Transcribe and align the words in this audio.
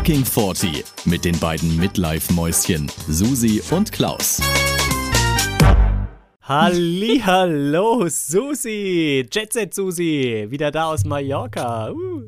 Fucking 0.00 0.24
40 0.24 0.82
mit 1.04 1.26
den 1.26 1.38
beiden 1.38 1.76
Midlife-Mäuschen 1.76 2.90
Susi 3.06 3.60
und 3.70 3.92
Klaus. 3.92 4.40
Hallo, 6.40 8.08
Susi, 8.08 9.26
Jetset 9.30 9.74
Susi, 9.74 10.46
wieder 10.48 10.70
da 10.70 10.86
aus 10.86 11.04
Mallorca. 11.04 11.90
Uh. 11.90 12.22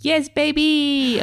Yes, 0.00 0.30
baby. 0.30 1.18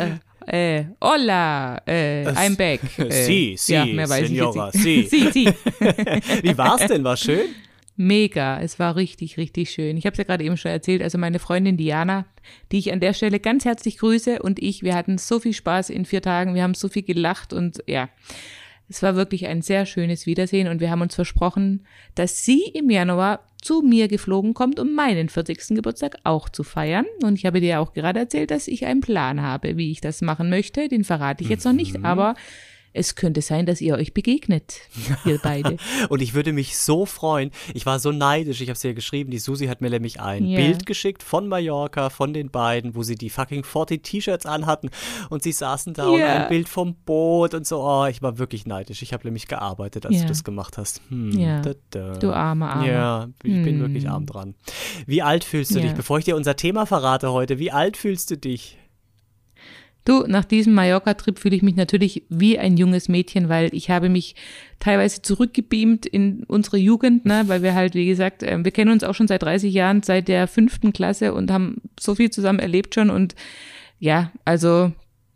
Äh, 0.45 0.79
äh, 0.79 0.85
hola, 1.01 1.77
äh, 1.87 2.27
I'm 2.27 2.57
back. 2.57 2.81
Äh, 2.97 3.23
si, 3.23 3.55
si, 3.57 3.73
ja, 3.73 3.85
mehr 3.85 4.09
weiß 4.09 4.27
Senora, 4.27 4.71
ich 4.73 4.81
si. 4.81 4.95
jetzt 4.95 5.13
nicht. 5.13 5.33
si, 5.33 5.45
si. 5.45 5.53
Wie 6.43 6.57
war's 6.57 6.85
denn? 6.87 7.05
War 7.05 7.15
schön? 7.15 7.55
Mega, 7.97 8.59
es 8.59 8.77
war 8.77 8.95
richtig, 8.95 9.37
richtig 9.37 9.69
schön. 9.69 9.95
Ich 9.95 10.05
habe 10.05 10.13
es 10.13 10.17
ja 10.17 10.25
gerade 10.25 10.43
eben 10.43 10.57
schon 10.57 10.71
erzählt, 10.71 11.01
also 11.01 11.17
meine 11.17 11.39
Freundin 11.39 11.77
Diana, 11.77 12.25
die 12.71 12.79
ich 12.79 12.91
an 12.91 12.99
der 12.99 13.13
Stelle 13.13 13.39
ganz 13.39 13.63
herzlich 13.63 13.97
grüße 13.99 14.41
und 14.41 14.61
ich, 14.61 14.83
wir 14.83 14.95
hatten 14.95 15.17
so 15.17 15.39
viel 15.39 15.53
Spaß 15.53 15.89
in 15.91 16.05
vier 16.05 16.21
Tagen, 16.21 16.55
wir 16.55 16.63
haben 16.63 16.73
so 16.73 16.89
viel 16.89 17.03
gelacht 17.03 17.53
und 17.53 17.81
ja, 17.87 18.09
es 18.89 19.01
war 19.01 19.15
wirklich 19.15 19.47
ein 19.47 19.61
sehr 19.61 19.85
schönes 19.85 20.25
Wiedersehen 20.25 20.67
und 20.67 20.79
wir 20.81 20.91
haben 20.91 21.01
uns 21.01 21.15
versprochen, 21.15 21.85
dass 22.15 22.43
sie 22.45 22.63
im 22.73 22.89
Januar 22.89 23.39
zu 23.61 23.81
mir 23.81 24.07
geflogen 24.07 24.53
kommt, 24.53 24.79
um 24.79 24.93
meinen 24.93 25.27
40. 25.27 25.69
Geburtstag 25.69 26.17
auch 26.23 26.49
zu 26.49 26.63
feiern. 26.63 27.05
Und 27.23 27.39
ich 27.39 27.47
habe 27.47 27.61
dir 27.61 27.79
auch 27.79 27.93
gerade 27.93 28.19
erzählt, 28.19 28.51
dass 28.51 28.67
ich 28.67 28.85
einen 28.85 29.01
Plan 29.01 29.41
habe, 29.41 29.75
wie 29.77 29.89
ich 29.89 30.01
das 30.01 30.21
machen 30.21 30.51
möchte. 30.51 30.87
Den 30.87 31.03
verrate 31.03 31.43
ich 31.43 31.49
jetzt 31.49 31.65
noch 31.65 31.73
nicht, 31.73 31.97
Mhm. 31.97 32.05
aber 32.05 32.35
es 32.95 33.15
könnte 33.15 33.41
sein, 33.41 33.65
dass 33.65 33.81
ihr 33.81 33.95
euch 33.95 34.13
begegnet, 34.13 34.79
ihr 35.25 35.39
beide. 35.43 35.77
Und 36.09 36.21
ich 36.21 36.33
würde 36.33 36.53
mich 36.53 36.77
so 36.77 37.05
freuen. 37.05 37.51
Ich 37.73 37.85
war 37.85 37.99
so 37.99 38.11
neidisch. 38.11 38.61
Ich 38.61 38.69
habe 38.69 38.75
es 38.77 38.83
ja 38.83 38.93
geschrieben. 38.93 39.31
Die 39.31 39.37
Susi 39.39 39.67
hat 39.67 39.81
mir 39.81 39.89
nämlich 39.89 40.19
ein 40.21 40.45
Ja. 40.45 40.57
Bild 40.59 40.85
geschickt 40.85 41.21
von 41.21 41.47
Mallorca, 41.47 42.09
von 42.09 42.33
den 42.33 42.49
beiden, 42.51 42.95
wo 42.95 43.03
sie 43.03 43.15
die 43.15 43.29
fucking 43.29 43.63
40 43.63 44.03
T-Shirts 44.03 44.45
anhatten. 44.45 44.89
Und 45.29 45.43
sie 45.43 45.51
saßen 45.51 45.93
da 45.93 46.07
und 46.07 46.19
Ja. 46.19 46.43
ein 46.43 46.49
Bild 46.49 46.69
vom 46.69 46.95
Boot 47.05 47.53
und 47.53 47.67
so. 47.67 47.81
Oh, 47.83 48.05
ich 48.05 48.21
war 48.21 48.37
wirklich 48.37 48.65
neidisch. 48.65 49.01
Ich 49.01 49.13
habe 49.13 49.25
nämlich 49.27 49.47
gearbeitet, 49.47 50.05
als 50.05 50.15
Ja. 50.15 50.21
du 50.21 50.27
das 50.29 50.43
gemacht 50.43 50.77
hast. 50.77 51.01
Hm, 51.09 51.61
da, 51.63 51.73
da. 51.89 52.13
Du 52.17 52.31
armer, 52.31 52.69
armer. 52.71 52.87
Ja, 52.87 53.27
ich 53.43 53.63
bin 53.63 53.65
Hm. 53.75 53.79
wirklich 53.81 54.09
arm 54.09 54.25
dran. 54.25 54.55
Wie 55.05 55.21
alt 55.21 55.43
fühlst 55.43 55.75
du 55.75 55.81
dich? 55.81 55.93
Bevor 55.93 56.17
ich 56.19 56.25
dir 56.25 56.35
unser 56.35 56.55
Thema 56.55 56.85
verrate 56.85 57.31
heute, 57.31 57.59
wie 57.59 57.71
alt 57.71 57.97
fühlst 57.97 58.31
du 58.31 58.37
dich? 58.37 58.77
Du, 60.05 60.23
nach 60.27 60.45
diesem 60.45 60.73
Mallorca-Trip 60.75 61.39
fühle 61.39 61.55
ich 61.55 61.63
mich 61.63 61.75
natürlich 61.75 62.23
wie 62.29 62.59
ein 62.59 62.77
junges 62.77 63.09
Mädchen, 63.09 63.49
weil 63.49 63.73
ich 63.73 63.89
habe 63.89 64.07
mich 64.07 64.35
teilweise 64.79 65.23
zurückgebeamt 65.23 66.05
in 66.05 66.43
unsere 66.43 66.77
Jugend, 66.77 67.25
ne, 67.25 67.43
weil 67.47 67.63
wir 67.63 67.73
halt, 67.73 67.95
wie 67.95 68.05
gesagt, 68.05 68.43
äh, 68.43 68.63
wir 68.63 68.71
kennen 68.71 68.91
uns 68.91 69.03
auch 69.03 69.15
schon 69.15 69.27
seit 69.27 69.41
30 69.41 69.73
Jahren, 69.73 70.03
seit 70.03 70.27
der 70.27 70.47
fünften 70.47 70.93
Klasse 70.93 71.33
und 71.33 71.49
haben 71.49 71.81
so 71.99 72.13
viel 72.13 72.29
zusammen 72.29 72.59
erlebt 72.59 72.93
schon. 72.93 73.09
Und 73.09 73.33
ja, 73.97 74.31
also 74.45 74.91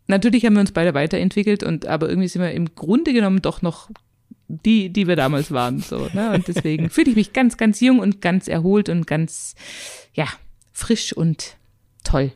natürlich 0.05 0.45
haben 0.45 0.53
wir 0.53 0.61
uns 0.61 0.71
beide 0.71 0.93
weiterentwickelt 0.93 1.63
und 1.63 1.87
aber 1.87 2.07
irgendwie 2.07 2.27
sind 2.27 2.43
wir 2.43 2.51
im 2.51 2.75
Grunde 2.75 3.11
genommen 3.11 3.41
doch 3.41 3.63
noch 3.63 3.89
die, 4.47 4.89
die 4.91 5.07
wir 5.07 5.15
damals 5.15 5.51
waren, 5.51 5.79
so, 5.79 6.09
ne, 6.13 6.31
und 6.33 6.47
deswegen 6.47 6.89
fühle 6.91 7.09
ich 7.09 7.15
mich 7.15 7.33
ganz, 7.33 7.57
ganz 7.57 7.79
jung 7.79 7.99
und 7.99 8.21
ganz 8.21 8.47
erholt 8.47 8.89
und 8.89 9.07
ganz, 9.07 9.55
ja, 10.13 10.27
frisch 10.73 11.11
und 11.13 11.57
toll. 12.03 12.31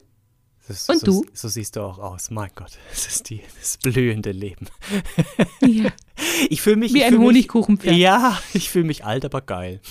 Das, 0.74 0.90
Und 0.90 1.00
so, 1.00 1.06
du? 1.24 1.26
So 1.34 1.48
siehst 1.48 1.76
du 1.76 1.82
auch 1.82 2.00
aus. 2.00 2.30
Mein 2.32 2.50
Gott, 2.56 2.72
das 2.90 3.06
ist 3.08 3.30
die, 3.30 3.42
das 3.60 3.78
blühende 3.78 4.32
Leben. 4.32 4.68
Ja. 5.62 5.92
Ich 6.50 6.62
fühle 6.62 6.76
mich 6.78 6.94
Wie 6.94 7.00
ich 7.00 7.06
ein 7.06 7.16
mich- 7.18 7.22
Honigkuchenpferd. 7.28 7.96
Ja, 7.96 8.40
ich 8.54 8.70
fühle 8.70 8.86
mich 8.86 9.04
alt, 9.04 9.26
aber 9.26 9.42
geil. 9.42 9.82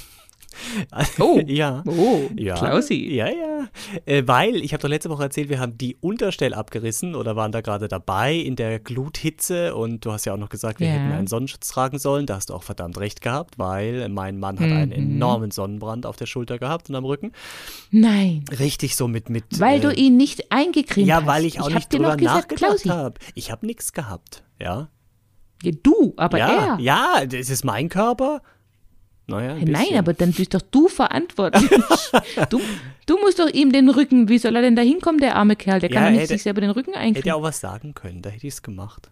Oh. 1.18 1.40
ja. 1.46 1.82
Oh, 1.86 2.28
Ja, 2.36 2.54
Klausi. 2.56 3.14
ja, 3.14 3.26
ja. 3.28 3.68
Äh, 4.06 4.22
weil, 4.26 4.56
ich 4.56 4.72
habe 4.72 4.82
doch 4.82 4.88
letzte 4.88 5.10
Woche 5.10 5.22
erzählt, 5.24 5.48
wir 5.48 5.60
haben 5.60 5.78
die 5.78 5.96
Unterstell 6.00 6.54
abgerissen 6.54 7.14
oder 7.14 7.36
waren 7.36 7.52
da 7.52 7.60
gerade 7.60 7.88
dabei 7.88 8.34
in 8.34 8.56
der 8.56 8.78
Gluthitze 8.78 9.74
und 9.74 10.04
du 10.04 10.12
hast 10.12 10.24
ja 10.24 10.34
auch 10.34 10.38
noch 10.38 10.48
gesagt, 10.48 10.80
wir 10.80 10.86
Ja. 10.88 10.94
hätten 10.94 11.12
einen 11.12 11.26
Sonnenschutz 11.26 11.68
tragen 11.68 11.98
sollen. 11.98 12.26
Da 12.26 12.36
hast 12.36 12.50
du 12.50 12.54
auch 12.54 12.62
verdammt 12.62 12.98
recht 12.98 13.20
gehabt, 13.20 13.58
weil 13.58 14.08
mein 14.08 14.38
Mann 14.38 14.58
hat 14.58 14.66
einen 14.70 14.90
Mhm. 14.90 15.14
enormen 15.16 15.50
Sonnenbrand 15.50 16.06
auf 16.06 16.16
der 16.16 16.26
Schulter 16.26 16.58
gehabt 16.58 16.88
und 16.88 16.96
am 16.96 17.04
Rücken. 17.04 17.32
Nein, 17.90 18.44
Richtig 18.58 18.96
so 18.96 19.08
mit. 19.08 19.28
mit 19.30 19.44
weil 19.60 19.78
äh, 19.78 19.80
du 19.80 19.92
ihn 19.92 20.16
nicht 20.16 20.50
eingecremt 20.52 21.10
hast. 21.10 21.20
Ja, 21.22 21.26
weil 21.26 21.44
ich 21.44 21.60
auch 21.60 21.66
hab 21.66 21.74
nicht 21.74 21.92
drüber 21.92 22.16
nachgedacht 22.16 22.88
habe. 22.88 23.14
Ich 23.34 23.50
habe 23.50 23.66
nichts 23.66 23.92
gehabt, 23.92 24.42
ja. 24.60 24.88
Du, 25.84 26.12
aber 26.16 26.38
ja, 26.38 26.76
er. 26.76 26.80
ja, 26.80 27.24
das 27.26 27.48
ist 27.48 27.64
mein 27.64 27.88
Körper. 27.88 28.42
Naja, 29.28 29.52
ein 29.54 29.58
Ja, 29.66 29.72
Nein, 29.72 29.82
bisschen. 29.82 29.98
aber 29.98 30.14
dann 30.14 30.32
bist 30.32 30.52
doch 30.54 30.62
du 30.62 30.88
verantwortlich. 30.88 31.68
du, 32.50 32.60
du 33.06 33.18
musst 33.20 33.38
doch 33.38 33.48
ihm 33.48 33.72
den 33.72 33.88
Rücken, 33.88 34.28
wie 34.28 34.38
soll 34.38 34.56
er 34.56 34.62
denn 34.62 34.74
da 34.76 34.82
hinkommen, 34.82 35.20
der 35.20 35.36
arme 35.36 35.54
Kerl? 35.56 35.80
Der 35.80 35.88
kann 35.88 36.02
Ja, 36.02 36.08
doch 36.08 36.10
nicht 36.12 36.20
hätte- 36.22 36.32
sich 36.34 36.42
selber 36.42 36.60
den 36.60 36.70
Rücken 36.70 36.90
Hätte 36.92 37.00
eincremen. 37.00 37.26
ja 37.28 37.34
auch 37.36 37.42
was 37.42 37.60
sagen 37.60 37.94
können, 37.94 38.20
da 38.22 38.30
hätte 38.30 38.46
ich 38.46 38.54
es 38.54 38.62
gemacht. 38.62 39.10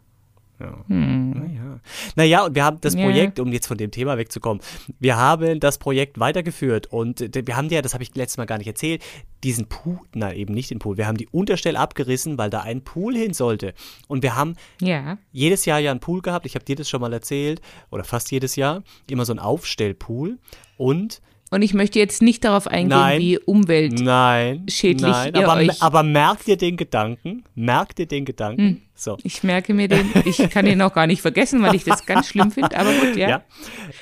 Ja. 0.61 0.85
Naja. 0.89 1.81
naja, 2.17 2.45
und 2.45 2.55
wir 2.55 2.65
haben 2.65 2.81
das 2.83 2.95
Hm. 2.95 3.03
Projekt, 3.03 3.41
um 3.41 3.51
jetzt 3.53 3.67
von 3.67 3.79
dem 3.79 3.91
Thema 3.91 4.19
wegzukommen, 4.19 4.63
wir 4.99 5.17
haben 5.17 5.59
das 5.59 5.79
Projekt 5.79 6.21
weitergeführt 6.21 6.89
und 6.89 7.21
äh, 7.21 7.43
wir 7.47 7.57
haben 7.57 7.69
ja, 7.71 7.81
das 7.83 7.95
habe 7.95 8.03
ich 8.03 8.15
letztes 8.15 8.37
Mal 8.37 8.45
gar 8.45 8.59
nicht 8.59 8.67
erzählt, 8.67 9.03
diesen 9.43 9.67
Pool, 9.67 9.99
nein, 10.15 10.37
eben 10.37 10.53
nicht 10.53 10.71
den 10.71 10.79
Pool, 10.79 10.99
wir 10.99 11.07
haben 11.07 11.17
die 11.17 11.29
Unterstelle 11.29 11.79
abgerissen, 11.79 12.37
weil 12.37 12.51
da 12.51 12.61
ein 12.61 12.83
Pool 12.83 13.17
hin 13.17 13.33
sollte. 13.33 13.73
Und 14.07 14.23
wir 14.23 14.37
haben 14.37 14.55
Ja, 14.83 15.17
jedes 15.33 15.65
Jahr 15.65 15.79
ja 15.79 15.91
einen 15.91 16.01
Pool 16.01 16.21
gehabt, 16.21 16.45
ich 16.45 16.55
habe 16.55 16.65
dir 16.65 16.77
das 16.77 16.89
schon 16.91 17.01
mal 17.01 17.13
erzählt, 17.13 17.63
oder 17.91 18.05
fast 18.05 18.31
jedes 18.31 18.57
Jahr, 18.57 18.83
immer 19.09 19.25
so 19.25 19.33
ein 19.33 19.39
Aufstellpool 19.39 20.39
und 20.77 21.23
und 21.51 21.63
ich 21.63 21.75
möchte 21.75 21.99
jetzt 21.99 22.23
nicht 22.23 22.45
darauf 22.45 22.67
eingehen, 22.67 22.99
Nein. 22.99 23.21
wie 23.21 23.39
Umwelt. 23.39 24.01
Nein, 24.01 24.67
nein, 24.83 25.35
ihr 25.35 25.49
aber, 25.49 25.61
euch- 25.61 25.83
aber 25.83 26.03
merkt 26.03 26.49
ihr 26.49 26.57
den 26.57 26.77
Gedanken? 26.77 27.45
Merkt 27.55 27.99
ihr 27.99 28.07
den 28.07 28.25
Gedanken? 28.25 28.63
Hm. 28.63 28.81
So. 28.95 29.17
Ich 29.23 29.43
merke 29.43 29.73
mir 29.73 29.89
den, 29.89 30.11
ich 30.27 30.37
kann 30.51 30.67
ihn 30.67 30.83
auch 30.83 30.93
gar 30.93 31.07
nicht 31.07 31.23
vergessen, 31.23 31.63
weil 31.63 31.75
ich 31.75 31.85
das 31.85 32.05
ganz 32.05 32.29
schlimm 32.29 32.51
finde, 32.51 32.77
aber 32.77 32.93
gut, 32.93 33.17
ja. 33.17 33.29
Ja. 33.31 33.43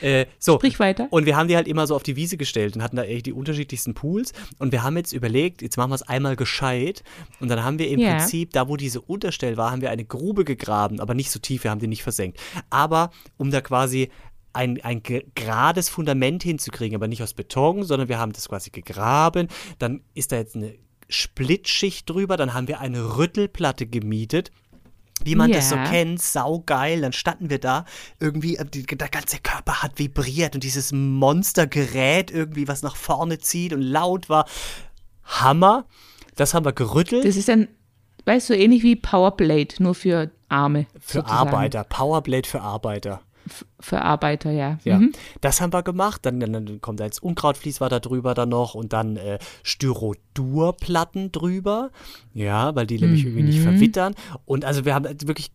Äh, 0.01 0.27
so. 0.41 0.55
Sprich 0.57 0.81
weiter. 0.81 1.07
Und 1.11 1.25
wir 1.25 1.37
haben 1.37 1.47
die 1.47 1.55
halt 1.55 1.69
immer 1.69 1.87
so 1.87 1.95
auf 1.95 2.03
die 2.03 2.17
Wiese 2.17 2.37
gestellt 2.37 2.75
und 2.75 2.83
hatten 2.83 2.97
da 2.97 3.05
echt 3.05 3.27
die 3.27 3.33
unterschiedlichsten 3.33 3.95
Pools. 3.95 4.33
Und 4.59 4.73
wir 4.73 4.83
haben 4.83 4.97
jetzt 4.97 5.13
überlegt, 5.13 5.63
jetzt 5.63 5.77
machen 5.77 5.91
wir 5.91 5.95
es 5.95 6.03
einmal 6.03 6.35
gescheit. 6.35 7.05
Und 7.39 7.49
dann 7.49 7.63
haben 7.63 7.79
wir 7.79 7.89
im 7.89 8.01
Ja. 8.01 8.17
Prinzip, 8.17 8.51
da 8.53 8.67
wo 8.69 8.77
diese 8.77 9.01
Unterstell 9.01 9.57
war, 9.57 9.71
haben 9.71 9.83
wir 9.83 9.91
eine 9.91 10.05
Grube 10.05 10.45
gegraben, 10.45 10.99
aber 10.99 11.15
nicht 11.15 11.31
so 11.31 11.39
tief, 11.39 11.63
wir 11.63 11.71
haben 11.71 11.81
die 11.81 11.87
nicht 11.87 12.03
versenkt. 12.03 12.41
Aber 12.69 13.11
um 13.37 13.53
da 13.53 13.61
quasi 13.61 14.11
ein, 14.53 14.81
ein 14.83 15.03
ge- 15.03 15.27
gerades 15.35 15.89
Fundament 15.89 16.43
hinzukriegen, 16.43 16.97
aber 16.97 17.09
nicht 17.09 17.23
aus 17.23 17.35
Beton, 17.35 17.83
sondern 17.85 18.09
wir 18.09 18.19
haben 18.19 18.33
das 18.33 18.49
quasi 18.49 18.71
gegraben. 18.71 19.49
Dann 19.79 20.03
ist 20.15 20.33
da 20.33 20.37
jetzt 20.37 20.57
eine 20.57 20.75
Splitschicht 21.09 22.09
drüber, 22.09 22.37
dann 22.37 22.55
haben 22.55 22.69
wir 22.69 22.81
eine 22.81 23.17
Rüttelplatte 23.17 23.87
gemietet. 23.87 24.51
Wie 25.25 25.35
man 25.35 25.51
das 25.51 25.71
so 25.71 25.75
kennt, 25.75 26.23
saugeil. 26.23 27.01
Dann 27.01 27.13
standen 27.13 27.51
wir 27.51 27.59
da, 27.59 27.85
irgendwie, 28.21 28.57
äh, 28.57 28.65
der 28.65 29.09
ganze 29.09 29.39
Körper 29.41 29.83
hat 29.83 29.99
vibriert 29.99 30.55
und 30.55 30.63
dieses 30.63 30.93
Monstergerät 30.93 32.31
irgendwie, 32.31 32.69
was 32.69 32.83
nach 32.83 32.95
vorne 32.95 33.39
zieht 33.39 33.73
und 33.73 33.83
laut 33.83 34.29
war. 34.29 34.47
Hammer. 35.25 35.87
Das 36.37 36.55
haben 36.55 36.65
wir 36.65 36.73
gerüttelt. 36.73 37.25
Das 37.25 37.35
ist 37.35 37.49
dann, 37.49 37.67
weißt 38.27 38.51
du, 38.51 38.57
ähnlich 38.57 38.85
wie 38.85 38.95
Powerblade, 38.95 39.83
nur 39.83 39.97
für 39.97 40.31
Arme. 40.49 40.87
für 41.01 41.19
sozusagen. 41.19 41.49
Arbeiter. 41.49 41.83
Powerblade 41.83 42.49
für 42.49 42.61
Arbeiter. 42.61 43.21
Für 43.81 44.03
Arbeiter, 44.03 44.51
ja. 44.51 44.79
Ja, 44.85 44.99
Mhm. 44.99 45.13
das 45.41 45.61
haben 45.61 45.73
wir 45.73 45.83
gemacht. 45.83 46.25
Dann, 46.27 46.41
dann, 46.41 46.53
dann 46.53 46.81
kommt 46.81 47.01
jetzt 47.01 47.23
Unkrautvlies 47.23 47.81
war 47.81 47.89
da 47.89 48.01
drüber 48.01 48.35
dann 48.35 48.49
noch 48.51 48.75
und 48.75 48.93
dann 48.93 49.17
äh, 49.17 49.39
Styrodurplatten 49.63 51.33
drüber. 51.33 51.91
Ja, 52.35 52.75
weil 52.75 52.87
die 52.87 52.99
nämlich 52.99 53.25
irgendwie 53.25 53.43
Mhm. 53.43 53.49
nicht 53.49 53.61
verwittern. 53.61 54.15
Und 54.45 54.65
also 54.65 54.85
wir 54.85 54.95
haben 54.95 55.05
wirklich 55.27 55.51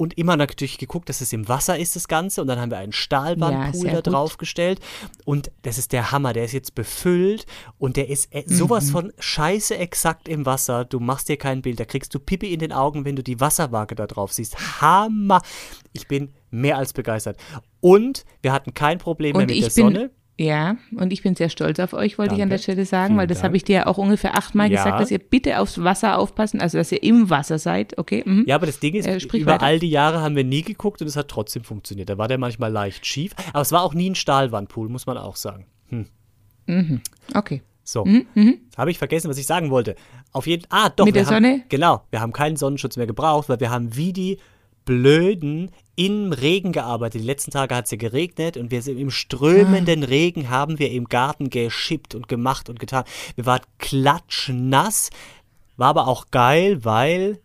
und 0.00 0.16
immer 0.16 0.36
natürlich 0.36 0.78
geguckt, 0.78 1.08
dass 1.08 1.20
es 1.20 1.32
im 1.32 1.48
Wasser 1.48 1.76
ist, 1.76 1.96
das 1.96 2.06
Ganze. 2.06 2.40
Und 2.40 2.46
dann 2.46 2.60
haben 2.60 2.70
wir 2.70 2.78
einen 2.78 2.92
Ja, 2.92 2.96
Stahlwandpool 2.96 3.80
sehr 3.82 3.90
da 3.94 3.96
gut. 4.00 4.12
drauf 4.12 4.36
gestellt. 4.38 4.78
Und 5.24 5.50
das 5.62 5.76
ist 5.76 5.90
der 5.92 6.12
Hammer. 6.12 6.32
Der 6.32 6.44
ist 6.44 6.52
jetzt 6.52 6.76
befüllt 6.76 7.46
und 7.78 7.96
der 7.96 8.08
ist 8.08 8.32
äh, 8.32 8.44
sowas 8.46 8.86
Mhm. 8.86 8.90
von 8.92 9.12
scheiße 9.18 9.76
exakt 9.76 10.28
im 10.28 10.46
Wasser. 10.46 10.84
Du 10.84 11.00
machst 11.00 11.28
dir 11.28 11.36
kein 11.36 11.62
Bild. 11.62 11.80
Da 11.80 11.84
kriegst 11.84 12.14
du 12.14 12.20
Pipi 12.20 12.52
in 12.52 12.60
den 12.60 12.70
Augen, 12.72 13.04
wenn 13.04 13.16
du 13.16 13.24
die 13.24 13.40
Wasserwaage 13.40 13.96
da 13.96 14.06
drauf 14.06 14.32
siehst. 14.32 14.80
Hammer. 14.80 15.42
Ich 15.92 16.06
bin 16.06 16.32
mehr 16.50 16.76
als 16.78 16.92
begeistert. 16.92 17.36
Und 17.80 18.24
wir 18.42 18.52
hatten 18.52 18.74
kein 18.74 18.98
Problem 18.98 19.32
mehr 19.36 19.42
Und 19.42 19.50
mit 19.50 19.56
der 19.62 19.66
bin, 19.66 19.70
Sonne. 19.70 20.10
ja, 20.38 20.76
und 20.96 21.12
ich 21.12 21.22
bin 21.22 21.34
sehr 21.34 21.48
stolz 21.48 21.78
auf 21.80 21.92
euch, 21.92 22.18
wollte 22.18 22.34
ich 22.34 22.42
an 22.42 22.48
Danke. 22.48 22.56
der 22.56 22.62
Stelle 22.62 22.84
sagen, 22.86 23.08
Vielen 23.08 23.18
weil 23.18 23.26
das 23.26 23.42
habe 23.42 23.56
ich 23.56 23.64
dir 23.64 23.76
ja 23.76 23.86
auch 23.86 23.98
ungefähr 23.98 24.36
achtmal 24.36 24.70
Ja. 24.70 24.82
gesagt, 24.84 25.00
dass 25.00 25.10
ihr 25.10 25.18
bitte 25.18 25.58
aufs 25.60 25.82
Wasser 25.82 26.18
aufpassen, 26.18 26.60
also 26.60 26.78
dass 26.78 26.90
ihr 26.92 27.02
im 27.02 27.28
Wasser 27.30 27.58
seid, 27.58 27.98
okay? 27.98 28.22
Mhm. 28.24 28.44
Ja, 28.46 28.54
aber 28.56 28.66
das 28.66 28.80
Ding 28.80 28.94
ist, 28.94 29.06
Äh, 29.06 29.18
über 29.36 29.52
weiter. 29.52 29.64
all 29.64 29.78
die 29.78 29.90
Jahre 29.90 30.20
haben 30.22 30.36
wir 30.36 30.44
nie 30.44 30.62
geguckt 30.62 31.00
und 31.02 31.08
es 31.08 31.16
hat 31.16 31.28
trotzdem 31.28 31.64
funktioniert. 31.64 32.08
Da 32.08 32.18
war 32.18 32.28
der 32.28 32.38
manchmal 32.38 32.70
leicht 32.72 33.04
schief. 33.06 33.32
Aber 33.52 33.62
es 33.62 33.72
war 33.72 33.82
auch 33.82 33.94
nie 33.94 34.10
ein 34.10 34.14
Stahlwandpool, 34.14 34.88
muss 34.88 35.06
man 35.06 35.18
auch 35.18 35.36
sagen. 35.36 35.66
Okay. 37.34 37.62
So, 37.84 38.06
habe 38.76 38.90
ich 38.90 38.98
vergessen, 38.98 39.30
was 39.30 39.38
ich 39.38 39.46
sagen 39.46 39.70
wollte. 39.70 39.94
Auf 40.32 40.46
jeden 40.46 40.66
Ah, 40.68 40.90
doch. 40.90 41.04
Mhm, 41.04 41.08
Mit 41.08 41.16
der 41.16 41.24
haben, 41.26 41.34
Sonne? 41.44 41.62
Genau, 41.70 42.02
wir 42.10 42.20
haben 42.20 42.34
keinen 42.34 42.56
Sonnenschutz 42.56 42.98
mehr 42.98 43.06
gebraucht, 43.06 43.48
weil 43.48 43.60
wir 43.60 43.70
haben 43.70 43.96
wie 43.96 44.12
die 44.12 44.36
Blöden 44.88 45.70
im 45.96 46.32
Regen 46.32 46.72
gearbeitet. 46.72 47.20
Die 47.20 47.26
letzten 47.26 47.50
Tage 47.50 47.74
hat 47.76 47.84
es 47.84 47.90
ja 47.90 47.98
geregnet 47.98 48.56
und 48.56 48.70
wir 48.70 48.80
sind 48.80 48.96
im 48.96 49.10
strömenden 49.10 50.02
Ah. 50.02 50.06
Regen 50.06 50.48
haben 50.48 50.78
wir 50.78 50.90
im 50.90 51.10
Garten 51.10 51.50
geschippt 51.50 52.14
und 52.14 52.26
gemacht 52.26 52.70
und 52.70 52.80
getan. 52.80 53.04
Wir 53.34 53.44
waren 53.44 53.60
klatschnass, 53.78 55.10
war 55.76 55.88
aber 55.88 56.08
auch 56.08 56.30
geil, 56.30 56.86
weil 56.86 57.38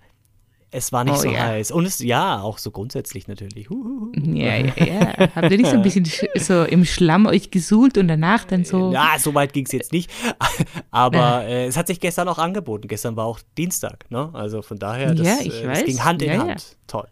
Es 0.76 0.92
war 0.92 1.04
nicht 1.04 1.14
Oh 1.14 1.22
so 1.22 1.30
ja. 1.30 1.40
heiß. 1.46 1.70
Und 1.72 1.86
es, 1.86 2.00
ja, 2.00 2.42
auch 2.42 2.58
so 2.58 2.72
grundsätzlich 2.72 3.28
natürlich. 3.28 3.70
Huhuhu. 3.70 4.12
Ja, 4.16 4.56
ja, 4.58 4.74
ja. 4.78 5.30
Habt 5.36 5.52
ihr 5.52 5.58
nicht 5.58 5.70
so 5.70 5.76
ein 5.76 5.84
bisschen 5.84 6.04
sch- 6.06 6.28
so 6.40 6.64
im 6.64 6.84
Schlamm 6.84 7.28
euch 7.28 7.52
gesuhlt 7.52 7.98
und 8.00 8.08
danach 8.08 8.44
dann 8.46 8.66
so? 8.66 8.92
Ja, 8.92 9.12
so 9.20 9.34
weit 9.36 9.54
ging 9.54 9.66
es 9.66 9.72
jetzt 9.72 9.92
nicht. 9.92 10.10
Aber 10.92 11.44
äh, 11.46 11.66
es 11.68 11.78
hat 11.78 11.88
sich 11.88 12.00
gestern 12.00 12.28
auch 12.28 12.40
angeboten. 12.40 12.88
Gestern 12.88 13.16
war 13.16 13.26
auch 13.26 13.40
Dienstag, 13.58 14.10
ne? 14.10 14.30
Also 14.34 14.64
von 14.64 14.80
daher, 14.80 15.14
das, 15.14 15.28
Ja, 15.28 15.38
ich 15.42 15.62
äh, 15.64 15.68
das 15.68 15.78
weiß. 15.80 15.86
ging 15.86 16.04
Hand 16.04 16.22
in 16.24 16.28
Ja, 16.30 16.34
ja. 16.36 16.42
Hand. 16.48 16.78
Toll. 16.88 17.08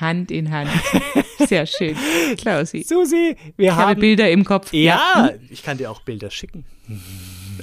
Hand 0.00 0.30
in 0.30 0.50
Hand. 0.52 0.70
Sehr 1.48 1.66
schön. 1.66 1.96
Klausi. 2.36 2.84
Susi, 2.84 3.34
wir 3.56 3.70
Ich 3.70 3.74
habe 3.74 3.90
haben. 3.90 4.00
Bilder 4.00 4.30
im 4.30 4.44
Kopf. 4.44 4.72
Ja, 4.72 5.30
ich 5.50 5.64
kann 5.64 5.78
dir 5.78 5.90
auch 5.90 6.02
Bilder 6.02 6.30
schicken. 6.30 6.64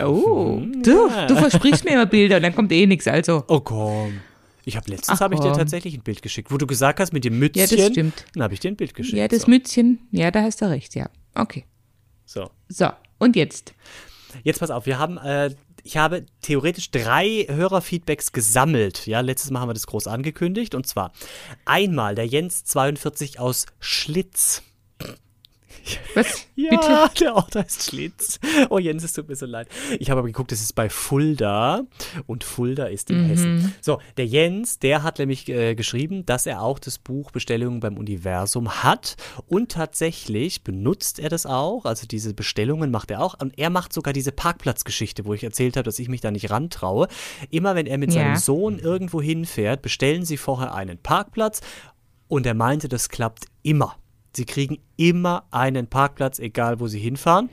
Oh, 0.04 0.60
du, 0.84 1.10
du 1.28 1.36
versprichst 1.38 1.86
mir 1.86 1.92
immer 1.92 2.06
Bilder 2.06 2.36
und 2.38 2.44
dann 2.44 2.54
kommt 2.54 2.72
eh 2.74 2.86
nichts. 2.86 3.08
Also, 3.08 3.46
Oh 3.48 3.62
komm. 3.62 4.20
Ich 4.66 4.76
habe 4.76 4.90
letztens 4.90 5.22
habe 5.22 5.36
ich 5.36 5.40
dir 5.40 5.54
tatsächlich 5.54 5.94
ein 5.94 6.02
Bild 6.02 6.22
geschickt, 6.22 6.52
wo 6.52 6.58
du 6.58 6.66
gesagt 6.66 7.00
hast 7.00 7.14
mit 7.14 7.24
dem 7.24 7.38
Mützchen. 7.38 7.70
Ja, 7.70 7.78
das 7.78 7.92
stimmt. 7.92 8.26
Dann 8.34 8.44
habe 8.44 8.54
ich 8.56 8.60
dir 8.60 8.72
ein 8.72 8.76
Bild 8.76 8.96
geschickt. 8.96 9.18
ja, 9.18 9.28
das 9.28 9.44
so. 9.44 9.50
Mützchen. 9.50 10.00
Ja, 10.12 10.32
da 10.32 10.42
hast 10.42 10.62
du 10.62 10.70
recht, 10.70 10.96
ja. 10.96 11.10
Okay. 11.36 11.66
so. 12.26 12.50
So, 12.68 12.90
und 13.20 13.36
jetzt? 13.36 13.74
Jetzt 14.44 14.60
pass 14.60 14.72
auf, 14.72 14.86
wir 14.88 14.98
haben, 14.98 15.18
äh, 15.18 15.54
ich 15.84 15.98
habe 15.98 16.26
theoretisch 16.42 16.90
drei 16.90 17.46
Hörerfeedbacks 17.48 18.32
gesammelt. 18.32 19.06
Ja, 19.06 19.22
letztes 19.22 19.52
Mal 19.52 19.60
haben 19.60 19.70
wir 19.70 19.76
das 19.76 19.86
groß 19.86 20.08
angekündigt. 20.08 20.74
Und 20.74 20.88
zwar 20.88 21.14
einmal 21.66 22.16
der 22.16 22.28
Jens42 22.28 23.38
aus 23.38 23.68
Schlitz. 23.80 24.64
Was? 26.14 26.48
Ja, 26.58 26.70
Bitte? 26.70 27.10
der 27.26 27.36
Ort 27.36 27.54
heißt 27.56 27.84
Schlitz. 27.84 28.40
Oh 28.70 28.80
Jens, 28.80 29.04
es 29.04 29.12
tut 29.12 29.28
mir 29.28 29.36
so 29.36 29.46
leid. 29.46 29.68
Ich 30.00 30.10
habe 30.10 30.20
aber 30.20 30.28
geguckt, 30.30 30.54
es 30.54 30.62
ist 30.62 30.74
bei 30.74 30.90
Fulda 30.90 31.82
und 32.28 32.46
Fulda 32.46 32.86
ist 32.86 33.12
in 33.12 33.26
Hessen. 33.26 33.74
So, 33.82 34.00
der 34.16 34.26
Jens, 34.26 34.80
der 34.80 35.04
hat 35.04 35.20
nämlich 35.20 35.50
äh, 35.50 35.76
geschrieben, 35.76 36.26
dass 36.26 36.46
er 36.46 36.62
auch 36.62 36.80
das 36.80 36.98
Buch 36.98 37.32
Bestellungen 37.32 37.82
beim 37.82 37.98
Universum 37.98 38.84
hat 38.84 39.18
und 39.48 39.74
tatsächlich 39.74 40.64
benutzt 40.64 41.20
er 41.20 41.28
das 41.28 41.46
auch, 41.46 41.84
also 41.84 42.08
diese 42.08 42.34
Bestellungen 42.34 42.90
macht 42.90 43.12
er 43.12 43.22
auch 43.22 43.36
und 43.40 43.60
er 43.60 43.70
macht 43.70 43.92
sogar 43.92 44.14
diese 44.14 44.32
Parkplatzgeschichte, 44.32 45.26
wo 45.26 45.34
ich 45.34 45.44
erzählt 45.44 45.76
habe, 45.76 45.84
dass 45.84 46.00
ich 46.00 46.08
mich 46.08 46.22
da 46.22 46.32
nicht 46.32 46.50
rantraue. 46.52 47.10
Immer 47.50 47.76
wenn 47.76 47.86
er 47.86 47.98
mit 47.98 48.14
Ja. 48.14 48.22
seinem 48.24 48.36
Sohn 48.38 48.80
irgendwo 48.80 49.22
hinfährt, 49.22 49.82
bestellen 49.82 50.24
sie 50.24 50.38
vorher 50.38 50.74
einen 50.74 50.98
Parkplatz 51.00 51.60
und 52.30 52.46
er 52.46 52.54
meinte, 52.54 52.88
das 52.88 53.10
klappt 53.10 53.48
immer. 53.62 53.98
Sie 54.36 54.46
kriegen 54.46 54.80
immer 54.98 55.46
einen 55.52 55.88
Parkplatz, 55.88 56.40
egal 56.40 56.80
wo 56.80 56.88
sie 56.88 57.00
hinfahren. 57.00 57.50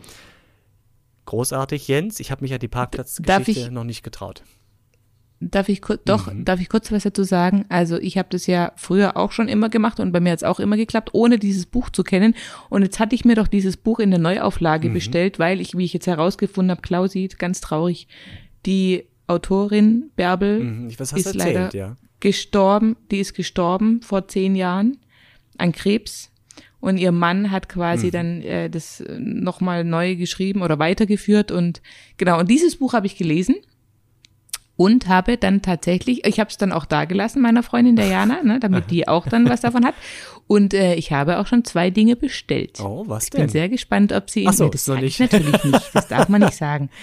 Großartig, 1.27 1.87
Jens. 1.89 2.19
Ich 2.21 2.31
habe 2.31 2.43
mich 2.43 2.53
an 2.53 2.59
die 2.59 2.69
Parkplatzgeschichte 2.69 3.51
ich- 3.53 3.71
noch 3.71 3.85
nicht 3.85 4.03
getraut. 4.03 4.43
Darf 5.45 5.69
ich 5.69 5.83
kurz, 5.83 6.01
doch, 6.05 6.33
Mhm. 6.33 6.45
darf 6.45 6.61
ich 6.61 6.69
kurz 6.69 6.93
was 6.93 7.03
dazu 7.03 7.25
sagen? 7.25 7.65
Also 7.69 7.97
ich 7.99 8.17
habe 8.17 8.29
das 8.31 8.47
ja 8.47 8.73
früher 8.77 9.17
auch 9.17 9.33
schon 9.33 9.49
immer 9.49 9.69
gemacht 9.71 9.99
und 9.99 10.13
bei 10.13 10.21
mir 10.21 10.31
hat 10.31 10.39
es 10.39 10.45
auch 10.45 10.61
immer 10.61 10.77
geklappt, 10.77 11.11
ohne 11.15 11.37
dieses 11.39 11.67
Buch 11.67 11.91
zu 11.91 12.05
kennen. 12.05 12.35
Und 12.71 12.83
jetzt 12.83 13.01
hatte 13.01 13.17
ich 13.17 13.25
mir 13.25 13.35
doch 13.35 13.49
dieses 13.49 13.77
Buch 13.77 13.99
in 13.99 14.11
der 14.11 14.21
Neuauflage 14.21 14.89
Mhm. 14.89 14.93
bestellt, 14.95 15.41
weil 15.41 15.61
ich, 15.61 15.77
wie 15.77 15.85
ich 15.85 15.93
jetzt 15.93 16.07
herausgefunden 16.07 16.71
habe, 16.71 16.83
Klausi, 16.83 17.29
ganz 17.39 17.61
traurig, 17.61 18.07
die 18.67 19.05
Autorin 19.27 20.11
Bärbel 20.15 20.61
Mhm, 20.63 20.91
ist 20.91 21.01
erzählt, 21.01 21.35
leider 21.35 21.75
ja? 21.75 21.97
gestorben, 22.21 22.97
die 23.11 23.19
ist 23.19 23.35
gestorben 23.35 24.01
vor 24.03 24.29
zehn 24.29 24.55
Jahren 24.55 24.99
an 25.59 25.73
Krebs. 25.73 26.31
Und 26.83 26.99
ihr 26.99 27.13
Mann 27.13 27.51
hat 27.51 27.71
quasi 27.71 28.09
Mhm. 28.09 28.11
dann 28.11 28.43
äh, 28.43 28.69
das 28.69 29.03
nochmal 29.19 29.85
neu 29.85 30.17
geschrieben 30.17 30.61
oder 30.61 30.79
weitergeführt. 30.79 31.51
Und 31.51 31.81
genau, 32.19 32.39
und 32.39 32.51
dieses 32.51 32.77
Buch 32.77 32.93
habe 32.93 33.07
ich 33.07 33.17
gelesen 33.17 33.55
und 34.77 35.07
habe 35.07 35.37
dann 35.37 35.63
tatsächlich, 35.63 36.27
ich 36.27 36.41
habe 36.41 36.51
es 36.51 36.57
dann 36.57 36.73
auch 36.73 36.85
da 36.85 37.05
gelassen, 37.05 37.41
meiner 37.41 37.63
Freundin 37.63 37.95
der 37.95 38.07
Jana, 38.09 38.43
ne, 38.43 38.59
damit 38.59 38.91
die 38.91 39.07
auch 39.07 39.29
dann 39.29 39.49
was 39.49 39.61
davon 39.61 39.85
hat. 39.85 39.95
Und 40.49 40.75
äh, 40.75 40.95
ich 40.97 41.13
habe 41.13 41.39
auch 41.39 41.47
schon 41.47 41.65
zwei 41.65 41.91
Dinge 41.91 42.17
bestellt. 42.17 42.81
Oh, 42.81 43.05
was 43.07 43.25
ich 43.25 43.31
bin 43.31 43.43
denn? 43.43 43.49
sehr 43.49 43.69
gespannt, 43.69 44.13
ob 44.13 44.29
sie 44.29 44.47
Ach 44.49 44.53
so, 44.53 44.65
Nee, 44.65 44.71
das 44.73 44.85
sag 44.85 45.03
ich 45.03 45.21
nicht. 45.21 45.33
natürlich 45.33 45.65
nicht. 45.65 45.91
Das 45.95 46.09
darf 46.09 46.29
man 46.29 46.41
nicht 46.43 46.55
sagen. 46.55 46.91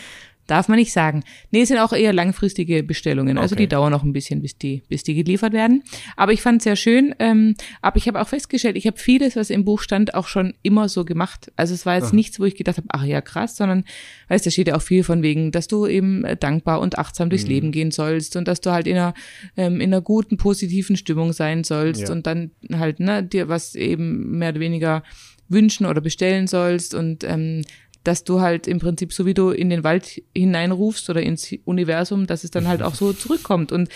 Darf 0.50 0.68
man 0.68 0.80
nicht 0.80 0.92
sagen. 0.92 1.24
Nee, 1.51 1.62
es 1.62 1.68
sind 1.68 1.78
auch 1.78 1.94
eher 1.94 2.12
langfristige 2.12 2.81
Bestellungen. 2.84 3.38
Also 3.38 3.54
Okay. 3.54 3.63
die 3.63 3.69
dauern 3.69 3.92
noch 3.92 4.04
ein 4.04 4.13
bisschen, 4.13 4.42
bis 4.42 4.57
die, 4.57 4.84
bis 4.90 5.04
die 5.04 5.13
geliefert 5.13 5.54
werden. 5.54 5.84
Aber 6.18 6.34
ich 6.34 6.42
fand 6.42 6.57
es 6.57 6.63
sehr 6.63 6.75
schön. 6.75 7.13
Ähm, 7.19 7.56
aber 7.81 7.98
ich 7.98 8.07
habe 8.07 8.19
auch 8.19 8.28
festgestellt, 8.28 8.75
ich 8.75 8.88
habe 8.88 8.98
vieles, 8.98 9.36
was 9.36 9.50
im 9.51 9.63
Buch 9.63 9.81
stand, 9.81 10.16
auch 10.16 10.28
schon 10.28 10.56
immer 10.63 10.90
so 10.90 11.06
gemacht. 11.06 11.51
Also 11.56 11.74
es 11.74 11.86
war 11.86 11.96
jetzt 11.96 12.13
nichts, 12.13 12.40
wo 12.40 12.46
ich 12.46 12.56
gedacht 12.56 12.78
habe, 12.78 12.88
ach 12.92 13.04
ja, 13.06 13.22
krass, 13.22 13.56
sondern, 13.56 13.84
weißt 14.30 14.46
du, 14.46 14.50
da 14.50 14.51
steht 14.51 14.68
ja 14.69 14.75
auch 14.75 14.81
viel 14.81 15.04
von 15.04 15.22
wegen, 15.22 15.51
dass 15.51 15.68
du 15.68 15.86
eben 15.86 16.24
äh, 16.25 16.36
dankbar 16.36 16.81
und 16.81 16.98
achtsam 16.98 17.30
durchs 17.30 17.45
Leben 17.48 17.72
gehen 17.72 17.92
sollst 17.92 18.36
und 18.36 18.48
dass 18.48 18.60
du 18.62 18.72
halt 18.72 18.88
in 18.88 18.95
einer, 18.98 19.13
ähm, 19.56 19.75
in 19.81 19.94
einer 19.94 20.02
guten, 20.02 20.38
positiven 20.38 20.98
Stimmung 20.98 21.31
sein 21.34 21.63
sollst 21.63 22.02
Ja. 22.07 22.12
und 22.12 22.25
dann 22.25 22.52
halt, 22.74 23.00
ne, 23.00 23.24
dir 23.24 23.50
was 23.50 23.75
eben 23.75 24.38
mehr 24.40 24.50
oder 24.50 24.60
weniger 24.60 25.04
wünschen 25.48 25.86
oder 25.86 26.02
bestellen 26.02 26.48
sollst 26.48 26.94
und 26.94 27.24
ähm, 27.24 27.63
dass 28.10 28.24
du 28.24 28.42
halt 28.42 28.68
im 28.68 28.80
Prinzip 28.80 29.14
so 29.14 29.28
wie 29.28 29.36
du 29.36 29.52
in 29.52 29.70
den 29.70 29.84
Wald 29.84 30.24
hineinrufst 30.36 31.12
oder 31.12 31.22
ins 31.22 31.54
Universum, 31.66 32.26
dass 32.26 32.44
es 32.44 32.50
dann 32.50 32.68
halt 32.68 32.82
auch 32.82 32.96
so 32.96 33.14
zurückkommt. 33.24 33.72
Und 33.72 33.88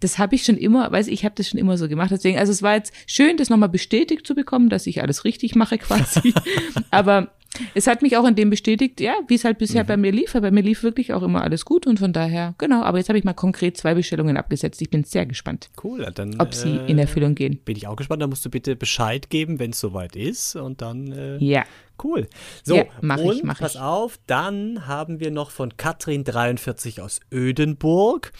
das 0.00 0.16
habe 0.16 0.34
ich 0.36 0.44
schon 0.44 0.56
immer, 0.56 0.90
weiß 0.90 1.08
ich, 1.08 1.26
habe 1.26 1.34
das 1.36 1.48
schon 1.50 1.60
immer 1.60 1.76
so 1.76 1.86
gemacht. 1.86 2.10
Deswegen, 2.10 2.38
also 2.38 2.50
es 2.50 2.62
war 2.62 2.76
jetzt 2.76 2.94
schön, 3.06 3.36
das 3.36 3.50
nochmal 3.50 3.68
bestätigt 3.68 4.26
zu 4.26 4.34
bekommen, 4.34 4.70
dass 4.70 4.86
ich 4.86 5.02
alles 5.02 5.24
richtig 5.26 5.54
mache 5.54 5.76
quasi. 5.76 6.32
Aber 6.90 7.28
es 7.74 7.86
hat 7.86 8.00
mich 8.02 8.16
auch 8.16 8.26
in 8.26 8.34
dem 8.36 8.48
bestätigt, 8.50 9.00
ja, 9.00 9.14
wie 9.26 9.34
es 9.34 9.44
halt 9.44 9.58
bisher 9.58 9.84
bei 9.84 9.96
mir 9.96 10.12
lief. 10.12 10.34
Weil 10.34 10.40
Bei 10.40 10.50
mir 10.50 10.62
lief 10.62 10.82
wirklich 10.82 11.12
auch 11.12 11.22
immer 11.22 11.42
alles 11.42 11.64
gut 11.66 11.86
und 11.86 11.98
von 11.98 12.12
daher, 12.14 12.54
genau. 12.56 12.82
Aber 12.82 12.96
jetzt 12.98 13.08
habe 13.08 13.18
ich 13.18 13.24
mal 13.24 13.34
konkret 13.34 13.76
zwei 13.76 13.94
Bestellungen 13.94 14.36
abgesetzt. 14.38 14.80
Ich 14.80 14.88
bin 14.88 15.04
sehr 15.04 15.26
gespannt, 15.26 15.68
Cool, 15.82 16.10
dann 16.14 16.40
ob 16.40 16.54
sie 16.54 16.70
äh, 16.76 16.90
in 16.90 16.98
Erfüllung 16.98 17.34
gehen. 17.34 17.58
bin 17.64 17.76
ich 17.76 17.86
auch 17.86 17.96
gespannt. 17.96 18.22
Da 18.22 18.26
musst 18.26 18.44
du 18.46 18.50
bitte 18.50 18.76
Bescheid 18.76 19.28
geben, 19.28 19.58
wenn 19.58 19.72
es 19.72 19.80
soweit 19.80 20.16
ist. 20.16 20.56
Und 20.56 20.80
dann 20.80 21.12
äh, 21.12 21.36
Ja. 21.38 21.64
Cool. 22.02 22.26
So, 22.62 22.76
Ja, 22.76 22.84
mach 23.00 23.18
ich, 23.18 23.24
und 23.24 23.44
mach 23.44 23.58
pass 23.60 23.74
ich. 23.74 23.80
auf, 23.80 24.18
dann 24.26 24.86
haben 24.86 25.20
wir 25.20 25.30
noch 25.30 25.50
von 25.50 25.72
Katrin43 25.72 27.00
aus 27.00 27.20
Ödenburg. 27.32 28.32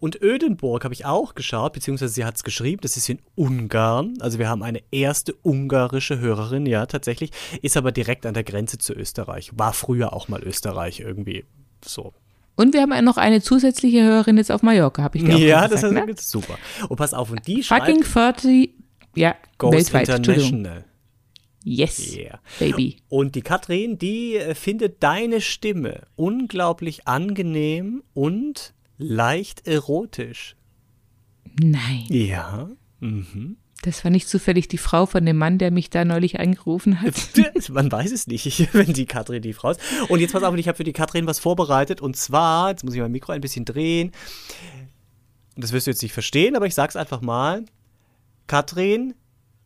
Und 0.00 0.20
Ödenburg 0.22 0.84
habe 0.84 0.94
ich 0.94 1.04
auch 1.04 1.34
geschaut, 1.34 1.72
beziehungsweise 1.72 2.12
sie 2.12 2.24
hat 2.24 2.36
es 2.36 2.44
geschrieben, 2.44 2.80
das 2.82 2.96
ist 2.96 3.08
in 3.08 3.20
Ungarn. 3.34 4.14
Also 4.20 4.38
wir 4.38 4.48
haben 4.48 4.62
eine 4.62 4.82
erste 4.90 5.34
ungarische 5.42 6.18
Hörerin, 6.18 6.66
ja, 6.66 6.86
tatsächlich. 6.86 7.30
Ist 7.62 7.76
aber 7.76 7.92
direkt 7.92 8.26
an 8.26 8.34
der 8.34 8.44
Grenze 8.44 8.78
zu 8.78 8.92
Österreich. 8.94 9.50
War 9.54 9.72
früher 9.72 10.12
auch 10.12 10.28
mal 10.28 10.42
Österreich 10.42 11.00
irgendwie 11.00 11.44
so. 11.84 12.12
Und 12.56 12.74
wir 12.74 12.82
haben 12.82 13.04
noch 13.04 13.16
eine 13.16 13.40
zusätzliche 13.40 14.02
Hörerin 14.02 14.36
jetzt 14.36 14.52
auf 14.52 14.62
Mallorca, 14.62 15.02
habe 15.02 15.16
ich 15.16 15.24
dir 15.24 15.34
auch 15.34 15.38
Ja, 15.38 15.60
schon 15.62 15.70
das 15.70 15.80
gesagt, 15.82 16.08
ist 16.10 16.34
ne? 16.34 16.40
super. 16.42 16.58
Und 16.88 16.96
pass 16.96 17.14
auf, 17.14 17.30
und 17.30 17.46
die 17.46 17.62
Fucking 17.62 18.04
schreibt 18.04 18.44
30, 18.44 18.70
ja, 19.14 19.34
Ghost 19.56 19.74
weltweit. 19.94 20.08
International. 20.10 20.84
Yes, 21.62 22.16
Yeah. 22.16 22.40
baby. 22.58 22.96
Und 23.08 23.34
die 23.34 23.42
Katrin, 23.42 23.98
die 23.98 24.36
äh, 24.36 24.54
findet 24.54 25.02
deine 25.02 25.40
Stimme 25.42 26.02
unglaublich 26.16 27.06
angenehm 27.06 28.02
und 28.14 28.72
leicht 28.96 29.66
erotisch. 29.66 30.56
Nein, 31.60 32.06
Ja. 32.08 32.70
Mhm. 33.00 33.56
das 33.82 34.04
war 34.04 34.10
nicht 34.10 34.28
zufällig 34.28 34.68
die 34.68 34.76
Frau 34.78 35.06
von 35.06 35.24
dem 35.24 35.38
Mann, 35.38 35.56
der 35.58 35.70
mich 35.70 35.88
da 35.90 36.04
neulich 36.04 36.38
angerufen 36.38 37.00
hat. 37.00 37.14
Man 37.70 37.90
weiß 37.90 38.12
es 38.12 38.26
nicht, 38.26 38.46
wenn 38.74 38.92
die 38.92 39.06
Katrin 39.06 39.40
die 39.42 39.52
Frau 39.54 39.70
ist. 39.70 39.80
Und 40.08 40.20
jetzt 40.20 40.32
pass 40.32 40.42
auf, 40.42 40.54
ich 40.56 40.68
habe 40.68 40.76
für 40.76 40.84
die 40.84 40.92
Katrin 40.92 41.26
was 41.26 41.38
vorbereitet. 41.40 42.00
Und 42.00 42.16
zwar, 42.16 42.70
jetzt 42.70 42.84
muss 42.84 42.94
ich 42.94 43.00
mein 43.00 43.12
Mikro 43.12 43.32
ein 43.32 43.40
bisschen 43.40 43.64
drehen. 43.64 44.12
Das 45.56 45.72
wirst 45.72 45.86
du 45.86 45.90
jetzt 45.90 46.02
nicht 46.02 46.12
verstehen, 46.12 46.56
aber 46.56 46.66
ich 46.66 46.74
sag's 46.74 46.96
einfach 46.96 47.20
mal. 47.22 47.64
Katrin, 48.46 49.14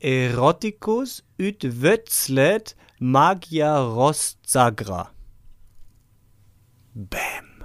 Eroticus 0.04 1.24
ut 1.40 1.64
wötzlet 1.82 2.76
magia 2.98 3.78
rostzagra. 3.80 5.10
Bäm. 6.92 7.64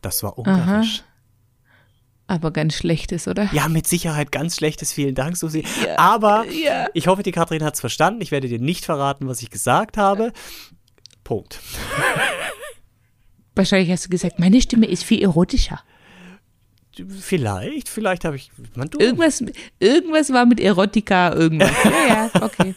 Das 0.00 0.22
war 0.22 0.38
ungarisch. 0.38 1.02
Aber 2.28 2.52
ganz 2.52 2.74
schlechtes, 2.74 3.26
oder? 3.26 3.48
Ja, 3.52 3.68
mit 3.68 3.88
Sicherheit 3.88 4.30
ganz 4.30 4.56
schlechtes. 4.56 4.92
Vielen 4.92 5.16
Dank, 5.16 5.36
Susi. 5.36 5.64
Aber 5.96 6.44
ja. 6.46 6.86
ich 6.94 7.08
hoffe, 7.08 7.24
die 7.24 7.32
Katrin 7.32 7.64
hat 7.64 7.74
es 7.74 7.80
verstanden. 7.80 8.20
Ich 8.20 8.30
werde 8.30 8.48
dir 8.48 8.60
nicht 8.60 8.84
verraten, 8.84 9.26
was 9.26 9.42
ich 9.42 9.50
gesagt 9.50 9.96
habe. 9.96 10.32
Punkt. 11.24 11.60
Wahrscheinlich 13.56 13.90
hast 13.90 14.04
du 14.04 14.08
gesagt, 14.08 14.38
meine 14.38 14.60
Stimme 14.60 14.86
ist 14.86 15.02
viel 15.02 15.22
erotischer. 15.22 15.80
Vielleicht, 17.20 17.88
vielleicht 17.88 18.24
habe 18.24 18.36
ich. 18.36 18.50
Man, 18.74 18.88
du. 18.88 18.98
Irgendwas, 18.98 19.42
irgendwas 19.78 20.32
war 20.32 20.46
mit 20.46 20.60
Erotika, 20.60 21.34
irgendwas. 21.34 21.70
Ja, 21.84 22.30
ja, 22.34 22.42
okay. 22.42 22.74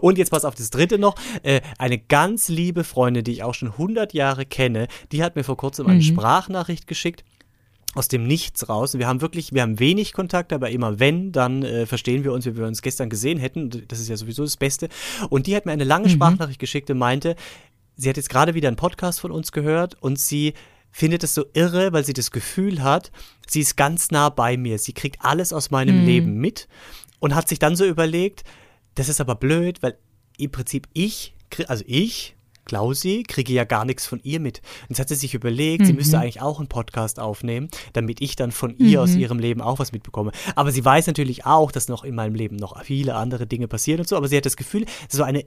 Und 0.00 0.18
jetzt 0.18 0.30
pass 0.30 0.44
auf 0.44 0.54
das 0.54 0.70
dritte 0.70 0.98
noch. 0.98 1.14
Äh, 1.42 1.60
eine 1.78 1.98
ganz 1.98 2.48
liebe 2.48 2.84
Freundin, 2.84 3.24
die 3.24 3.32
ich 3.32 3.42
auch 3.42 3.54
schon 3.54 3.68
100 3.72 4.12
Jahre 4.14 4.46
kenne, 4.46 4.88
die 5.12 5.22
hat 5.22 5.36
mir 5.36 5.44
vor 5.44 5.56
kurzem 5.56 5.86
eine 5.86 6.02
Sprachnachricht 6.02 6.86
geschickt. 6.86 7.24
Aus 7.94 8.08
dem 8.08 8.26
Nichts 8.26 8.70
raus. 8.70 8.96
Wir 8.98 9.06
haben 9.06 9.20
wirklich, 9.20 9.52
wir 9.52 9.60
haben 9.60 9.78
wenig 9.78 10.14
Kontakt, 10.14 10.54
aber 10.54 10.70
immer 10.70 10.98
wenn, 10.98 11.30
dann 11.30 11.62
äh, 11.62 11.84
verstehen 11.84 12.24
wir 12.24 12.32
uns, 12.32 12.46
wie 12.46 12.56
wir 12.56 12.66
uns 12.66 12.80
gestern 12.80 13.10
gesehen 13.10 13.38
hätten. 13.38 13.68
Das 13.88 14.00
ist 14.00 14.08
ja 14.08 14.16
sowieso 14.16 14.44
das 14.44 14.56
Beste. 14.56 14.88
Und 15.28 15.46
die 15.46 15.54
hat 15.54 15.66
mir 15.66 15.72
eine 15.72 15.84
lange 15.84 16.08
Sprachnachricht 16.08 16.58
geschickt 16.58 16.90
und 16.90 16.96
meinte, 16.96 17.36
sie 17.96 18.08
hat 18.08 18.16
jetzt 18.16 18.30
gerade 18.30 18.54
wieder 18.54 18.68
einen 18.68 18.78
Podcast 18.78 19.20
von 19.20 19.30
uns 19.30 19.52
gehört 19.52 19.96
und 20.00 20.18
sie 20.18 20.54
findet 20.92 21.24
es 21.24 21.34
so 21.34 21.46
irre, 21.54 21.92
weil 21.92 22.04
sie 22.04 22.12
das 22.12 22.30
Gefühl 22.30 22.82
hat, 22.82 23.10
sie 23.48 23.60
ist 23.60 23.76
ganz 23.76 24.10
nah 24.10 24.28
bei 24.28 24.56
mir. 24.56 24.78
Sie 24.78 24.92
kriegt 24.92 25.24
alles 25.24 25.52
aus 25.52 25.70
meinem 25.70 26.00
Mhm. 26.00 26.06
Leben 26.06 26.34
mit 26.34 26.68
und 27.18 27.34
hat 27.34 27.48
sich 27.48 27.58
dann 27.58 27.74
so 27.74 27.84
überlegt, 27.84 28.44
das 28.94 29.08
ist 29.08 29.20
aber 29.20 29.34
blöd, 29.34 29.82
weil 29.82 29.96
im 30.38 30.50
Prinzip 30.50 30.86
ich, 30.92 31.34
also 31.66 31.82
ich, 31.86 32.36
Klausi, 32.64 33.24
kriege 33.26 33.52
ja 33.52 33.64
gar 33.64 33.84
nichts 33.84 34.06
von 34.06 34.20
ihr 34.22 34.38
mit. 34.38 34.58
Und 34.82 34.90
jetzt 34.90 35.00
hat 35.00 35.08
sie 35.08 35.16
sich 35.16 35.34
überlegt, 35.34 35.84
sie 35.84 35.92
müsste 35.92 36.18
eigentlich 36.20 36.40
auch 36.40 36.58
einen 36.60 36.68
Podcast 36.68 37.18
aufnehmen, 37.18 37.68
damit 37.92 38.20
ich 38.20 38.36
dann 38.36 38.52
von 38.52 38.76
ihr 38.78 39.02
aus 39.02 39.14
ihrem 39.16 39.40
Leben 39.40 39.60
auch 39.60 39.80
was 39.80 39.90
mitbekomme. 39.90 40.30
Aber 40.54 40.70
sie 40.70 40.84
weiß 40.84 41.08
natürlich 41.08 41.44
auch, 41.44 41.72
dass 41.72 41.88
noch 41.88 42.04
in 42.04 42.14
meinem 42.14 42.36
Leben 42.36 42.54
noch 42.56 42.80
viele 42.84 43.16
andere 43.16 43.48
Dinge 43.48 43.66
passieren 43.66 44.00
und 44.00 44.08
so, 44.08 44.16
aber 44.16 44.28
sie 44.28 44.36
hat 44.36 44.46
das 44.46 44.56
Gefühl, 44.56 44.84
so 45.08 45.24
eine 45.24 45.44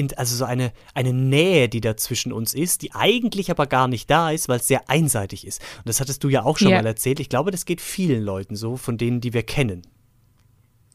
in, 0.00 0.12
also 0.16 0.34
so 0.36 0.44
eine, 0.44 0.72
eine 0.94 1.12
Nähe, 1.12 1.68
die 1.68 1.80
da 1.80 1.96
zwischen 1.96 2.32
uns 2.32 2.54
ist, 2.54 2.82
die 2.82 2.92
eigentlich 2.92 3.50
aber 3.50 3.66
gar 3.66 3.86
nicht 3.88 4.10
da 4.10 4.30
ist, 4.30 4.48
weil 4.48 4.58
es 4.58 4.66
sehr 4.66 4.88
einseitig 4.90 5.46
ist. 5.46 5.60
Und 5.78 5.88
das 5.88 6.00
hattest 6.00 6.24
du 6.24 6.28
ja 6.28 6.42
auch 6.44 6.58
schon 6.58 6.70
Ja. 6.70 6.78
mal 6.82 6.86
erzählt. 6.86 7.20
Ich 7.20 7.28
glaube, 7.28 7.50
das 7.50 7.64
geht 7.64 7.80
vielen 7.80 8.22
Leuten 8.24 8.56
so, 8.56 8.76
von 8.76 8.98
denen, 8.98 9.20
die 9.20 9.32
wir 9.32 9.42
kennen. 9.44 9.82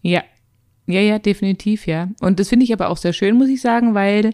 Ja. 0.01 0.23
Ja, 0.87 0.99
ja, 1.01 1.17
definitiv, 1.19 1.87
ja. 1.87 2.09
Und 2.19 2.39
das 2.39 2.49
finde 2.49 2.63
ich 2.65 2.71
aber 2.73 2.89
auch 2.89 2.97
sehr 2.97 3.13
schön, 3.13 3.37
muss 3.37 3.49
ich 3.49 3.59
sagen, 3.61 3.93
weil, 3.95 4.31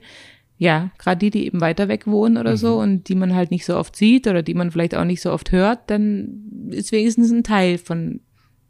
ja, 0.58 0.92
gerade 0.98 1.20
die, 1.20 1.30
die 1.30 1.46
eben 1.46 1.62
weiter 1.62 1.88
weg 1.88 2.08
wohnen 2.08 2.38
oder 2.38 2.58
so 2.58 2.76
Mhm. 2.76 2.82
und 2.82 3.08
die 3.10 3.16
man 3.16 3.34
halt 3.36 3.52
nicht 3.52 3.66
so 3.66 3.78
oft 3.78 3.96
sieht 3.96 4.28
oder 4.28 4.44
die 4.44 4.54
man 4.54 4.70
vielleicht 4.72 4.96
auch 4.96 5.06
nicht 5.06 5.22
so 5.22 5.32
oft 5.32 5.52
hört, 5.54 5.90
dann 5.90 6.70
ist 6.72 6.92
wenigstens 6.92 7.32
ein 7.32 7.44
Teil 7.44 7.78
von 7.78 8.20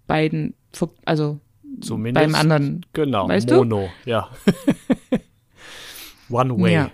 beiden, 0.05 0.53
also 1.05 1.39
Zumindest. 1.81 2.23
beim 2.23 2.35
anderen. 2.35 2.85
Genau, 2.93 3.27
Weißt 3.27 3.49
du? 3.49 3.55
Mono, 3.55 3.89
ja. 4.05 4.29
One 6.31 6.57
way. 6.59 6.73
Ja. 6.73 6.91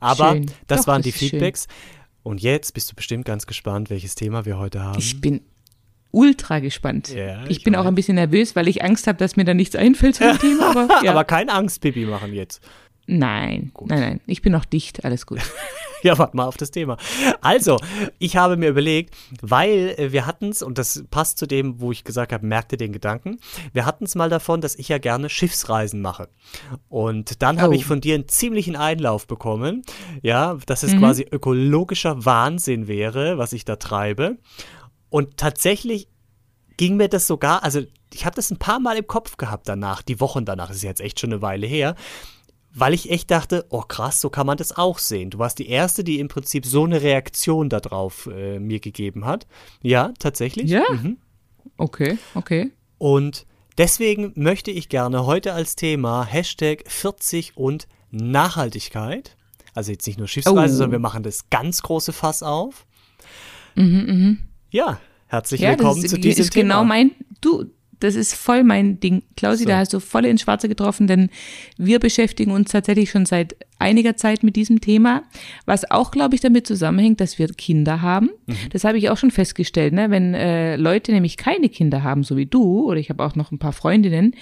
Aber 0.00 0.32
Schön. 0.32 0.50
das 0.66 0.82
Doch, 0.82 0.86
waren 0.88 1.02
die 1.02 1.08
ist 1.10 1.18
schön. 1.18 1.30
Feedbacks. 1.30 1.66
Und 2.22 2.40
jetzt 2.42 2.72
bist 2.74 2.90
du 2.90 2.94
bestimmt 2.96 3.24
ganz 3.26 3.46
gespannt, 3.46 3.90
welches 3.90 4.14
Thema 4.14 4.44
wir 4.46 4.58
heute 4.58 4.82
haben. 4.82 4.98
Ich 4.98 5.20
bin 5.20 5.42
ultra 6.10 6.60
gespannt. 6.60 7.08
Ja, 7.12 7.44
ich, 7.44 7.58
ich 7.58 7.64
bin 7.64 7.74
auch 7.76 7.80
weiß. 7.80 7.88
ein 7.88 7.94
bisschen 7.96 8.14
nervös, 8.14 8.54
weil 8.56 8.68
ich 8.68 8.82
Angst 8.84 9.06
habe, 9.06 9.18
dass 9.18 9.36
mir 9.36 9.44
da 9.44 9.52
nichts 9.52 9.76
einfällt 9.76 10.14
zu 10.16 10.24
dem 10.24 10.38
Thema. 10.40 10.70
Aber, 10.70 10.88
ja. 11.04 11.10
Aber 11.10 11.24
kein 11.24 11.50
Angst, 11.50 11.80
Bibi, 11.80 12.06
machen 12.06 12.32
jetzt. 12.32 12.62
nein, 13.06 13.72
nein, 13.86 14.00
nein. 14.00 14.20
Ich 14.26 14.40
bin 14.42 14.52
noch 14.52 14.64
dicht, 14.64 15.04
alles 15.04 15.26
gut. 15.26 15.40
Ja, 16.04 16.18
warte 16.18 16.36
mal 16.36 16.44
auf 16.44 16.56
das 16.58 16.70
Thema. 16.70 16.98
Also, 17.40 17.78
ich 18.18 18.36
habe 18.36 18.56
mir 18.58 18.68
überlegt, 18.68 19.14
weil 19.40 19.94
äh, 19.98 20.12
wir 20.12 20.26
hatten 20.26 20.50
es, 20.50 20.62
und 20.62 20.76
das 20.76 21.02
passt 21.10 21.38
zu 21.38 21.46
dem, 21.46 21.80
wo 21.80 21.92
ich 21.92 22.04
gesagt 22.04 22.32
habe, 22.32 22.46
merkte 22.46 22.76
den 22.76 22.92
Gedanken, 22.92 23.38
wir 23.72 23.86
hatten 23.86 24.04
es 24.04 24.14
mal 24.14 24.28
davon, 24.28 24.60
dass 24.60 24.74
ich 24.76 24.88
ja 24.88 24.98
gerne 24.98 25.30
Schiffsreisen 25.30 26.02
mache. 26.02 26.28
Und 26.88 27.42
dann 27.42 27.60
habe 27.60 27.72
Oh. 27.72 27.76
ich 27.76 27.86
von 27.86 28.00
dir 28.02 28.14
einen 28.16 28.28
ziemlichen 28.28 28.76
Einlauf 28.76 29.26
bekommen, 29.26 29.82
ja, 30.22 30.58
dass 30.66 30.82
es 30.82 30.94
quasi 30.96 31.26
ökologischer 31.30 32.24
Wahnsinn 32.26 32.86
wäre, 32.86 33.38
was 33.38 33.54
ich 33.54 33.64
da 33.64 33.76
treibe. 33.76 34.36
Und 35.08 35.38
tatsächlich 35.38 36.08
ging 36.76 36.96
mir 36.96 37.08
das 37.08 37.26
sogar, 37.26 37.62
also 37.64 37.80
ich 38.12 38.26
habe 38.26 38.36
das 38.36 38.50
ein 38.50 38.58
paar 38.58 38.78
Mal 38.78 38.98
im 38.98 39.06
Kopf 39.06 39.38
gehabt 39.38 39.68
danach, 39.68 40.02
die 40.02 40.20
Wochen 40.20 40.44
danach, 40.44 40.68
das 40.68 40.76
ist 40.76 40.82
jetzt 40.82 41.00
echt 41.00 41.18
schon 41.18 41.32
eine 41.32 41.40
Weile 41.42 41.66
her, 41.66 41.94
weil 42.74 42.92
ich 42.94 43.10
echt 43.10 43.30
dachte, 43.30 43.66
oh 43.70 43.82
krass, 43.82 44.20
so 44.20 44.30
kann 44.30 44.46
man 44.46 44.56
das 44.56 44.76
auch 44.76 44.98
sehen. 44.98 45.30
Du 45.30 45.38
warst 45.38 45.58
die 45.58 45.68
Erste, 45.68 46.02
die 46.04 46.18
im 46.18 46.28
Prinzip 46.28 46.66
so 46.66 46.84
eine 46.84 47.00
Reaktion 47.02 47.68
darauf 47.68 48.26
äh, 48.32 48.58
mir 48.58 48.80
gegeben 48.80 49.24
hat. 49.24 49.46
Ja, 49.82 50.12
tatsächlich. 50.18 50.70
Ja? 50.70 50.82
Mhm. 50.90 51.18
Okay, 51.76 52.18
okay. 52.34 52.72
Und 52.98 53.46
deswegen 53.78 54.32
möchte 54.34 54.70
ich 54.70 54.88
gerne 54.88 55.24
heute 55.26 55.52
als 55.54 55.76
Thema 55.76 56.24
Hashtag 56.24 56.84
40 56.86 57.56
und 57.56 57.86
Nachhaltigkeit, 58.10 59.36
also 59.74 59.90
jetzt 59.90 60.06
nicht 60.06 60.18
nur 60.18 60.28
Schiffsreise, 60.28 60.74
Oh. 60.74 60.78
sondern 60.78 60.92
wir 60.92 60.98
machen 61.00 61.22
das 61.22 61.50
ganz 61.50 61.82
große 61.82 62.12
Fass 62.12 62.42
auf. 62.42 62.86
Ja, 64.70 65.00
herzlich 65.26 65.60
Ja, 65.60 65.70
willkommen 65.70 66.00
das 66.02 66.10
zu 66.10 66.16
ist, 66.16 66.24
diesem 66.24 66.42
ist 66.44 66.50
Thema. 66.52 66.62
genau 66.74 66.84
mein, 66.84 67.10
du, 67.40 67.64
das 68.04 68.14
ist 68.14 68.34
voll 68.34 68.64
mein 68.64 69.00
Ding. 69.00 69.22
Klausi, 69.36 69.64
So. 69.64 69.68
da 69.70 69.78
hast 69.78 69.92
du 69.94 70.00
voll 70.00 70.26
ins 70.26 70.42
Schwarze 70.42 70.68
getroffen, 70.68 71.06
denn 71.06 71.30
wir 71.78 71.98
beschäftigen 71.98 72.52
uns 72.52 72.70
tatsächlich 72.70 73.10
schon 73.10 73.24
seit 73.24 73.56
einiger 73.78 74.16
Zeit 74.16 74.42
mit 74.42 74.56
diesem 74.56 74.80
Thema, 74.80 75.22
was 75.64 75.90
auch, 75.90 76.10
glaube 76.10 76.34
ich, 76.34 76.40
damit 76.40 76.66
zusammenhängt, 76.66 77.20
dass 77.20 77.38
wir 77.38 77.48
Kinder 77.48 78.02
haben. 78.02 78.30
Mhm. 78.46 78.56
Das 78.72 78.84
habe 78.84 78.98
ich 78.98 79.08
auch 79.08 79.16
schon 79.16 79.30
festgestellt, 79.30 79.94
ne? 79.94 80.10
wenn 80.10 80.34
äh, 80.34 80.76
Leute 80.76 81.12
nämlich 81.12 81.36
keine 81.36 81.68
Kinder 81.68 82.02
haben, 82.02 82.22
so 82.22 82.36
wie 82.36 82.46
du, 82.46 82.84
oder 82.84 83.00
ich 83.00 83.08
habe 83.08 83.24
auch 83.24 83.34
noch 83.36 83.50
ein 83.50 83.58
paar 83.58 83.72
Freundinnen, 83.72 84.34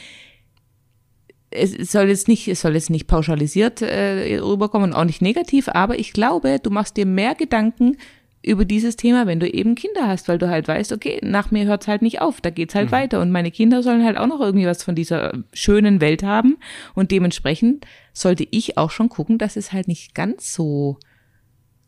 es 1.55 1.93
soll 1.93 2.09
jetzt 2.09 2.29
nicht, 2.29 2.49
es 2.49 2.63
soll 2.63 2.75
jetzt 2.75 2.91
nicht 2.91 3.07
pauschalisiert 3.07 3.83
äh, 3.83 4.39
rüberkommen 4.39 4.91
und 4.91 4.97
auch 4.97 5.05
nicht 5.05 5.23
negativ, 5.23 5.69
aber 5.69 5.99
ich 5.99 6.13
glaube, 6.13 6.59
du 6.63 6.71
machst 6.71 6.97
dir 6.97 7.07
mehr 7.07 7.35
Gedanken 7.35 7.97
über 8.45 8.65
dieses 8.65 8.97
Thema, 8.97 9.27
wenn 9.27 9.39
du 9.41 9.49
eben 9.49 9.75
Kinder 9.77 10.09
hast, 10.09 10.29
weil 10.29 10.39
du 10.39 10.49
halt 10.49 10.67
weißt, 10.67 10.93
okay, 10.93 11.21
nach 11.23 11.51
mir 11.51 11.65
hört's 11.65 11.87
halt 11.87 12.03
nicht 12.03 12.21
auf, 12.21 12.41
da 12.41 12.51
geht's 12.51 12.75
halt 12.75 12.91
weiter. 12.91 13.21
Und 13.21 13.31
meine 13.31 13.51
Kinder 13.53 13.83
sollen 13.83 14.05
halt 14.05 14.17
auch 14.17 14.27
noch 14.27 14.41
irgendwie 14.41 14.67
was 14.67 14.83
von 14.83 14.97
dieser 14.97 15.33
schönen 15.53 16.01
Welt 16.01 16.23
haben. 16.25 16.57
Und 16.95 17.13
dementsprechend 17.13 17.87
sollte 18.13 18.47
ich 18.51 18.77
auch 18.79 18.91
schon 18.91 19.09
gucken, 19.09 19.39
dass 19.39 19.57
es 19.57 19.73
halt 19.73 19.87
nicht 19.87 20.15
ganz 20.15 20.53
so 20.53 20.99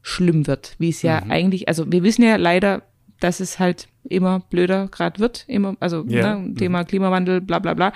schlimm 0.00 0.46
wird, 0.46 0.76
wie 0.78 0.90
es 0.90 1.02
ja 1.02 1.22
eigentlich, 1.28 1.66
also 1.66 1.90
wir 1.90 2.02
wissen 2.02 2.22
ja 2.22 2.36
leider, 2.36 2.82
dass 3.20 3.40
es 3.40 3.58
halt 3.58 3.88
immer 4.04 4.40
blöder 4.40 4.88
gerade 4.88 5.18
wird, 5.18 5.44
immer, 5.48 5.76
also 5.80 6.04
Ja. 6.06 6.36
ne, 6.36 6.54
Thema 6.54 6.84
Klimawandel, 6.84 7.40
bla 7.40 7.58
bla 7.58 7.74
bla. 7.74 7.92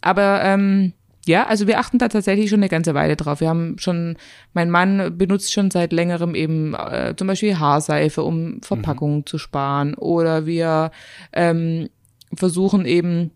Aber 0.00 0.42
ähm, 0.42 0.92
ja, 1.26 1.46
also 1.46 1.66
wir 1.66 1.78
achten 1.78 1.98
da 1.98 2.08
tatsächlich 2.08 2.48
schon 2.48 2.60
eine 2.60 2.68
ganze 2.68 2.94
Weile 2.94 3.16
drauf. 3.16 3.40
Wir 3.40 3.48
haben 3.48 3.76
schon, 3.78 4.16
mein 4.54 4.70
Mann 4.70 5.16
benutzt 5.18 5.52
schon 5.52 5.70
seit 5.70 5.92
längerem 5.92 6.34
eben 6.34 6.74
äh, 6.74 7.14
zum 7.16 7.26
Beispiel 7.26 7.58
Haarseife, 7.58 8.22
um 8.22 8.62
Verpackungen 8.62 9.26
zu 9.26 9.36
sparen. 9.36 9.94
Oder 9.94 10.46
wir 10.46 10.90
ähm, 11.32 11.88
versuchen 12.34 12.86
eben 12.86 13.32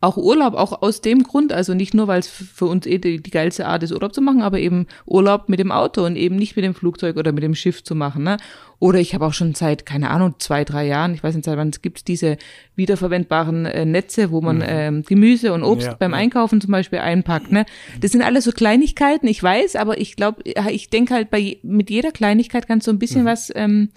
auch 0.00 0.16
Urlaub, 0.16 0.54
auch 0.54 0.82
aus 0.82 1.00
dem 1.00 1.22
Grund, 1.22 1.52
also 1.52 1.74
nicht 1.74 1.94
nur, 1.94 2.06
weil 2.08 2.20
es 2.20 2.28
für 2.28 2.66
uns 2.66 2.86
eh 2.86 2.98
die, 2.98 3.22
die 3.22 3.30
geilste 3.30 3.66
Art 3.66 3.82
ist, 3.82 3.92
Urlaub 3.92 4.14
zu 4.14 4.20
machen, 4.20 4.42
aber 4.42 4.58
eben 4.58 4.86
Urlaub 5.06 5.48
mit 5.48 5.58
dem 5.58 5.72
Auto 5.72 6.04
und 6.04 6.16
eben 6.16 6.36
nicht 6.36 6.56
mit 6.56 6.64
dem 6.64 6.74
Flugzeug 6.74 7.16
oder 7.16 7.32
mit 7.32 7.42
dem 7.42 7.54
Schiff 7.54 7.82
zu 7.82 7.94
machen. 7.94 8.22
Ne? 8.22 8.36
Oder 8.78 8.98
ich 8.98 9.14
habe 9.14 9.26
auch 9.26 9.34
schon 9.34 9.54
seit, 9.54 9.84
keine 9.84 10.10
Ahnung, 10.10 10.34
zwei, 10.38 10.64
drei 10.64 10.86
Jahren, 10.86 11.14
ich 11.14 11.22
weiß 11.22 11.34
nicht, 11.34 11.44
seit 11.44 11.56
wann 11.58 11.68
es 11.68 11.82
gibt 11.82 12.08
diese 12.08 12.36
wiederverwendbaren 12.76 13.66
äh, 13.66 13.84
Netze, 13.84 14.30
wo 14.30 14.40
man 14.40 14.62
ähm, 14.66 15.02
Gemüse 15.02 15.52
und 15.52 15.62
Obst 15.62 15.86
Ja, 15.86 15.94
beim 15.94 16.12
ja. 16.12 16.18
Einkaufen 16.18 16.60
zum 16.60 16.72
Beispiel 16.72 16.98
einpackt. 16.98 17.52
Ne? 17.52 17.66
Das 18.00 18.12
sind 18.12 18.22
alles 18.22 18.44
so 18.44 18.52
Kleinigkeiten, 18.52 19.26
ich 19.26 19.42
weiß, 19.42 19.76
aber 19.76 19.98
ich 19.98 20.16
glaube, 20.16 20.42
ich 20.44 20.90
denke 20.90 21.14
halt, 21.14 21.30
bei 21.30 21.58
mit 21.62 21.90
jeder 21.90 22.10
Kleinigkeit 22.10 22.66
kannst 22.66 22.86
du 22.86 22.90
ein 22.90 22.98
bisschen 22.98 23.24
was 23.24 23.52
ähm, 23.54 23.90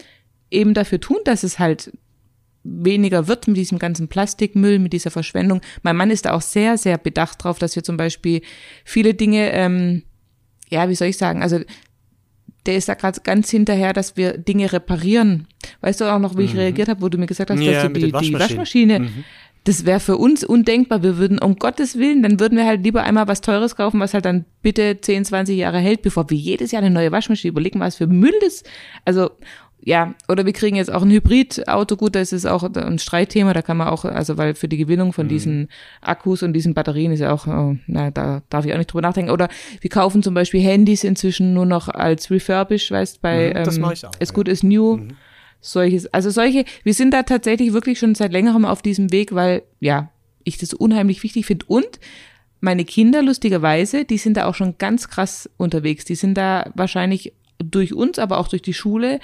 eben 0.52 0.74
dafür 0.74 1.00
tun, 1.00 1.18
dass 1.26 1.44
es 1.44 1.60
halt 1.60 1.92
weniger 2.64 3.28
wird 3.28 3.48
mit 3.48 3.58
diesem 3.58 3.78
ganzen 3.80 4.08
Plastikmüll, 4.08 4.80
mit 4.80 4.94
dieser 4.94 5.12
Verschwendung. 5.12 5.62
Mein 5.82 5.96
Mann 5.98 6.10
ist 6.12 6.26
da 6.26 6.34
auch 6.34 6.42
sehr, 6.42 6.78
sehr 6.78 6.98
bedacht 6.98 7.44
drauf, 7.44 7.60
dass 7.60 7.76
wir 7.76 7.84
zum 7.84 7.98
Beispiel 7.98 8.42
viele 8.86 9.14
Dinge, 9.14 9.52
ähm, 9.52 10.04
ja, 10.70 10.88
wie 10.90 10.96
soll 10.96 11.08
ich 11.10 11.18
sagen, 11.18 11.42
also 11.44 11.60
der 12.66 12.78
ist 12.78 12.88
da 12.88 12.94
gerade 12.94 13.20
ganz 13.22 13.50
hinterher, 13.50 13.92
dass 13.92 14.16
wir 14.16 14.38
Dinge 14.38 14.72
reparieren. 14.72 15.48
Weißt 15.82 16.00
du 16.00 16.06
auch 16.06 16.20
noch, 16.20 16.38
wie 16.38 16.44
ich 16.44 16.56
reagiert 16.56 16.88
habe, 16.88 17.02
wo 17.02 17.10
du 17.10 17.18
mir 17.18 17.26
gesagt 17.26 17.50
hast, 17.50 17.58
Mhm. 17.60 17.64
Ja, 17.66 17.74
dass 17.74 17.84
du 17.84 17.90
die, 17.90 18.12
den 18.12 18.20
die. 18.22 18.34
Waschmaschine, 18.34 19.00
Mhm. 19.00 19.24
das 19.66 19.86
wäre 19.86 20.00
für 20.00 20.16
uns 20.16 20.46
undenkbar. 20.46 21.04
Wir 21.04 21.18
würden, 21.18 21.40
um 21.40 21.58
Gottes 21.58 21.98
Willen, 21.98 22.24
dann 22.24 22.40
würden 22.40 22.58
wir 22.58 22.66
halt 22.66 22.82
lieber 22.82 23.04
einmal 23.04 23.28
was 23.28 23.42
Teures 23.42 23.76
kaufen, 23.76 24.00
was 24.00 24.14
halt 24.14 24.24
dann 24.24 24.46
bitte 24.62 25.00
10, 25.02 25.26
20 25.26 25.58
Jahre 25.58 25.80
hält, 25.80 26.02
bevor 26.04 26.30
wir 26.30 26.38
jedes 26.38 26.72
Jahr 26.72 26.82
eine 26.82 26.94
neue 26.94 27.12
Waschmaschine 27.12 27.50
überlegen, 27.52 27.82
was 27.82 27.98
für 27.98 28.08
Müll 28.08 28.34
das, 28.42 28.64
also, 29.04 29.32
ja, 29.86 30.14
oder 30.30 30.46
wir 30.46 30.54
kriegen 30.54 30.78
jetzt 30.78 30.92
auch 30.92 31.02
ein 31.02 31.12
Hybridauto, 31.12 31.98
gut, 31.98 32.16
das 32.16 32.32
ist 32.32 32.46
auch 32.46 32.64
ein 32.64 33.00
Streitthema, 33.00 33.54
da 33.54 33.62
kann 33.62 33.76
man 33.76 33.90
auch, 33.90 34.06
also 34.06 34.38
weil 34.38 34.56
für 34.56 34.70
die 34.70 34.78
Gewinnung 34.78 35.10
Mhm. 35.10 35.14
von 35.14 35.28
diesen 35.28 35.68
Akkus 36.00 36.42
und 36.42 36.54
diesen 36.54 36.74
Batterien 36.74 37.12
ist 37.12 37.20
ja 37.20 37.34
auch, 37.34 37.48
oh, 37.48 37.76
na, 37.88 38.10
da 38.10 38.42
darf 38.50 38.66
ich 38.66 38.74
auch 38.74 38.78
nicht 38.78 38.94
drüber 38.94 39.02
nachdenken. 39.02 39.32
Oder 39.32 39.50
wir 39.82 39.90
kaufen 39.90 40.24
zum 40.24 40.34
Beispiel 40.34 40.62
Handys 40.62 41.04
inzwischen 41.04 41.54
nur 41.54 41.66
noch 41.66 41.90
als 41.90 42.32
refurbish, 42.32 42.92
weißt, 42.92 43.22
bei 43.22 43.50
Mhm, 43.50 43.64
das 43.66 43.78
ähm, 43.78 43.92
ich 43.92 44.06
auch, 44.06 44.12
As 44.22 44.30
ja. 44.30 44.34
Good 44.34 44.50
as 44.50 44.64
New. 44.64 45.00
Solches, 45.60 46.08
also 46.14 46.30
solche, 46.30 46.66
wir 46.84 46.94
sind 46.94 47.14
da 47.14 47.24
tatsächlich 47.24 47.72
wirklich 47.74 48.00
schon 48.00 48.16
seit 48.16 48.32
längerem 48.32 48.66
auf 48.66 48.82
diesem 48.82 49.12
Weg, 49.12 49.34
weil, 49.34 49.64
ja, 49.80 50.10
ich 50.46 50.58
das 50.58 50.74
unheimlich 50.74 51.24
wichtig 51.24 51.46
finde. 51.46 51.66
Und 51.68 52.00
meine 52.60 52.84
Kinder, 52.86 53.22
lustigerweise, 53.22 54.06
die 54.06 54.18
sind 54.18 54.36
da 54.38 54.46
auch 54.46 54.56
schon 54.56 54.78
ganz 54.78 55.08
krass 55.10 55.50
unterwegs. 55.58 56.04
Die 56.06 56.16
sind 56.16 56.36
da 56.38 56.70
wahrscheinlich 56.76 57.34
durch 57.64 57.94
uns, 57.94 58.20
aber 58.20 58.40
auch 58.40 58.50
durch 58.50 58.62
die 58.62 58.74
Schule 58.74 59.20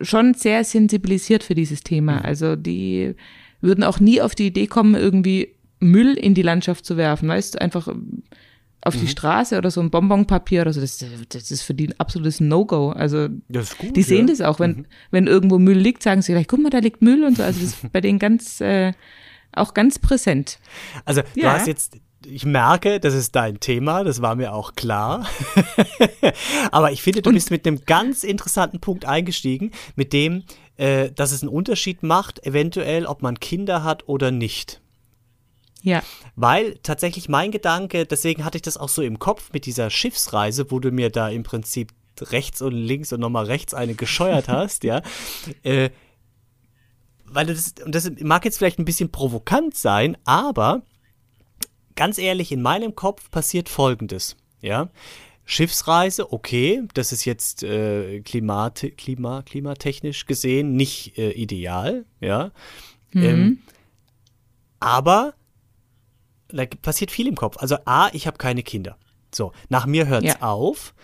schon 0.00 0.34
sehr 0.34 0.64
sensibilisiert 0.64 1.42
für 1.42 1.54
dieses 1.54 1.82
Thema. 1.82 2.24
Also 2.24 2.56
die 2.56 3.14
würden 3.60 3.84
auch 3.84 4.00
nie 4.00 4.20
auf 4.20 4.34
die 4.34 4.46
Idee 4.46 4.66
kommen, 4.66 4.94
irgendwie 4.94 5.54
Müll 5.80 6.14
in 6.14 6.34
die 6.34 6.42
Landschaft 6.42 6.84
zu 6.86 6.96
werfen, 6.96 7.28
weißt 7.28 7.54
du, 7.54 7.60
einfach 7.60 7.88
auf 8.84 8.96
die 8.96 9.06
Straße 9.06 9.56
oder 9.58 9.70
so 9.70 9.80
ein 9.80 9.90
Bonbonpapier 9.90 10.62
oder 10.62 10.72
so, 10.72 10.80
das, 10.80 11.04
das 11.28 11.50
ist 11.52 11.62
für 11.62 11.72
die 11.72 11.88
ein 11.88 12.00
absolutes 12.00 12.40
No-Go. 12.40 12.90
Also 12.90 13.28
gut, 13.28 13.94
die 13.96 14.02
sehen 14.02 14.26
ja. 14.26 14.32
das 14.34 14.40
auch, 14.40 14.58
wenn, 14.58 14.86
wenn 15.12 15.28
irgendwo 15.28 15.58
Müll 15.60 15.78
liegt, 15.78 16.02
sagen 16.02 16.20
sie 16.20 16.32
gleich, 16.32 16.48
guck 16.48 16.60
mal, 16.60 16.70
da 16.70 16.78
liegt 16.78 17.00
Müll 17.00 17.22
und 17.22 17.36
so. 17.36 17.44
Also 17.44 17.60
das 17.60 17.74
ist 17.74 17.92
bei 17.92 18.00
denen 18.00 18.18
ganz, 18.18 18.60
äh, 18.60 18.92
auch 19.52 19.74
ganz 19.74 20.00
präsent. 20.00 20.58
Also 21.04 21.22
du 21.34 21.40
Ja. 21.40 21.52
hast 21.52 21.68
jetzt 21.68 21.96
ich 22.26 22.44
merke, 22.44 23.00
das 23.00 23.14
ist 23.14 23.34
dein 23.36 23.60
Thema, 23.60 24.04
das 24.04 24.22
war 24.22 24.34
mir 24.34 24.52
auch 24.54 24.74
klar. 24.74 25.26
Aber 26.70 26.92
ich 26.92 27.02
finde, 27.02 27.22
du 27.22 27.30
Und- 27.30 27.34
bist 27.34 27.50
mit 27.50 27.66
einem 27.66 27.84
ganz 27.84 28.24
interessanten 28.24 28.80
Punkt 28.80 29.04
eingestiegen, 29.04 29.72
mit 29.96 30.12
dem, 30.12 30.44
äh, 30.76 31.10
dass 31.10 31.32
es 31.32 31.42
einen 31.42 31.50
Unterschied 31.50 32.02
macht, 32.02 32.44
eventuell, 32.46 33.06
ob 33.06 33.22
man 33.22 33.40
Kinder 33.40 33.84
hat 33.84 34.08
oder 34.08 34.30
nicht. 34.30 34.80
Ja. 35.82 36.02
Weil 36.36 36.78
tatsächlich 36.82 37.28
mein 37.28 37.50
Gedanke, 37.50 38.06
deswegen 38.06 38.44
hatte 38.44 38.56
ich 38.56 38.62
das 38.62 38.76
auch 38.76 38.88
so 38.88 39.02
im 39.02 39.18
Kopf 39.18 39.50
mit 39.52 39.66
dieser 39.66 39.90
Schiffsreise, 39.90 40.70
wo 40.70 40.78
du 40.78 40.92
mir 40.92 41.10
da 41.10 41.28
im 41.28 41.42
Prinzip 41.42 41.92
rechts 42.20 42.62
und 42.62 42.72
links 42.74 43.12
und 43.12 43.20
nochmal 43.20 43.46
rechts 43.46 43.74
eine 43.74 43.94
gescheuert 43.94 44.48
hast, 44.48 44.84
ja. 44.84 45.02
Äh, 45.64 45.90
weil 47.24 47.46
das, 47.46 47.74
und 47.84 47.94
das 47.94 48.10
mag 48.20 48.44
jetzt 48.44 48.58
vielleicht 48.58 48.78
ein 48.78 48.84
bisschen 48.84 49.10
provokant 49.10 49.74
sein, 49.74 50.16
aber 50.24 50.82
ganz 51.96 52.18
ehrlich, 52.18 52.52
in 52.52 52.62
meinem 52.62 52.94
Kopf 52.94 53.30
passiert 53.30 53.68
folgendes, 53.68 54.36
ja. 54.60 54.88
Schiffsreise, 55.44 56.32
okay, 56.32 56.82
das 56.94 57.10
ist 57.12 57.24
jetzt 57.24 57.62
äh, 57.64 58.20
klimat, 58.20 58.84
klima, 58.96 59.42
klimatechnisch 59.42 60.26
gesehen 60.26 60.76
nicht 60.76 61.18
äh, 61.18 61.32
ideal, 61.32 62.04
ja. 62.20 62.52
Ähm, 63.14 63.58
aber 64.80 65.34
da 66.48 66.64
passiert 66.80 67.10
viel 67.10 67.26
im 67.26 67.34
Kopf. 67.34 67.56
Also 67.58 67.76
A, 67.84 68.08
ich 68.12 68.26
habe 68.26 68.38
keine 68.38 68.62
Kinder. 68.62 68.96
So, 69.34 69.52
nach 69.68 69.86
mir 69.86 70.06
hört 70.06 70.24
es 70.24 70.34
Ja. 70.34 70.42
auf. 70.42 70.94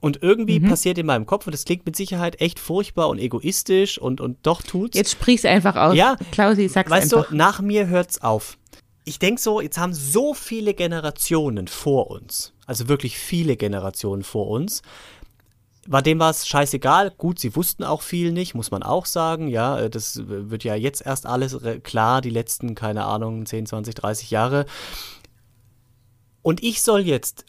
Und 0.00 0.22
irgendwie 0.22 0.60
passiert 0.60 0.96
in 0.98 1.06
meinem 1.06 1.26
Kopf, 1.26 1.46
und 1.46 1.52
das 1.52 1.64
klingt 1.64 1.84
mit 1.84 1.96
Sicherheit 1.96 2.40
echt 2.40 2.60
furchtbar 2.60 3.08
und 3.08 3.18
egoistisch 3.18 3.98
und, 3.98 4.20
und 4.20 4.38
doch 4.46 4.62
tut's. 4.62 4.96
Jetzt 4.96 5.10
sprich's 5.10 5.44
einfach 5.44 5.74
aus. 5.74 5.96
Ja, 5.96 6.16
Klausi, 6.30 6.68
sag's 6.68 6.88
weißt 6.90 7.14
einfach. 7.14 7.30
du, 7.30 7.36
nach 7.36 7.60
mir 7.60 7.88
hört's 7.88 8.22
auf. 8.22 8.58
Ich 9.08 9.18
denke 9.18 9.40
so, 9.40 9.62
jetzt 9.62 9.78
haben 9.78 9.94
so 9.94 10.34
viele 10.34 10.74
Generationen 10.74 11.66
vor 11.66 12.10
uns, 12.10 12.52
also 12.66 12.88
wirklich 12.88 13.18
viele 13.18 13.56
Generationen 13.56 14.22
vor 14.22 14.48
uns, 14.48 14.82
war 15.86 16.02
dem 16.02 16.18
war 16.18 16.28
es 16.28 16.46
scheißegal. 16.46 17.12
Gut, 17.12 17.38
sie 17.38 17.56
wussten 17.56 17.84
auch 17.84 18.02
viel 18.02 18.32
nicht, 18.32 18.54
muss 18.54 18.70
man 18.70 18.82
auch 18.82 19.06
sagen. 19.06 19.48
Ja, 19.48 19.78
äh, 19.78 19.88
das 19.88 20.20
wird 20.26 20.62
ja 20.62 20.74
jetzt 20.74 21.06
erst 21.06 21.24
alles 21.24 21.56
klar, 21.82 22.20
die 22.20 22.28
letzten, 22.28 22.74
keine 22.74 23.06
Ahnung, 23.06 23.46
10, 23.46 23.64
20, 23.64 23.94
30 23.94 24.30
Jahre. 24.30 24.66
Und 26.42 26.62
ich 26.62 26.82
soll 26.82 27.00
jetzt, 27.00 27.46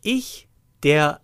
ich, 0.00 0.48
der 0.82 1.20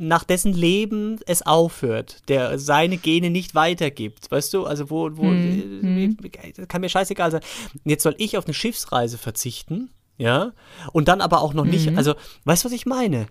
nach 0.00 0.24
dessen 0.24 0.52
Leben 0.52 1.20
es 1.26 1.42
aufhört, 1.42 2.28
der 2.28 2.58
seine 2.58 2.96
Gene 2.96 3.30
nicht 3.30 3.54
weitergibt, 3.54 4.30
weißt 4.30 4.52
du, 4.54 4.64
also 4.64 4.90
wo, 4.90 5.10
wo 5.16 5.30
Hm, 5.30 6.16
äh, 6.32 6.66
kann 6.66 6.80
mir 6.80 6.88
scheißegal 6.88 7.30
sein. 7.30 7.42
Jetzt 7.84 8.02
soll 8.02 8.14
ich 8.18 8.36
auf 8.38 8.46
eine 8.46 8.54
Schiffsreise 8.54 9.18
verzichten, 9.18 9.90
ja, 10.16 10.52
und 10.92 11.08
dann 11.08 11.20
aber 11.20 11.42
auch 11.42 11.54
noch 11.54 11.64
nicht, 11.64 11.96
also, 11.96 12.14
weißt 12.44 12.64
du, 12.64 12.66
was 12.66 12.72
ich 12.72 12.86
meine? 12.86 13.26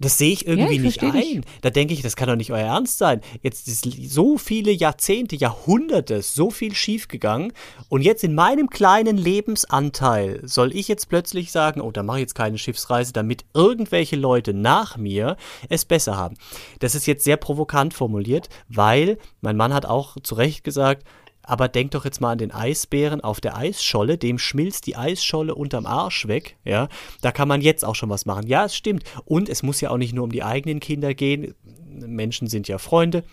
Das 0.00 0.18
sehe 0.18 0.32
ich 0.32 0.46
irgendwie 0.46 0.76
ich 0.76 0.80
nicht 0.80 1.00
versteh 1.00 1.18
dich. 1.18 1.36
ein. 1.36 1.44
Da 1.60 1.70
denke 1.70 1.94
ich, 1.94 2.02
das 2.02 2.16
kann 2.16 2.28
doch 2.28 2.36
nicht 2.36 2.52
euer 2.52 2.66
Ernst 2.66 2.98
sein. 2.98 3.20
Jetzt 3.42 3.66
ist 3.68 3.86
so 4.10 4.38
viele 4.38 4.70
Jahrzehnte, 4.70 5.36
Jahrhunderte, 5.36 6.22
so 6.22 6.50
viel 6.50 6.74
schiefgegangen. 6.74 7.52
Und 7.88 8.02
jetzt 8.02 8.22
in 8.22 8.34
meinem 8.34 8.70
kleinen 8.70 9.16
Lebensanteil 9.16 10.40
soll 10.44 10.74
ich 10.74 10.88
jetzt 10.88 11.08
plötzlich 11.08 11.50
sagen, 11.50 11.80
oh, 11.80 11.90
da 11.90 12.02
mache 12.02 12.18
ich 12.18 12.22
jetzt 12.22 12.34
keine 12.34 12.58
Schiffsreise, 12.58 13.12
damit 13.12 13.44
irgendwelche 13.54 14.16
Leute 14.16 14.54
nach 14.54 14.96
mir 14.96 15.36
es 15.68 15.84
besser 15.84 16.16
haben. 16.16 16.36
Das 16.78 16.94
ist 16.94 17.06
jetzt 17.06 17.24
sehr 17.24 17.36
provokant 17.36 17.94
formuliert, 17.94 18.48
weil 18.68 19.18
mein 19.40 19.56
Mann 19.56 19.74
hat 19.74 19.86
auch 19.86 20.16
zu 20.22 20.34
Recht 20.36 20.64
gesagt, 20.64 21.04
aber 21.48 21.68
denk 21.68 21.92
doch 21.92 22.04
jetzt 22.04 22.20
mal 22.20 22.32
an 22.32 22.38
den 22.38 22.52
Eisbären 22.52 23.22
auf 23.22 23.40
der 23.40 23.56
Eisscholle, 23.56 24.18
dem 24.18 24.38
schmilzt 24.38 24.86
die 24.86 24.96
Eisscholle 24.96 25.54
unterm 25.54 25.86
Arsch 25.86 26.28
weg, 26.28 26.58
ja. 26.62 26.88
Da 27.22 27.32
kann 27.32 27.48
man 27.48 27.62
jetzt 27.62 27.86
auch 27.86 27.94
schon 27.94 28.10
was 28.10 28.26
machen. 28.26 28.46
Ja, 28.46 28.66
es 28.66 28.76
stimmt. 28.76 29.04
Und 29.24 29.48
es 29.48 29.62
muss 29.62 29.80
ja 29.80 29.88
auch 29.88 29.96
nicht 29.96 30.12
nur 30.12 30.24
um 30.24 30.30
die 30.30 30.42
eigenen 30.42 30.78
Kinder 30.78 31.14
gehen. 31.14 31.54
Menschen 31.86 32.48
sind 32.48 32.68
ja 32.68 32.76
Freunde. 32.76 33.24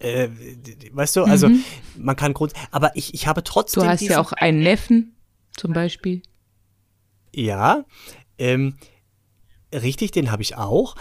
Äh, 0.00 0.28
weißt 0.92 1.14
du, 1.14 1.22
also 1.22 1.48
man 1.96 2.16
kann 2.16 2.34
grund, 2.34 2.54
aber 2.72 2.90
ich, 2.96 3.14
ich 3.14 3.28
habe 3.28 3.44
trotzdem. 3.44 3.84
Mhm. 3.84 3.86
Du 3.86 3.92
hast 3.92 4.02
ja 4.02 4.20
auch 4.20 4.32
einen 4.32 4.60
Neffen 4.60 5.14
zum 5.56 5.72
Beispiel. 5.72 6.22
Ja, 7.32 7.84
ähm, 8.36 8.74
richtig, 9.72 10.10
den 10.10 10.32
habe 10.32 10.42
ich 10.42 10.56
auch. 10.56 10.96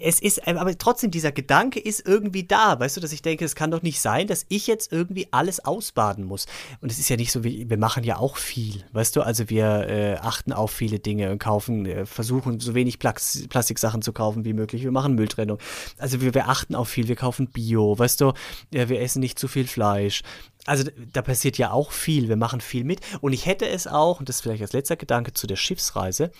Es 0.00 0.20
ist, 0.20 0.46
äh, 0.46 0.54
aber 0.56 0.76
trotzdem, 0.76 1.10
dieser 1.10 1.32
Gedanke 1.32 1.78
ist 1.80 2.06
irgendwie 2.06 2.44
da, 2.44 2.78
weißt 2.78 2.96
du, 2.96 3.00
dass 3.00 3.12
ich 3.12 3.22
denke, 3.22 3.44
es 3.44 3.54
kann 3.54 3.70
doch 3.70 3.82
nicht 3.82 4.00
sein, 4.00 4.26
dass 4.26 4.46
ich 4.48 4.66
jetzt 4.66 4.92
irgendwie 4.92 5.28
alles 5.30 5.64
ausbaden 5.64 6.24
muss. 6.24 6.46
Und 6.80 6.90
es 6.90 6.98
ist 6.98 7.08
ja 7.08 7.16
nicht 7.16 7.32
so, 7.32 7.44
wir 7.44 7.78
machen 7.78 8.04
ja 8.04 8.16
auch 8.16 8.36
viel, 8.36 8.84
weißt 8.92 9.16
du, 9.16 9.22
also 9.22 9.50
wir 9.50 9.88
äh, 9.88 10.14
achten 10.16 10.52
auf 10.52 10.70
viele 10.70 10.98
Dinge 10.98 11.30
und 11.30 11.38
kaufen, 11.38 11.86
äh, 11.86 12.06
versuchen 12.06 12.60
so 12.60 12.74
wenig 12.74 12.98
Plax 12.98 13.46
Plastiksachen 13.48 14.02
zu 14.02 14.12
kaufen 14.12 14.44
wie 14.44 14.52
möglich. 14.52 14.82
Wir 14.82 14.92
machen 14.92 15.14
Mülltrennung. 15.14 15.58
Also 15.98 16.20
wir, 16.20 16.34
wir 16.34 16.48
achten 16.48 16.74
auf 16.74 16.88
viel, 16.88 17.08
wir 17.08 17.16
kaufen 17.16 17.48
Bio, 17.48 17.98
weißt 17.98 18.20
du, 18.20 18.32
ja, 18.72 18.88
wir 18.88 19.00
essen 19.00 19.20
nicht 19.20 19.38
zu 19.38 19.48
viel 19.48 19.66
Fleisch. 19.66 20.22
Also 20.66 20.84
da 21.12 21.22
passiert 21.22 21.56
ja 21.58 21.72
auch 21.72 21.90
viel, 21.90 22.28
wir 22.28 22.36
machen 22.36 22.60
viel 22.60 22.84
mit. 22.84 23.00
Und 23.20 23.32
ich 23.32 23.46
hätte 23.46 23.66
es 23.66 23.86
auch, 23.86 24.20
und 24.20 24.28
das 24.28 24.36
ist 24.36 24.42
vielleicht 24.42 24.62
als 24.62 24.72
letzter 24.72 24.96
Gedanke 24.96 25.32
zu 25.32 25.46
der 25.46 25.56
Schiffsreise, 25.56 26.30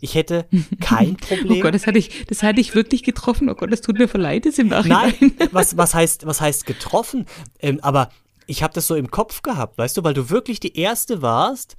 ich 0.00 0.14
hätte 0.14 0.46
kein 0.80 1.16
Problem. 1.16 1.58
Oh 1.58 1.60
Gott, 1.60 1.74
das 1.74 1.86
hatte 1.86 1.98
ich, 1.98 2.26
das 2.26 2.42
hatte 2.42 2.60
ich 2.60 2.74
wirklich 2.74 3.02
getroffen. 3.02 3.48
Oh 3.48 3.54
Gott, 3.54 3.72
das 3.72 3.80
tut 3.80 3.98
mir 3.98 4.08
voll 4.08 4.20
leid 4.20 4.44
jetzt 4.44 4.58
im 4.58 4.68
Nachhinein. 4.68 5.14
Nein, 5.20 5.34
was, 5.52 5.76
was, 5.76 5.94
heißt, 5.94 6.26
was 6.26 6.40
heißt 6.40 6.66
getroffen? 6.66 7.26
Ähm, 7.60 7.78
aber 7.82 8.10
ich 8.46 8.62
habe 8.62 8.74
das 8.74 8.86
so 8.86 8.94
im 8.94 9.10
Kopf 9.10 9.42
gehabt, 9.42 9.78
weißt 9.78 9.96
du, 9.96 10.04
weil 10.04 10.14
du 10.14 10.30
wirklich 10.30 10.58
die 10.58 10.76
Erste 10.76 11.22
warst, 11.22 11.76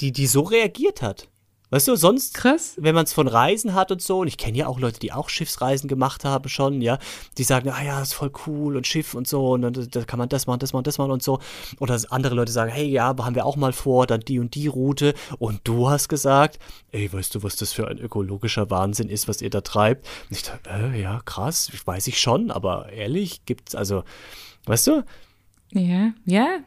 die, 0.00 0.12
die 0.12 0.26
so 0.26 0.42
reagiert 0.42 1.02
hat. 1.02 1.28
Weißt 1.70 1.86
du, 1.86 1.96
sonst, 1.96 2.34
Krass. 2.34 2.74
wenn 2.78 2.94
man 2.94 3.04
es 3.04 3.12
von 3.12 3.28
Reisen 3.28 3.74
hat 3.74 3.92
und 3.92 4.00
so, 4.00 4.20
und 4.20 4.28
ich 4.28 4.38
kenne 4.38 4.56
ja 4.56 4.66
auch 4.66 4.80
Leute, 4.80 4.98
die 5.00 5.12
auch 5.12 5.28
Schiffsreisen 5.28 5.86
gemacht 5.86 6.24
haben 6.24 6.48
schon, 6.48 6.80
ja, 6.80 6.98
die 7.36 7.44
sagen, 7.44 7.68
ah 7.68 7.82
ja, 7.82 8.00
ist 8.00 8.14
voll 8.14 8.32
cool 8.46 8.76
und 8.76 8.86
Schiff 8.86 9.12
und 9.14 9.28
so, 9.28 9.50
und 9.50 9.62
dann 9.62 9.88
da 9.90 10.04
kann 10.04 10.18
man 10.18 10.30
das 10.30 10.46
machen, 10.46 10.60
das 10.60 10.72
machen, 10.72 10.84
das 10.84 10.96
machen 10.96 11.10
und 11.10 11.22
so. 11.22 11.40
Oder 11.78 12.00
andere 12.10 12.34
Leute 12.34 12.52
sagen, 12.52 12.70
hey, 12.70 12.86
ja, 12.86 13.14
haben 13.18 13.34
wir 13.34 13.44
auch 13.44 13.56
mal 13.56 13.74
vor, 13.74 14.06
dann 14.06 14.20
die 14.20 14.38
und 14.38 14.54
die 14.54 14.66
Route. 14.66 15.14
Und 15.38 15.60
du 15.64 15.90
hast 15.90 16.08
gesagt, 16.08 16.58
ey, 16.92 17.12
weißt 17.12 17.34
du, 17.34 17.42
was 17.42 17.56
das 17.56 17.72
für 17.72 17.86
ein 17.88 17.98
ökologischer 17.98 18.70
Wahnsinn 18.70 19.10
ist, 19.10 19.28
was 19.28 19.42
ihr 19.42 19.50
da 19.50 19.60
treibt? 19.60 20.06
Und 20.30 20.36
ich 20.36 20.44
dachte, 20.44 20.70
äh, 20.70 21.00
ja, 21.00 21.20
krass, 21.24 21.70
weiß 21.84 22.06
ich 22.06 22.18
schon, 22.18 22.50
aber 22.50 22.90
ehrlich, 22.90 23.44
gibt's, 23.44 23.74
also, 23.74 24.04
weißt 24.64 24.86
du? 24.86 25.04
Ja, 25.72 26.12
ja. 26.24 26.60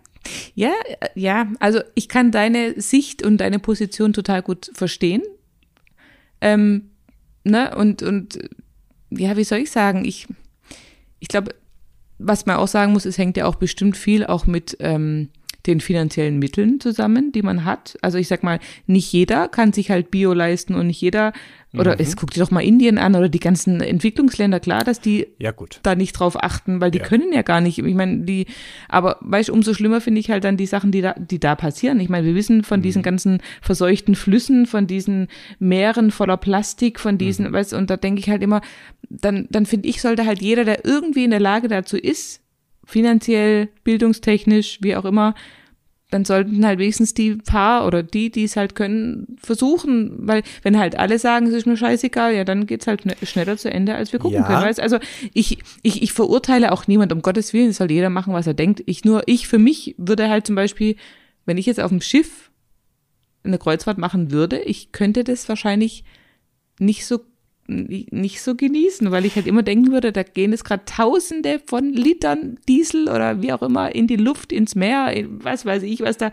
Ja, 0.53 0.73
ja, 1.15 1.51
also 1.59 1.81
ich 1.95 2.07
kann 2.07 2.31
deine 2.31 2.79
Sicht 2.79 3.23
und 3.23 3.37
deine 3.37 3.59
Position 3.59 4.13
total 4.13 4.41
gut 4.41 4.71
verstehen. 4.73 5.23
Ähm, 6.41 6.91
ne, 7.43 7.75
und, 7.75 8.03
und 8.03 8.39
ja, 9.09 9.35
wie 9.37 9.43
soll 9.43 9.59
ich 9.59 9.71
sagen, 9.71 10.05
ich, 10.05 10.27
ich 11.19 11.27
glaube, 11.27 11.55
was 12.17 12.45
man 12.45 12.57
auch 12.57 12.67
sagen 12.67 12.93
muss, 12.93 13.05
es 13.05 13.17
hängt 13.17 13.37
ja 13.37 13.45
auch 13.45 13.55
bestimmt 13.55 13.97
viel 13.97 14.25
auch 14.25 14.45
mit 14.45 14.77
ähm, 14.79 15.29
den 15.67 15.79
finanziellen 15.81 16.39
Mitteln 16.39 16.79
zusammen, 16.79 17.31
die 17.31 17.41
man 17.41 17.65
hat. 17.65 17.97
Also 18.01 18.17
ich 18.17 18.27
sag 18.27 18.43
mal, 18.43 18.59
nicht 18.87 19.11
jeder 19.11 19.47
kann 19.47 19.73
sich 19.73 19.91
halt 19.91 20.11
Bio 20.11 20.33
leisten 20.33 20.75
und 20.75 20.87
nicht 20.87 21.01
jeder, 21.01 21.33
oder 21.73 22.01
es 22.01 22.17
guckt 22.17 22.35
dir 22.35 22.41
doch 22.41 22.51
mal 22.51 22.59
Indien 22.59 22.97
an 22.97 23.15
oder 23.15 23.29
die 23.29 23.39
ganzen 23.39 23.79
Entwicklungsländer, 23.79 24.59
klar, 24.59 24.83
dass 24.83 24.99
die 24.99 25.27
Ja, 25.39 25.53
da 25.83 25.95
nicht 25.95 26.13
drauf 26.13 26.41
achten, 26.43 26.81
weil 26.81 26.91
die 26.91 26.97
Ja. 26.97 27.05
können 27.05 27.31
ja 27.31 27.43
gar 27.43 27.61
nicht. 27.61 27.77
Ich 27.77 27.93
meine, 27.95 28.25
die, 28.25 28.47
aber 28.89 29.17
weißt 29.21 29.47
du, 29.49 29.53
umso 29.53 29.73
schlimmer 29.73 30.01
finde 30.01 30.19
ich 30.19 30.29
halt 30.29 30.43
dann 30.43 30.57
die 30.57 30.65
Sachen, 30.65 30.91
die 30.91 31.01
da, 31.01 31.13
die 31.13 31.39
da 31.39 31.55
passieren. 31.55 32.01
Ich 32.01 32.09
meine, 32.09 32.27
wir 32.27 32.35
wissen 32.35 32.63
von 32.65 32.81
diesen 32.81 33.03
ganzen 33.03 33.41
verseuchten 33.61 34.15
Flüssen, 34.15 34.65
von 34.65 34.85
diesen 34.85 35.27
Meeren 35.59 36.11
voller 36.11 36.35
Plastik, 36.37 36.99
von 36.99 37.17
diesen, 37.17 37.53
weißt 37.53 37.71
du, 37.71 37.77
und 37.77 37.89
da 37.89 37.95
denke 37.95 38.19
ich 38.19 38.29
halt 38.29 38.43
immer, 38.43 38.59
dann, 39.09 39.47
dann 39.49 39.65
finde 39.65 39.87
ich, 39.87 40.01
sollte 40.01 40.25
halt 40.25 40.41
jeder, 40.41 40.65
der 40.65 40.83
irgendwie 40.83 41.23
in 41.23 41.31
der 41.31 41.39
Lage 41.39 41.69
dazu 41.69 41.95
ist, 41.95 42.40
finanziell, 42.91 43.69
bildungstechnisch, 43.83 44.79
wie 44.81 44.95
auch 44.95 45.05
immer, 45.05 45.33
dann 46.09 46.25
sollten 46.25 46.65
halt 46.65 46.77
wenigstens 46.77 47.13
die 47.13 47.35
paar 47.35 47.87
oder 47.87 48.03
die, 48.03 48.29
die 48.31 48.43
es 48.43 48.57
halt 48.57 48.75
können, 48.75 49.37
versuchen, 49.41 50.27
weil 50.27 50.43
wenn 50.61 50.77
halt 50.77 50.97
alle 50.99 51.17
sagen, 51.17 51.47
es 51.47 51.53
ist 51.53 51.65
mir 51.65 51.77
scheißegal, 51.77 52.35
ja, 52.35 52.43
dann 52.43 52.67
geht's 52.67 52.85
halt 52.85 53.03
schne- 53.03 53.25
schneller 53.25 53.55
zu 53.55 53.71
Ende, 53.71 53.95
als 53.95 54.11
wir 54.11 54.19
gucken 54.19 54.39
Ja. 54.39 54.45
können. 54.45 54.61
Weißt? 54.61 54.81
Also 54.81 54.99
ich, 55.33 55.59
ich, 55.83 56.01
ich 56.03 56.11
verurteile 56.11 56.73
auch 56.73 56.85
niemand, 56.87 57.13
um 57.13 57.21
Gottes 57.21 57.53
Willen, 57.53 57.69
es 57.69 57.77
soll 57.77 57.89
jeder 57.91 58.09
machen, 58.09 58.33
was 58.33 58.45
er 58.45 58.53
denkt. 58.53 58.83
Ich 58.87 59.05
nur, 59.05 59.23
ich 59.25 59.47
für 59.47 59.57
mich 59.57 59.95
würde 59.97 60.29
halt 60.29 60.45
zum 60.45 60.55
Beispiel, 60.57 60.97
wenn 61.45 61.57
ich 61.57 61.65
jetzt 61.65 61.79
auf 61.79 61.91
dem 61.91 62.01
Schiff 62.01 62.51
eine 63.45 63.57
Kreuzfahrt 63.57 63.97
machen 63.97 64.31
würde, 64.31 64.59
ich 64.59 64.91
könnte 64.91 65.23
das 65.23 65.47
wahrscheinlich 65.47 66.03
nicht 66.77 67.05
so 67.05 67.21
nicht 67.71 68.41
so 68.41 68.55
genießen, 68.55 69.11
weil 69.11 69.25
ich 69.25 69.35
halt 69.35 69.47
immer 69.47 69.63
denken 69.63 69.91
würde, 69.91 70.11
da 70.11 70.23
gehen 70.23 70.53
es 70.53 70.63
gerade 70.63 70.83
Tausende 70.85 71.61
von 71.65 71.93
Litern 71.93 72.57
Diesel 72.67 73.03
oder 73.09 73.41
wie 73.41 73.53
auch 73.53 73.61
immer 73.61 73.95
in 73.95 74.07
die 74.07 74.15
Luft, 74.17 74.51
ins 74.51 74.75
Meer, 74.75 75.13
in 75.13 75.43
was 75.43 75.65
weiß 75.65 75.83
ich, 75.83 76.01
was 76.01 76.17
da. 76.17 76.31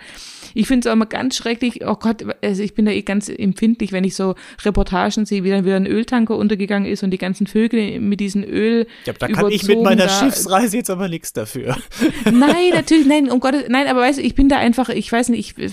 Ich 0.55 0.66
finde 0.66 0.87
es 0.87 0.90
auch 0.90 0.94
immer 0.94 1.07
ganz 1.07 1.37
schrecklich. 1.37 1.87
Oh 1.87 1.94
Gott, 1.94 2.24
also 2.42 2.62
ich 2.62 2.74
bin 2.74 2.85
da 2.87 2.92
eh 2.92 3.03
ganz 3.03 3.29
empfindlich, 3.29 3.92
wenn 3.92 4.05
ich 4.05 4.14
so 4.16 4.35
Reportagen 4.64 5.27
sehe, 5.27 5.44
wie 5.44 5.51
dann 5.51 5.64
wieder 5.64 5.77
ein 5.77 5.87
Öltanker 5.87 6.37
untergegangen 6.37 6.90
ist 6.90 7.03
und 7.03 7.11
die 7.11 7.18
ganzen 7.18 7.46
Vögel 7.46 8.01
mit 8.01 8.20
diesem 8.20 8.42
Öl. 8.44 8.87
Ja, 9.05 9.12
da 9.12 9.29
kann 9.29 9.51
ich 9.51 9.66
mit 9.66 9.81
meiner 9.83 10.07
da- 10.07 10.09
Schiffsreise 10.09 10.77
jetzt 10.79 10.90
aber 10.90 11.09
nichts 11.09 11.33
dafür. 11.33 11.77
Nein, 12.24 12.70
natürlich, 12.74 13.07
nein, 13.07 13.31
um 13.31 13.40
Gottes, 13.40 13.64
nein, 13.68 13.87
aber 13.87 14.01
weißt 14.01 14.18
du, 14.18 14.22
ich 14.22 14.35
bin 14.35 14.48
da 14.48 14.57
einfach, 14.59 14.88
ich 14.88 15.11
weiß 15.11 15.29
nicht, 15.31 15.59
ich, 15.59 15.70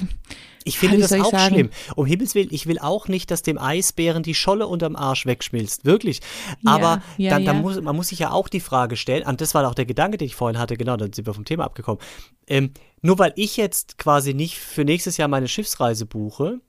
Ich 0.67 0.80
finde 0.80 0.97
das 0.97 1.13
auch 1.13 1.32
sagen? 1.32 1.54
schlimm. 1.54 1.69
Um 1.95 2.08
Himmels 2.08 2.34
Willen, 2.34 2.49
ich 2.51 2.65
will 2.65 2.80
auch 2.80 3.08
nicht, 3.08 3.30
dass 3.30 3.43
dem 3.43 3.60
Eisbären 3.60 4.23
die 4.23 4.34
Scholle 4.34 4.67
unterm 4.67 4.95
Arsch 4.95 5.28
wegschmilzt. 5.28 5.86
Wirklich. 5.86 6.21
Aber 6.65 7.04
ja, 7.17 7.30
dann, 7.30 7.45
dann 7.45 7.58
ja. 7.58 7.62
muss, 7.62 7.80
man 7.80 7.95
muss 7.95 8.08
sich 8.08 8.19
ja 8.19 8.32
auch 8.32 8.49
die 8.49 8.60
Frage 8.60 8.97
stellen, 8.97 9.23
und 9.28 9.41
das 9.41 9.54
war 9.54 9.65
auch 9.69 9.75
der 9.75 9.86
Gedanke, 9.86 10.17
den 10.17 10.25
ich 10.25 10.36
vorhin 10.36 10.60
hatte, 10.60 10.75
genau, 10.75 10.97
dann 10.97 11.13
sind 11.13 11.28
wir 11.28 11.36
vom 11.36 11.45
Thema 11.45 11.65
abgekommen. 11.65 12.01
Ähm, 12.47 12.71
nur 13.01 13.19
weil 13.19 13.34
ich 13.36 13.58
jetzt 13.58 13.99
quasi 13.99 14.34
nicht 14.34 14.58
für 14.58 14.84
nächstes 14.84 15.17
Jahr 15.17 15.28
meine 15.28 15.47
Schiffsreise 15.47 16.08
buche, 16.08 16.60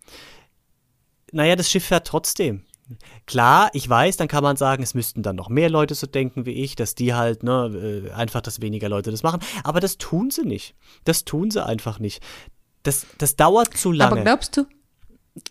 naja, 1.32 1.56
das 1.56 1.70
Schiff 1.70 1.86
fährt 1.86 2.06
trotzdem. 2.06 2.64
Klar, 3.26 3.70
ich 3.72 3.88
weiß, 3.88 4.16
dann 4.16 4.28
kann 4.28 4.44
man 4.44 4.56
sagen, 4.56 4.82
es 4.82 4.94
müssten 4.94 5.22
dann 5.22 5.34
noch 5.34 5.48
mehr 5.48 5.68
Leute 5.68 5.94
so 5.94 6.06
denken 6.06 6.46
wie 6.46 6.52
ich, 6.52 6.76
dass 6.76 6.94
die 6.94 7.14
halt, 7.14 7.42
ne, 7.42 8.04
äh, 8.06 8.12
einfach, 8.12 8.40
dass 8.42 8.60
weniger 8.60 8.88
Leute 8.88 9.10
das 9.10 9.24
machen. 9.24 9.40
Aber 9.64 9.80
das 9.80 9.98
tun 9.98 10.30
sie 10.30 10.44
nicht. 10.44 10.74
Das 11.04 11.24
tun 11.24 11.50
sie 11.50 11.64
einfach 11.64 11.98
nicht. 11.98 12.22
Das, 12.86 13.06
das 13.18 13.36
dauert 13.36 13.76
zu 13.76 13.92
lange. 13.92 14.12
Aber 14.12 14.22
glaubst 14.22 14.56
du, 14.56 14.66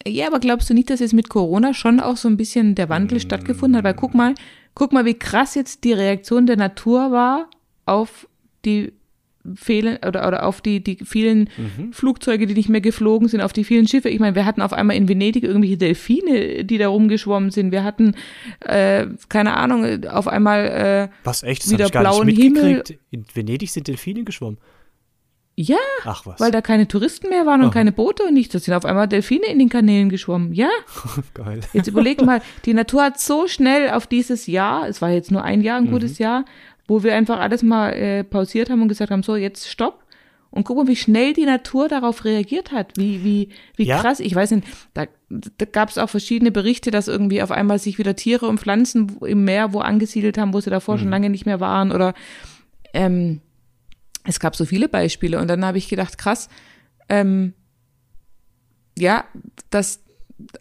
ja, 0.07 0.27
aber 0.27 0.39
glaubst 0.39 0.69
du 0.69 0.73
nicht, 0.73 0.89
dass 0.89 0.99
jetzt 0.99 1.13
mit 1.13 1.29
Corona 1.29 1.73
schon 1.73 1.99
auch 1.99 2.17
so 2.17 2.27
ein 2.27 2.37
bisschen 2.37 2.75
der 2.75 2.89
Wandel 2.89 3.19
stattgefunden 3.19 3.77
hat? 3.77 3.83
Weil 3.83 3.93
guck 3.93 4.13
mal, 4.15 4.33
guck 4.73 4.93
mal, 4.93 5.05
wie 5.05 5.13
krass 5.13 5.55
jetzt 5.55 5.83
die 5.83 5.93
Reaktion 5.93 6.47
der 6.47 6.57
Natur 6.57 7.11
war 7.11 7.49
auf 7.85 8.27
die 8.65 8.93
fehlen 9.53 9.99
oder, 10.03 10.27
oder 10.27 10.47
auf 10.47 10.59
die, 10.61 10.83
die 10.83 10.97
vielen 11.05 11.49
Mhm. 11.55 11.93
Flugzeuge, 11.93 12.47
die 12.47 12.55
nicht 12.55 12.67
mehr 12.69 12.81
geflogen 12.81 13.27
sind, 13.27 13.41
auf 13.41 13.53
die 13.53 13.63
vielen 13.63 13.87
Schiffe. 13.87 14.09
Ich 14.09 14.19
meine, 14.19 14.35
wir 14.35 14.43
hatten 14.43 14.59
auf 14.59 14.73
einmal 14.73 14.95
in 14.95 15.07
Venedig 15.07 15.43
irgendwelche 15.43 15.77
Delfine, 15.77 16.65
die 16.65 16.79
da 16.79 16.87
rumgeschwommen 16.87 17.51
sind. 17.51 17.71
Wir 17.71 17.83
hatten, 17.83 18.15
äh, 18.61 19.05
keine 19.29 19.55
Ahnung, 19.55 20.03
auf 20.05 20.27
einmal, 20.27 20.65
äh, 20.65 21.15
Was, 21.23 21.43
echt? 21.43 21.63
Das 21.63 21.71
wieder 21.71 21.83
hab 21.83 21.89
ich 21.89 21.93
gar 21.93 22.01
blauen 22.01 22.25
nicht 22.25 22.41
Himmel. 22.41 22.63
mitgekriegt. 22.77 22.99
In 23.11 23.25
Venedig 23.31 23.69
sind 23.71 23.87
Delfine 23.87 24.23
geschwommen. 24.23 24.57
Ja, 25.57 25.77
Ach 26.03 26.25
was. 26.25 26.39
weil 26.39 26.51
da 26.51 26.61
keine 26.61 26.87
Touristen 26.87 27.29
mehr 27.29 27.45
waren 27.45 27.61
und 27.61 27.67
Aha. 27.67 27.73
keine 27.73 27.91
Boote 27.93 28.23
und 28.23 28.33
nichts. 28.33 28.51
Da 28.53 28.59
sind 28.59 28.73
auf 28.73 28.83
einmal 28.85 29.07
Delfine 29.07 29.45
in 29.47 29.59
den 29.59 29.69
Kanälen 29.69 30.09
geschwommen. 30.09 30.53
Ja, 30.53 30.69
Geil. 31.33 31.61
Jetzt 31.73 31.87
überleg 31.87 32.21
mal, 32.23 32.41
die 32.65 32.73
Natur 32.73 33.03
hat 33.03 33.19
so 33.19 33.47
schnell 33.47 33.89
auf 33.91 34.05
dieses 34.07 34.47
Jahr, 34.47 34.87
es 34.89 35.01
war 35.01 35.11
jetzt 35.11 35.31
nur 35.31 35.43
ein 35.43 35.61
Jahr, 35.61 35.77
ein 35.77 35.89
gutes 35.89 36.17
Jahr, 36.17 36.43
wo 36.87 37.03
wir 37.03 37.15
einfach 37.15 37.39
alles 37.39 37.63
mal 37.63 37.91
äh, 37.93 38.23
pausiert 38.23 38.69
haben 38.69 38.81
und 38.81 38.89
gesagt 38.89 39.11
haben, 39.11 39.23
so, 39.23 39.35
jetzt 39.35 39.69
stopp. 39.69 40.03
Und 40.51 40.63
guck 40.63 40.77
mal, 40.77 40.87
wie 40.87 40.95
schnell 40.95 41.33
die 41.33 41.43
Natur 41.45 41.89
darauf 41.89 42.23
reagiert 42.23 42.71
hat. 42.71 42.93
Wie, 42.95 43.23
wie, 43.25 43.49
wie 43.75 43.85
Ja. 43.87 43.99
krass. 43.99 44.21
Ich 44.21 44.33
weiß 44.33 44.51
nicht, 44.51 44.65
da, 44.93 45.05
da 45.29 45.65
gab 45.65 45.89
es 45.89 45.97
auch 45.97 46.09
verschiedene 46.09 46.49
Berichte, 46.51 46.91
dass 46.91 47.09
irgendwie 47.09 47.41
auf 47.41 47.51
einmal 47.51 47.77
sich 47.77 47.97
wieder 47.97 48.15
Tiere 48.15 48.47
und 48.47 48.59
Pflanzen 48.61 49.17
im 49.25 49.43
Meer 49.43 49.73
wo 49.73 49.79
angesiedelt 49.79 50.37
haben, 50.37 50.53
wo 50.53 50.61
sie 50.61 50.69
davor 50.69 50.97
schon 50.97 51.09
lange 51.09 51.29
nicht 51.29 51.45
mehr 51.45 51.59
waren. 51.59 51.91
Oder 51.91 52.13
ähm, 52.93 53.41
es 54.25 54.39
gab 54.39 54.55
so 54.55 54.65
viele 54.65 54.89
Beispiele. 54.89 55.39
Und 55.39 55.47
dann 55.47 55.63
habe 55.65 55.77
ich 55.77 55.87
gedacht, 55.89 56.17
krass, 56.17 56.49
ähm, 57.09 57.53
ja, 58.97 59.25
dass, 59.69 59.99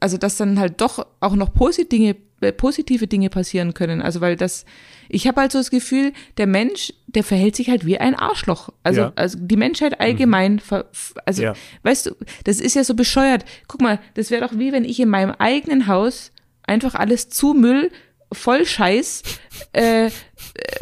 also 0.00 0.16
dass 0.18 0.36
dann 0.36 0.58
halt 0.58 0.80
doch 0.80 1.06
auch 1.20 1.34
noch 1.36 1.52
positive 1.54 1.86
Dinge, 1.88 2.16
äh, 2.40 2.52
positive 2.52 3.06
Dinge 3.06 3.30
passieren 3.30 3.74
können. 3.74 4.02
Also 4.02 4.20
weil 4.20 4.36
das, 4.36 4.64
ich 5.08 5.26
habe 5.26 5.40
halt 5.40 5.52
so 5.52 5.58
das 5.58 5.70
Gefühl, 5.70 6.12
der 6.36 6.46
Mensch, 6.46 6.92
der 7.06 7.24
verhält 7.24 7.54
sich 7.56 7.70
halt 7.70 7.86
wie 7.86 7.98
ein 7.98 8.14
Arschloch. 8.14 8.70
Also, 8.82 9.02
Ja. 9.02 9.12
also 9.16 9.38
die 9.40 9.56
Menschheit 9.56 10.00
allgemein, 10.00 10.58
f- 10.58 11.14
also 11.24 11.42
Ja. 11.42 11.54
weißt 11.84 12.06
du, 12.06 12.16
das 12.44 12.60
ist 12.60 12.74
ja 12.74 12.84
so 12.84 12.94
bescheuert. 12.94 13.44
Guck 13.68 13.80
mal, 13.80 14.00
das 14.14 14.30
wäre 14.30 14.46
doch 14.46 14.58
wie 14.58 14.72
wenn 14.72 14.84
ich 14.84 14.98
in 15.00 15.08
meinem 15.08 15.30
eigenen 15.38 15.86
Haus 15.86 16.32
einfach 16.66 16.94
alles 16.94 17.28
zu 17.28 17.52
Müll, 17.54 17.90
voll 18.32 18.64
Scheiß, 18.66 19.22
äh, 19.72 20.06
äh, 20.06 20.10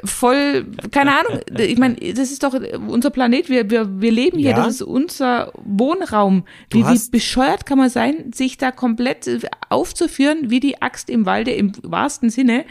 voll, 0.05 0.67
keine 0.91 1.13
Ahnung, 1.19 1.41
ich 1.59 1.79
meine, 1.79 1.97
das 1.97 2.31
ist 2.31 2.43
doch 2.43 2.55
unser 2.89 3.11
Planet, 3.11 3.49
wir, 3.49 3.71
wir, 3.71 4.01
wir 4.01 4.11
leben 4.13 4.39
hier, 4.39 4.51
Ja. 4.51 4.57
das 4.57 4.75
ist 4.77 4.83
unser 4.83 5.53
Wohnraum. 5.65 6.45
Du 6.71 6.79
Wie, 6.79 6.85
wie 6.95 7.11
bescheuert 7.11 7.67
kann 7.67 7.79
man 7.79 7.91
sein, 7.91 8.33
sich 8.35 8.59
da 8.59 8.71
komplett 8.71 9.27
äh, 9.27 9.41
aufzuführen, 9.69 10.51
wie 10.51 10.61
die 10.61 10.81
Axt 10.83 11.11
im 11.11 11.27
Walde 11.27 11.53
im 11.53 11.73
wahrsten 11.83 12.31
Sinne. 12.31 12.65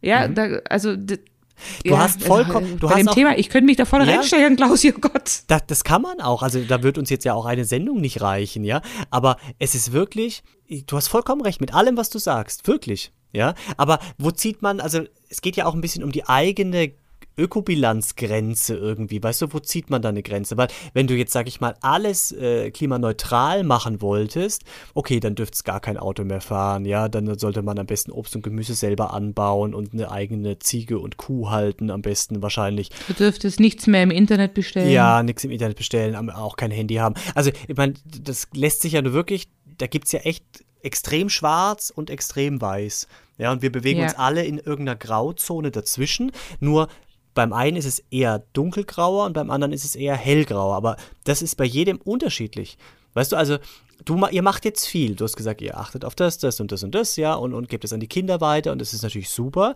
Ja, 0.00 0.28
da, 0.28 0.58
also 0.68 0.96
Mhm. 0.96 1.88
Du 1.90 1.98
hast 1.98 2.22
vollkommen- 2.22 2.78
du 2.78 2.86
bei 2.86 2.92
hast 2.94 3.00
dem 3.00 3.08
auch- 3.08 3.14
Thema, 3.14 3.36
ich 3.36 3.48
könnte 3.48 3.66
mich 3.66 3.76
da 3.76 3.84
voll 3.84 4.06
Ja. 4.06 4.14
reinsteigern, 4.14 4.54
Klaus, 4.54 4.84
oh 4.84 4.92
Gott. 5.00 5.40
Das, 5.48 5.66
das 5.66 5.82
kann 5.82 6.02
man 6.02 6.20
auch. 6.20 6.44
Also 6.44 6.60
da 6.60 6.84
wird 6.84 6.98
uns 6.98 7.10
jetzt 7.10 7.24
ja 7.24 7.34
auch 7.34 7.46
eine 7.46 7.64
Sendung 7.64 8.00
nicht 8.00 8.20
reichen, 8.20 8.62
ja. 8.62 8.80
Aber 9.10 9.38
es 9.58 9.74
ist 9.74 9.90
wirklich, 9.90 10.44
du 10.68 10.96
hast 10.96 11.08
vollkommen 11.08 11.40
recht 11.42 11.60
mit 11.60 11.74
allem, 11.74 11.96
was 11.96 12.10
du 12.10 12.20
sagst. 12.20 12.68
Wirklich. 12.68 13.10
Ja. 13.32 13.54
Aber 13.76 13.98
wo 14.18 14.30
zieht 14.30 14.62
man, 14.62 14.80
also 14.80 15.00
es 15.28 15.42
geht 15.42 15.56
ja 15.56 15.66
auch 15.66 15.74
ein 15.74 15.80
bisschen 15.80 16.04
um 16.04 16.12
die 16.12 16.26
eigene 16.26 16.92
Ökobilanzgrenze 17.38 18.74
irgendwie. 18.74 19.22
Weißt 19.22 19.42
du, 19.42 19.52
wo 19.52 19.60
zieht 19.60 19.90
man 19.90 20.02
da 20.02 20.08
eine 20.08 20.22
Grenze? 20.22 20.56
Weil 20.56 20.68
wenn 20.92 21.06
du 21.06 21.14
jetzt, 21.14 21.32
sag 21.32 21.46
ich 21.46 21.60
mal, 21.60 21.76
alles 21.80 22.32
äh, 22.32 22.70
klimaneutral 22.70 23.62
machen 23.62 24.02
wolltest, 24.02 24.64
okay, 24.94 25.20
dann 25.20 25.36
dürfte 25.36 25.54
es 25.54 25.64
gar 25.64 25.80
kein 25.80 25.96
Auto 25.96 26.24
mehr 26.24 26.40
fahren, 26.40 26.84
ja, 26.84 27.08
dann 27.08 27.38
sollte 27.38 27.62
man 27.62 27.78
am 27.78 27.86
besten 27.86 28.10
Obst 28.10 28.34
und 28.34 28.42
Gemüse 28.42 28.74
selber 28.74 29.14
anbauen 29.14 29.72
und 29.72 29.92
eine 29.92 30.10
eigene 30.10 30.58
Ziege 30.58 30.98
und 30.98 31.16
Kuh 31.16 31.50
halten, 31.50 31.90
am 31.90 32.02
besten 32.02 32.42
wahrscheinlich. 32.42 32.90
Du 33.06 33.14
dürftest 33.14 33.60
nichts 33.60 33.86
mehr 33.86 34.02
im 34.02 34.10
Internet 34.10 34.54
bestellen. 34.54 34.90
Ja, 34.90 35.22
nichts 35.22 35.44
im 35.44 35.52
Internet 35.52 35.76
bestellen, 35.76 36.30
auch 36.30 36.56
kein 36.56 36.72
Handy 36.72 36.96
haben. 36.96 37.14
Also, 37.34 37.52
ich 37.68 37.76
meine, 37.76 37.94
das 38.22 38.48
lässt 38.52 38.82
sich 38.82 38.94
ja 38.94 39.02
nur 39.02 39.12
wirklich, 39.12 39.48
da 39.78 39.86
gibt 39.86 40.06
es 40.06 40.12
ja 40.12 40.20
echt 40.20 40.64
extrem 40.82 41.28
schwarz 41.28 41.90
und 41.94 42.10
extrem 42.10 42.60
weiß. 42.60 43.06
Ja, 43.38 43.52
und 43.52 43.62
wir 43.62 43.70
bewegen 43.72 44.00
Ja. 44.00 44.06
uns 44.06 44.14
alle 44.16 44.44
in 44.44 44.58
irgendeiner 44.58 44.96
Grauzone 44.96 45.70
dazwischen. 45.70 46.32
Nur 46.60 46.88
beim 47.34 47.52
einen 47.52 47.76
ist 47.76 47.84
es 47.86 48.00
eher 48.10 48.42
dunkelgrauer 48.52 49.24
und 49.26 49.32
beim 49.34 49.50
anderen 49.50 49.72
ist 49.72 49.84
es 49.84 49.94
eher 49.94 50.16
hellgrauer. 50.16 50.74
Aber 50.74 50.96
das 51.24 51.40
ist 51.42 51.56
bei 51.56 51.64
jedem 51.64 51.98
unterschiedlich. 51.98 52.78
Weißt 53.14 53.32
du, 53.32 53.36
also, 53.36 53.58
du, 54.04 54.26
ihr 54.30 54.42
macht 54.42 54.64
jetzt 54.64 54.86
viel. 54.86 55.14
Du 55.14 55.24
hast 55.24 55.36
gesagt, 55.36 55.60
ihr 55.60 55.78
achtet 55.78 56.04
auf 56.04 56.14
das, 56.14 56.38
das 56.38 56.60
und 56.60 56.72
das 56.72 56.82
und 56.82 56.94
das, 56.94 57.16
ja, 57.16 57.34
und, 57.34 57.54
und 57.54 57.68
gebt 57.68 57.84
es 57.84 57.92
an 57.92 58.00
die 58.00 58.06
Kinder 58.08 58.40
weiter 58.40 58.72
und 58.72 58.80
das 58.80 58.92
ist 58.92 59.02
natürlich 59.02 59.30
super. 59.30 59.74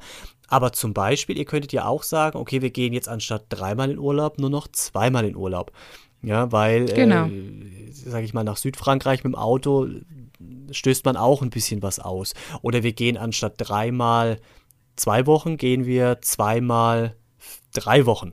Aber 0.48 0.72
zum 0.72 0.92
Beispiel, 0.92 1.38
ihr 1.38 1.44
könntet 1.44 1.72
ja 1.72 1.86
auch 1.86 2.02
sagen, 2.02 2.36
okay, 2.38 2.62
wir 2.62 2.70
gehen 2.70 2.92
jetzt 2.92 3.08
anstatt 3.08 3.44
dreimal 3.48 3.90
in 3.90 3.98
Urlaub 3.98 4.38
nur 4.38 4.50
noch 4.50 4.68
zweimal 4.68 5.24
in 5.24 5.36
Urlaub. 5.36 5.72
Ja, 6.22 6.52
weil, 6.52 6.86
Genau. 6.86 7.26
äh, 7.26 7.90
sag 7.90 8.22
ich 8.22 8.34
mal, 8.34 8.44
nach 8.44 8.56
Südfrankreich 8.56 9.24
mit 9.24 9.32
dem 9.32 9.38
Auto 9.38 9.88
stößt 10.70 11.04
man 11.04 11.16
auch 11.16 11.42
ein 11.42 11.50
bisschen 11.50 11.82
was 11.82 11.98
aus. 11.98 12.34
Oder 12.62 12.82
wir 12.82 12.92
gehen 12.92 13.16
anstatt 13.16 13.54
dreimal 13.56 14.38
zwei 14.96 15.26
Wochen, 15.26 15.56
gehen 15.56 15.86
wir 15.86 16.20
zweimal 16.22 17.16
drei 17.72 18.06
Wochen. 18.06 18.32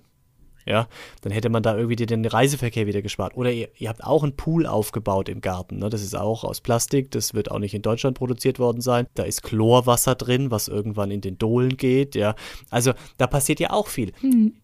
Ja, 0.65 0.87
dann 1.21 1.31
hätte 1.31 1.49
man 1.49 1.63
da 1.63 1.75
irgendwie 1.75 1.95
den 1.95 2.23
Reiseverkehr 2.23 2.85
wieder 2.85 3.01
gespart. 3.01 3.35
Oder 3.35 3.51
ihr, 3.51 3.69
ihr 3.77 3.89
habt 3.89 4.03
auch 4.03 4.21
einen 4.21 4.35
Pool 4.35 4.67
aufgebaut 4.67 5.27
im 5.27 5.41
Garten. 5.41 5.79
Ne? 5.79 5.89
Das 5.89 6.03
ist 6.03 6.15
auch 6.15 6.43
aus 6.43 6.61
Plastik. 6.61 7.09
Das 7.09 7.33
wird 7.33 7.49
auch 7.49 7.57
nicht 7.57 7.73
in 7.73 7.81
Deutschland 7.81 8.15
produziert 8.15 8.59
worden 8.59 8.79
sein. 8.79 9.07
Da 9.15 9.23
ist 9.23 9.41
Chlorwasser 9.41 10.13
drin, 10.13 10.51
was 10.51 10.67
irgendwann 10.67 11.09
in 11.09 11.21
den 11.21 11.39
Dohlen 11.39 11.75
geht. 11.75 12.13
Ja, 12.13 12.35
also 12.69 12.93
da 13.17 13.25
passiert 13.25 13.59
ja 13.59 13.71
auch 13.71 13.87
viel. 13.87 14.11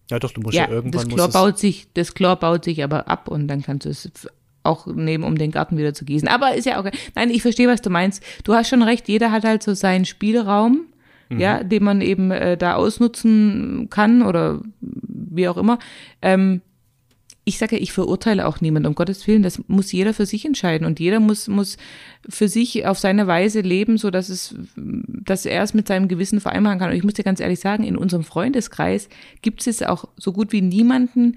Ja, 0.08 0.20
doch, 0.20 0.30
du 0.30 0.42
musst 0.42 0.54
ja, 0.54 0.66
Hm. 0.66 0.70
Ja, 0.70 0.76
irgendwann 0.76 1.08
das 1.08 1.14
Chlor 1.14 1.28
baut 1.28 1.58
sich, 1.58 1.88
das 1.94 2.14
Chlor 2.14 2.36
baut 2.36 2.64
sich 2.64 2.84
aber 2.84 3.08
ab 3.08 3.26
und 3.26 3.48
dann 3.48 3.62
kannst 3.62 3.86
du 3.86 3.90
es 3.90 4.28
auch 4.66 4.86
nehmen, 4.86 5.24
um 5.24 5.38
den 5.38 5.50
Garten 5.50 5.78
wieder 5.78 5.94
zu 5.94 6.04
gießen. 6.04 6.28
Aber 6.28 6.54
ist 6.54 6.64
ja 6.66 6.78
okay. 6.78 6.90
Nein, 7.14 7.30
ich 7.30 7.42
verstehe, 7.42 7.68
was 7.68 7.80
du 7.82 7.90
meinst. 7.90 8.22
Du 8.44 8.54
hast 8.54 8.68
schon 8.68 8.82
recht, 8.82 9.08
jeder 9.08 9.30
hat 9.32 9.44
halt 9.44 9.62
so 9.62 9.74
seinen 9.74 10.04
Spielraum, 10.04 10.86
Mhm. 11.28 11.40
ja, 11.40 11.64
den 11.64 11.82
man 11.82 12.00
eben 12.02 12.30
äh, 12.30 12.56
da 12.56 12.74
ausnutzen 12.74 13.88
kann 13.90 14.22
oder 14.22 14.60
wie 14.80 15.48
auch 15.48 15.56
immer. 15.56 15.80
Ähm, 16.22 16.60
ich 17.48 17.58
sage 17.58 17.76
ja, 17.76 17.82
ich 17.82 17.92
verurteile 17.92 18.46
auch 18.46 18.60
niemand, 18.60 18.86
um 18.86 18.94
Gottes 18.96 19.26
Willen, 19.26 19.42
das 19.44 19.62
muss 19.68 19.92
jeder 19.92 20.14
für 20.14 20.26
sich 20.26 20.44
entscheiden 20.44 20.84
und 20.84 20.98
jeder 20.98 21.20
muss, 21.20 21.46
muss 21.46 21.76
für 22.28 22.48
sich 22.48 22.86
auf 22.86 22.98
seine 22.98 23.28
Weise 23.28 23.60
leben, 23.60 23.98
so 23.98 24.10
dass 24.10 24.28
es, 24.28 24.56
dass 24.76 25.46
er 25.46 25.62
es 25.62 25.72
mit 25.72 25.86
seinem 25.86 26.08
Gewissen 26.08 26.40
vereinbaren 26.40 26.78
kann. 26.80 26.90
Und 26.90 26.96
ich 26.96 27.04
muss 27.04 27.14
dir 27.14 27.22
ganz 27.22 27.38
ehrlich 27.40 27.60
sagen, 27.60 27.84
in 27.84 27.96
unserem 27.96 28.24
Freundeskreis 28.24 29.08
gibt 29.42 29.60
es 29.60 29.66
jetzt 29.66 29.86
auch 29.86 30.06
so 30.16 30.32
gut 30.32 30.52
wie 30.52 30.60
niemanden, 30.62 31.36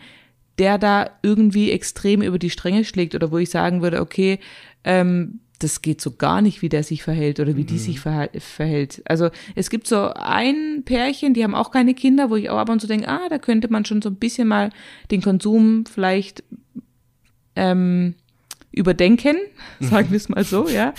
der 0.59 0.77
da 0.77 1.09
irgendwie 1.23 1.71
extrem 1.71 2.21
über 2.21 2.37
die 2.37 2.49
Stränge 2.49 2.83
schlägt 2.83 3.15
oder 3.15 3.31
wo 3.31 3.37
ich 3.37 3.49
sagen 3.49 3.81
würde, 3.81 4.01
okay, 4.01 4.39
ähm, 4.83 5.39
das 5.59 5.81
geht 5.81 5.99
so 5.99 6.11
gar 6.11 6.41
nicht, 6.41 6.61
wie 6.61 6.69
der 6.69 6.83
sich 6.83 7.03
verhält 7.03 7.39
oder 7.39 7.57
wie 7.57 7.65
die 7.65 7.77
sich 7.77 7.99
verhält. 7.99 9.01
Also 9.05 9.29
es 9.55 9.69
gibt 9.69 9.87
so 9.87 10.13
ein 10.15 10.83
Pärchen, 10.85 11.33
die 11.33 11.43
haben 11.43 11.53
auch 11.53 11.71
keine 11.71 11.93
Kinder, 11.93 12.29
wo 12.29 12.37
ich 12.37 12.49
auch 12.49 12.57
ab 12.57 12.69
und 12.69 12.79
zu 12.79 12.87
denke, 12.87 13.09
ah, 13.09 13.27
da 13.29 13.39
könnte 13.39 13.69
man 13.69 13.83
schon 13.83 14.01
so 14.01 14.09
ein 14.09 14.15
bisschen 14.15 14.47
mal 14.47 14.69
den 15.11 15.21
Konsum 15.21 15.85
vielleicht 15.85 16.43
ähm, 17.57 18.15
überdenken, 18.71 19.35
sagen 19.79 20.11
wir 20.11 20.17
es 20.17 20.29
mal 20.29 20.43
so, 20.43 20.67
ja. 20.69 20.93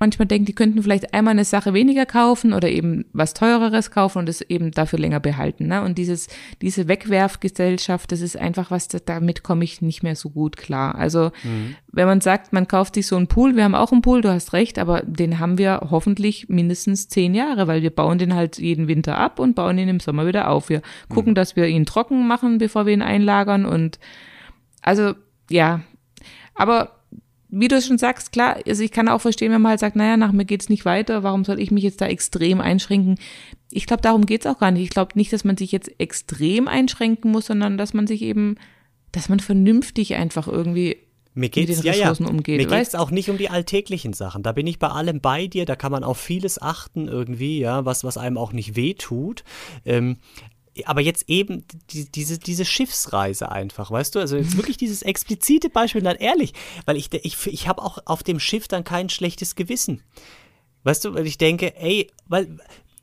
Manchmal 0.00 0.26
denken, 0.26 0.46
die 0.46 0.54
könnten 0.54 0.82
vielleicht 0.82 1.14
einmal 1.14 1.32
eine 1.32 1.44
Sache 1.44 1.72
weniger 1.72 2.04
kaufen 2.04 2.52
oder 2.52 2.68
eben 2.68 3.04
was 3.12 3.32
teureres 3.32 3.90
kaufen 3.90 4.18
und 4.18 4.28
es 4.28 4.40
eben 4.40 4.72
dafür 4.72 4.98
länger 4.98 5.20
behalten. 5.20 5.68
Ne? 5.68 5.82
Und 5.82 5.98
dieses, 5.98 6.28
diese 6.60 6.88
Wegwerfgesellschaft, 6.88 8.10
das 8.10 8.20
ist 8.20 8.36
einfach 8.36 8.70
was, 8.70 8.88
damit 8.88 9.42
komme 9.42 9.64
ich 9.64 9.82
nicht 9.82 10.02
mehr 10.02 10.16
so 10.16 10.30
gut 10.30 10.56
klar. 10.56 10.96
Also 10.96 11.30
wenn 11.92 12.06
man 12.06 12.20
sagt, 12.20 12.52
man 12.52 12.66
kauft 12.66 12.94
sich 12.94 13.06
so 13.06 13.16
einen 13.16 13.28
Pool, 13.28 13.54
wir 13.54 13.64
haben 13.64 13.74
auch 13.74 13.92
einen 13.92 14.02
Pool, 14.02 14.22
du 14.22 14.30
hast 14.30 14.52
recht, 14.52 14.78
aber 14.78 15.02
den 15.02 15.38
haben 15.38 15.58
wir 15.58 15.88
hoffentlich 15.90 16.48
mindestens 16.48 17.08
zehn 17.08 17.34
Jahre, 17.34 17.66
weil 17.68 17.82
wir 17.82 17.90
bauen 17.90 18.18
den 18.18 18.34
halt 18.34 18.58
jeden 18.58 18.88
Winter 18.88 19.16
ab 19.18 19.38
und 19.38 19.54
bauen 19.54 19.78
ihn 19.78 19.88
im 19.88 20.00
Sommer 20.00 20.26
wieder 20.26 20.48
auf. 20.48 20.68
Wir 20.68 20.82
gucken, 21.08 21.34
dass 21.34 21.54
wir 21.54 21.66
ihn 21.66 21.86
trocken 21.86 22.26
machen, 22.26 22.58
bevor 22.58 22.86
wir 22.86 22.92
ihn 22.92 23.02
einlagern 23.02 23.64
und 23.64 23.98
also 24.80 25.14
ja, 25.50 25.82
aber 26.54 27.01
wie 27.54 27.68
du 27.68 27.76
es 27.76 27.86
schon 27.86 27.98
sagst, 27.98 28.32
klar, 28.32 28.56
also 28.66 28.82
ich 28.82 28.90
kann 28.90 29.08
auch 29.08 29.20
verstehen, 29.20 29.52
wenn 29.52 29.60
man 29.60 29.70
halt 29.70 29.80
sagt, 29.80 29.94
naja, 29.94 30.16
nach 30.16 30.32
mir 30.32 30.46
geht's 30.46 30.70
nicht 30.70 30.86
weiter, 30.86 31.22
warum 31.22 31.44
soll 31.44 31.60
ich 31.60 31.70
mich 31.70 31.84
jetzt 31.84 32.00
da 32.00 32.06
extrem 32.06 32.62
einschränken? 32.62 33.18
Ich 33.70 33.86
glaube, 33.86 34.00
darum 34.00 34.24
geht's 34.24 34.46
auch 34.46 34.58
gar 34.58 34.70
nicht. 34.70 34.82
Ich 34.82 34.90
glaube 34.90 35.12
nicht, 35.16 35.30
dass 35.34 35.44
man 35.44 35.58
sich 35.58 35.70
jetzt 35.70 35.90
extrem 36.00 36.66
einschränken 36.66 37.30
muss, 37.30 37.46
sondern 37.46 37.76
dass 37.76 37.92
man 37.92 38.06
sich 38.06 38.22
eben, 38.22 38.56
dass 39.12 39.28
man 39.28 39.38
vernünftig 39.38 40.14
einfach 40.14 40.48
irgendwie 40.48 40.96
mir 41.34 41.50
geht's, 41.50 41.76
mit 41.76 41.78
den 41.78 41.84
ja, 41.84 41.92
ja. 41.92 42.10
Ressourcen 42.10 42.26
umgeht. 42.26 42.58
Mir 42.58 42.70
weißt? 42.70 42.92
geht's 42.92 42.94
auch 42.94 43.10
nicht 43.10 43.28
um 43.28 43.36
die 43.36 43.50
alltäglichen 43.50 44.14
Sachen. 44.14 44.42
Da 44.42 44.52
bin 44.52 44.66
ich 44.66 44.78
bei 44.78 44.88
allem 44.88 45.20
bei 45.20 45.46
dir. 45.46 45.66
Da 45.66 45.76
kann 45.76 45.92
man 45.92 46.04
auf 46.04 46.18
vieles 46.18 46.60
achten 46.60 47.06
irgendwie, 47.06 47.58
ja, 47.58 47.84
was, 47.84 48.02
was 48.02 48.16
einem 48.16 48.38
auch 48.38 48.52
nicht 48.52 48.76
wehtut. 48.76 49.44
Ähm, 49.84 50.16
aber 50.84 51.00
jetzt 51.00 51.28
eben 51.28 51.64
die, 51.90 52.10
diese, 52.10 52.38
diese 52.38 52.64
Schiffsreise 52.64 53.50
einfach, 53.50 53.90
weißt 53.90 54.14
du? 54.14 54.20
Also 54.20 54.36
jetzt 54.36 54.56
wirklich 54.56 54.76
dieses 54.76 55.02
explizite 55.02 55.68
Beispiel, 55.68 56.02
dann 56.02 56.16
ehrlich, 56.16 56.54
weil 56.86 56.96
ich, 56.96 57.12
ich, 57.12 57.46
ich 57.46 57.68
habe 57.68 57.82
auch 57.82 57.98
auf 58.06 58.22
dem 58.22 58.40
Schiff 58.40 58.68
dann 58.68 58.84
kein 58.84 59.08
schlechtes 59.08 59.54
Gewissen. 59.54 60.02
Weißt 60.84 61.04
du, 61.04 61.14
weil 61.14 61.26
ich 61.26 61.38
denke, 61.38 61.76
ey, 61.76 62.10
weil, 62.26 62.58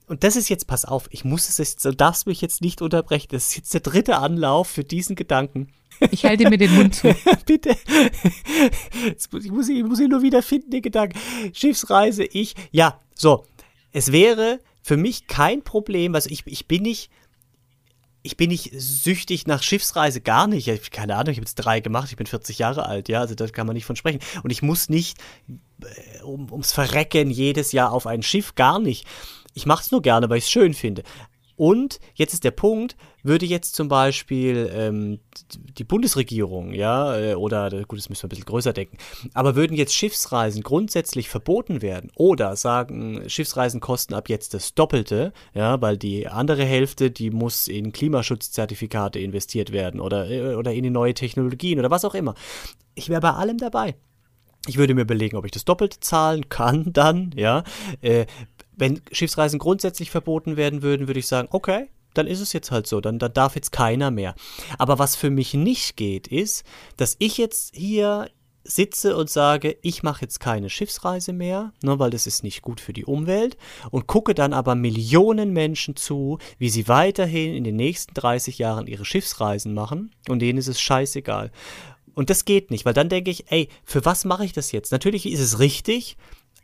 und 0.07 0.23
das 0.23 0.35
ist 0.35 0.49
jetzt, 0.49 0.67
pass 0.67 0.85
auf, 0.85 1.07
ich 1.11 1.23
muss 1.23 1.47
es 1.47 1.59
jetzt, 1.59 1.85
du 1.85 1.93
darfst 1.93 2.25
mich 2.25 2.41
jetzt 2.41 2.61
nicht 2.61 2.81
unterbrechen, 2.81 3.27
das 3.31 3.47
ist 3.47 3.55
jetzt 3.55 3.73
der 3.73 3.81
dritte 3.81 4.17
Anlauf 4.17 4.67
für 4.67 4.83
diesen 4.83 5.15
Gedanken. 5.15 5.71
Ich 6.11 6.25
halte 6.25 6.49
mir 6.49 6.57
den 6.57 6.73
Mund 6.75 6.95
zu. 6.95 7.13
Bitte. 7.45 7.75
Muss 9.31 9.45
ich, 9.45 9.51
muss 9.51 9.69
ich, 9.69 9.83
muss 9.83 9.99
ich 9.99 10.07
nur 10.07 10.21
wieder 10.21 10.41
finden, 10.41 10.71
den 10.71 10.81
Gedanken. 10.81 11.19
Schiffsreise, 11.53 12.23
ich. 12.23 12.55
Ja, 12.71 12.99
so. 13.15 13.45
Es 13.91 14.11
wäre 14.11 14.59
für 14.81 14.97
mich 14.97 15.27
kein 15.27 15.61
Problem, 15.61 16.15
also 16.15 16.29
ich, 16.29 16.43
ich 16.47 16.67
bin 16.67 16.83
nicht, 16.83 17.09
ich 18.21 18.37
bin 18.37 18.49
nicht 18.49 18.71
süchtig 18.73 19.47
nach 19.47 19.63
Schiffsreise, 19.63 20.21
gar 20.21 20.47
nicht. 20.47 20.67
Ich, 20.67 20.79
hab 20.79 20.91
keine 20.91 21.15
Ahnung, 21.15 21.31
ich 21.31 21.37
habe 21.37 21.45
jetzt 21.45 21.55
drei 21.55 21.79
gemacht, 21.79 22.09
ich 22.09 22.17
bin 22.17 22.27
40 22.27 22.59
Jahre 22.59 22.85
alt, 22.85 23.07
ja, 23.07 23.21
also 23.21 23.35
da 23.35 23.47
kann 23.47 23.65
man 23.65 23.75
nicht 23.75 23.85
von 23.85 23.95
sprechen. 23.95 24.19
Und 24.43 24.51
ich 24.51 24.61
muss 24.61 24.89
nicht 24.89 25.17
äh, 25.81 26.21
um, 26.23 26.51
ums 26.51 26.71
Verrecken 26.71 27.29
jedes 27.29 27.71
Jahr 27.71 27.91
auf 27.91 28.07
ein 28.07 28.21
Schiff, 28.21 28.55
gar 28.55 28.79
nicht. 28.79 29.07
Ich 29.53 29.65
mache 29.65 29.83
es 29.83 29.91
nur 29.91 30.01
gerne, 30.01 30.29
weil 30.29 30.37
ich 30.37 30.45
es 30.45 30.51
schön 30.51 30.73
finde. 30.73 31.03
Und 31.55 31.99
jetzt 32.13 32.33
ist 32.33 32.43
der 32.43 32.51
Punkt, 32.51 32.95
würde 33.23 33.45
jetzt 33.45 33.75
zum 33.75 33.87
Beispiel 33.87 34.69
ähm, 34.73 35.19
die 35.77 35.83
Bundesregierung, 35.83 36.73
ja, 36.73 37.17
äh, 37.17 37.35
oder 37.35 37.69
gut, 37.85 37.99
das 37.99 38.09
müssen 38.09 38.23
wir 38.23 38.27
ein 38.27 38.29
bisschen 38.29 38.45
größer 38.45 38.73
denken, 38.73 38.97
aber 39.33 39.55
würden 39.55 39.75
jetzt 39.75 39.93
Schiffsreisen 39.93 40.63
grundsätzlich 40.63 41.29
verboten 41.29 41.81
werden 41.81 42.11
oder 42.15 42.55
sagen, 42.55 43.23
Schiffsreisen 43.27 43.79
kosten 43.79 44.13
ab 44.13 44.29
jetzt 44.29 44.53
das 44.53 44.73
Doppelte, 44.73 45.33
ja, 45.53 45.81
weil 45.81 45.97
die 45.97 46.27
andere 46.27 46.63
Hälfte, 46.65 47.11
die 47.11 47.31
muss 47.31 47.67
in 47.67 47.91
Klimaschutzzertifikate 47.91 49.19
investiert 49.19 49.71
werden 49.71 49.99
oder, 49.99 50.29
äh, 50.29 50.55
oder 50.55 50.73
in 50.73 50.83
die 50.83 50.89
neue 50.89 51.13
Technologien 51.13 51.79
oder 51.79 51.91
was 51.91 52.05
auch 52.05 52.15
immer. 52.15 52.35
Ich 52.95 53.09
wäre 53.09 53.21
bei 53.21 53.31
allem 53.31 53.57
dabei. 53.57 53.95
Ich 54.67 54.77
würde 54.77 54.93
mir 54.93 55.01
überlegen, 55.01 55.37
ob 55.37 55.45
ich 55.45 55.51
das 55.51 55.65
Doppelte 55.65 55.99
zahlen 55.99 56.49
kann 56.49 56.91
dann, 56.93 57.31
ja. 57.35 57.63
Äh, 58.01 58.25
wenn 58.75 59.01
Schiffsreisen 59.11 59.59
grundsätzlich 59.59 60.09
verboten 60.09 60.55
werden 60.55 60.81
würden, 60.81 61.07
würde 61.07 61.19
ich 61.19 61.27
sagen, 61.27 61.49
okay, 61.51 61.89
dann 62.13 62.27
ist 62.27 62.39
es 62.39 62.53
jetzt 62.53 62.71
halt 62.71 62.87
so, 62.87 63.01
dann, 63.01 63.19
dann 63.19 63.33
darf 63.33 63.55
jetzt 63.55 63.71
keiner 63.71 64.11
mehr. 64.11 64.35
Aber 64.77 64.99
was 64.99 65.15
für 65.15 65.29
mich 65.29 65.53
nicht 65.53 65.97
geht, 65.97 66.27
ist, 66.27 66.63
dass 66.97 67.15
ich 67.19 67.37
jetzt 67.37 67.75
hier 67.75 68.29
sitze 68.63 69.15
und 69.15 69.29
sage, 69.29 69.77
ich 69.81 70.03
mache 70.03 70.21
jetzt 70.21 70.39
keine 70.39 70.69
Schiffsreise 70.69 71.33
mehr, 71.33 71.73
ne, 71.81 71.97
weil 71.99 72.09
das 72.09 72.27
ist 72.27 72.43
nicht 72.43 72.61
gut 72.61 72.81
für 72.81 72.93
die 72.93 73.05
Umwelt 73.05 73.57
und 73.89 74.07
gucke 74.07 74.35
dann 74.35 74.53
aber 74.53 74.75
Millionen 74.75 75.53
Menschen 75.53 75.95
zu, 75.95 76.37
wie 76.57 76.69
sie 76.69 76.87
weiterhin 76.87 77.55
in 77.55 77.63
den 77.63 77.75
nächsten 77.75 78.13
30 78.13 78.57
Jahren 78.59 78.87
ihre 78.87 79.05
Schiffsreisen 79.05 79.73
machen 79.73 80.11
und 80.27 80.39
denen 80.39 80.59
ist 80.59 80.67
es 80.67 80.79
scheißegal. 80.81 81.51
Und 82.13 82.29
das 82.29 82.45
geht 82.45 82.69
nicht, 82.69 82.85
weil 82.85 82.93
dann 82.93 83.09
denke 83.09 83.31
ich, 83.31 83.51
ey, 83.51 83.69
für 83.83 84.03
was 84.05 84.25
mache 84.25 84.45
ich 84.45 84.53
das 84.53 84.71
jetzt? 84.71 84.91
Natürlich 84.91 85.25
ist 85.25 85.39
es 85.39 85.59
richtig, 85.59 86.17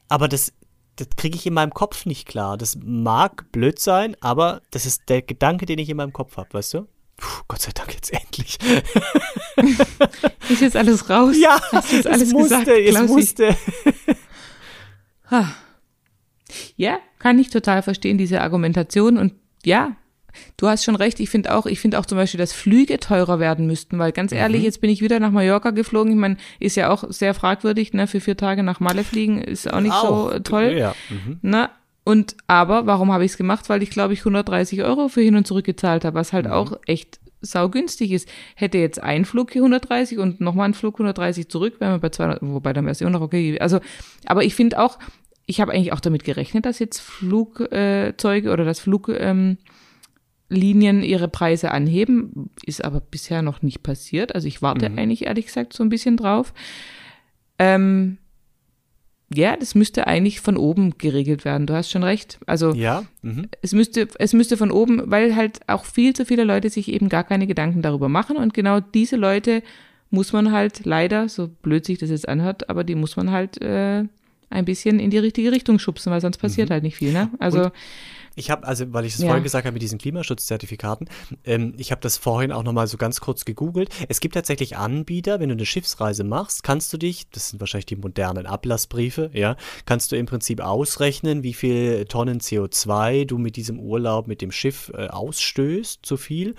aber 0.09 0.27
das, 0.27 0.53
das 0.97 1.07
kriege 1.17 1.35
ich 1.35 1.45
in 1.45 1.53
meinem 1.53 1.73
Kopf 1.73 2.05
nicht 2.05 2.27
klar. 2.27 2.57
Das 2.57 2.77
mag 2.83 3.51
blöd 3.51 3.79
sein, 3.79 4.15
aber 4.21 4.61
das 4.71 4.85
ist 4.85 5.09
der 5.09 5.21
Gedanke, 5.21 5.65
den 5.65 5.79
ich 5.79 5.89
in 5.89 5.97
meinem 5.97 6.13
Kopf 6.13 6.37
habe, 6.37 6.53
weißt 6.53 6.75
du? 6.75 6.87
Puh, 7.17 7.43
Gott 7.47 7.61
sei 7.61 7.71
Dank 7.73 7.93
jetzt 7.93 8.11
endlich. 8.13 8.57
Ist 10.49 10.61
jetzt 10.61 10.75
alles 10.75 11.09
raus? 11.09 11.35
Ja, 11.39 11.59
Hast 11.71 11.91
jetzt 11.91 12.07
alles 12.07 12.27
es 12.27 12.33
musste, 12.33 12.59
gesagt, 12.59 12.67
es 12.67 12.89
Klausi? 12.95 13.13
musste. 13.13 13.57
Ja, 16.75 16.99
kann 17.19 17.39
ich 17.39 17.49
total 17.49 17.81
verstehen, 17.83 18.17
diese 18.17 18.41
Argumentation. 18.41 19.17
Und 19.17 19.33
ja, 19.63 19.95
du 20.57 20.67
hast 20.67 20.83
schon 20.83 20.95
recht. 20.95 21.19
Ich 21.19 21.29
finde 21.29 21.55
auch, 21.55 21.65
ich 21.65 21.79
finde 21.79 21.99
auch 21.99 22.05
zum 22.05 22.17
Beispiel, 22.17 22.37
dass 22.37 22.53
Flüge 22.53 22.99
teurer 22.99 23.39
werden 23.39 23.67
müssten, 23.67 23.97
weil 23.99 24.11
ganz 24.11 24.31
ehrlich, 24.31 24.59
Mhm. 24.61 24.65
jetzt 24.65 24.81
bin 24.81 24.89
ich 24.89 25.01
wieder 25.01 25.19
nach 25.19 25.31
Mallorca 25.31 25.71
geflogen. 25.71 26.11
Ich 26.13 26.17
meine, 26.17 26.37
ist 26.59 26.75
ja 26.75 26.89
auch 26.89 27.03
sehr 27.09 27.33
fragwürdig, 27.33 27.93
ne? 27.93 28.07
Für 28.07 28.19
vier 28.19 28.37
Tage 28.37 28.63
nach 28.63 28.79
Malle 28.79 29.03
fliegen 29.03 29.41
ist 29.41 29.71
auch 29.71 29.81
nicht 29.81 29.95
so 29.95 30.29
äh, 30.31 30.41
toll. 30.41 30.75
Ja. 30.77 30.95
Mhm. 31.09 31.37
Na, 31.41 31.69
und 32.03 32.35
aber 32.47 32.85
warum 32.85 33.11
habe 33.11 33.25
ich 33.25 33.31
es 33.31 33.37
gemacht? 33.37 33.67
Weil 33.69 33.81
ich, 33.83 33.89
glaube 33.89 34.13
ich, 34.13 34.19
130 34.19 34.83
Euro 34.83 35.07
für 35.07 35.21
hin 35.21 35.35
und 35.35 35.47
zurück 35.47 35.65
gezahlt 35.65 36.05
habe, 36.05 36.15
was 36.19 36.31
Mhm. 36.31 36.35
halt 36.35 36.47
auch 36.47 36.79
echt 36.85 37.19
saugünstig 37.41 38.11
ist. 38.11 38.27
Hätte 38.55 38.77
jetzt 38.79 39.01
ein 39.01 39.23
Flug 39.25 39.51
hier 39.51 39.61
130 39.61 40.17
und 40.17 40.41
nochmal 40.41 40.67
ein 40.69 40.73
Flug 40.73 40.95
130 40.99 41.47
zurück, 41.49 41.75
wären 41.79 41.93
wir 41.93 41.99
bei 41.99 42.09
200, 42.09 42.39
wobei 42.41 42.73
dann 42.73 42.85
wäre 42.85 42.93
es 42.93 43.01
immer 43.01 43.11
noch 43.11 43.21
okay. 43.21 43.59
Also, 43.59 43.79
aber 44.25 44.43
ich 44.43 44.55
finde 44.55 44.79
auch, 44.79 44.97
ich 45.45 45.61
habe 45.61 45.71
eigentlich 45.71 45.93
auch 45.93 45.99
damit 45.99 46.23
gerechnet, 46.23 46.65
dass 46.65 46.79
jetzt 46.79 46.99
Flugzeuge 46.99 48.51
oder 48.51 48.65
dass 48.65 48.79
Fluglinien 48.79 49.27
ähm, 49.27 49.57
ihre 50.49 51.27
Preise 51.27 51.71
anheben, 51.71 52.49
ist 52.65 52.83
aber 52.85 52.99
bisher 53.01 53.41
noch 53.41 53.61
nicht 53.61 53.81
passiert. 53.83 54.35
Also 54.35 54.47
ich 54.47 54.61
warte 54.61 54.89
Mhm. 54.89 54.97
eigentlich 54.99 55.25
ehrlich 55.25 55.47
gesagt 55.47 55.73
so 55.73 55.83
ein 55.83 55.89
bisschen 55.89 56.17
drauf. 56.17 56.53
Ähm, 57.57 58.17
ja, 59.33 59.57
das 59.57 59.73
müsste 59.73 60.05
eigentlich 60.07 60.39
von 60.39 60.55
oben 60.55 60.97
geregelt 60.97 61.45
werden. 61.45 61.65
Du 61.65 61.73
hast 61.73 61.89
schon 61.89 62.03
recht. 62.03 62.37
Also 62.45 62.73
Ja. 62.73 63.03
Mhm. 63.23 63.47
es 63.61 63.73
müsste, 63.73 64.07
es 64.19 64.33
müsste 64.33 64.55
von 64.55 64.71
oben, 64.71 65.01
weil 65.05 65.35
halt 65.35 65.61
auch 65.67 65.85
viel 65.85 66.13
zu 66.15 66.25
viele 66.25 66.43
Leute 66.43 66.69
sich 66.69 66.89
eben 66.91 67.09
gar 67.09 67.23
keine 67.23 67.47
Gedanken 67.47 67.81
darüber 67.81 68.07
machen 68.07 68.37
und 68.37 68.53
genau 68.53 68.79
diese 68.79 69.15
Leute 69.15 69.63
muss 70.11 70.31
man 70.31 70.51
halt 70.51 70.85
leider, 70.85 71.27
so 71.27 71.47
blöd 71.47 71.85
sich 71.85 71.97
das 71.97 72.11
jetzt 72.11 72.29
anhört, 72.29 72.69
aber 72.69 72.83
die 72.83 72.95
muss 72.95 73.15
man 73.17 73.31
halt 73.31 73.59
äh, 73.61 74.03
ein 74.51 74.65
bisschen 74.65 74.99
in 74.99 75.09
die 75.09 75.17
richtige 75.17 75.51
Richtung 75.51 75.79
schubsen, 75.79 76.11
weil 76.11 76.21
sonst 76.21 76.37
passiert 76.37 76.69
halt 76.69 76.83
nicht 76.83 76.95
viel, 76.95 77.11
ne? 77.11 77.31
Also 77.39 77.63
Und 77.65 77.71
Ich 78.35 78.51
habe, 78.51 78.67
also 78.67 78.91
weil 78.93 79.05
ich 79.05 79.15
es 79.15 79.21
Ja. 79.21 79.27
vorhin 79.27 79.43
gesagt 79.43 79.65
habe 79.65 79.73
mit 79.73 79.81
diesen 79.81 79.97
Klimaschutzzertifikaten, 79.97 81.07
ähm, 81.45 81.73
ich 81.77 81.91
habe 81.91 82.01
das 82.01 82.17
vorhin 82.17 82.51
auch 82.51 82.63
nochmal 82.63 82.87
so 82.87 82.97
ganz 82.97 83.21
kurz 83.21 83.45
gegoogelt. 83.45 83.89
Es 84.09 84.19
gibt 84.19 84.35
tatsächlich 84.35 84.77
Anbieter, 84.77 85.39
wenn 85.39 85.49
du 85.49 85.55
eine 85.55 85.65
Schiffsreise 85.65 86.23
machst, 86.23 86.63
kannst 86.63 86.91
du 86.93 86.97
dich, 86.97 87.29
das 87.29 87.49
sind 87.49 87.59
wahrscheinlich 87.59 87.85
die 87.85 87.95
modernen 87.95 88.45
Ablassbriefe, 88.45 89.31
ja, 89.33 89.55
kannst 89.85 90.11
du 90.11 90.17
im 90.17 90.25
Prinzip 90.25 90.59
ausrechnen, 90.59 91.43
wie 91.43 91.53
viel 91.53 92.05
Tonnen 92.05 92.39
CO2 92.39 93.25
du 93.25 93.37
mit 93.37 93.55
diesem 93.55 93.79
Urlaub 93.79 94.27
mit 94.27 94.41
dem 94.41 94.51
Schiff 94.51 94.91
äh, 94.93 95.07
ausstößt, 95.07 96.05
zu 96.05 96.17
viel, 96.17 96.55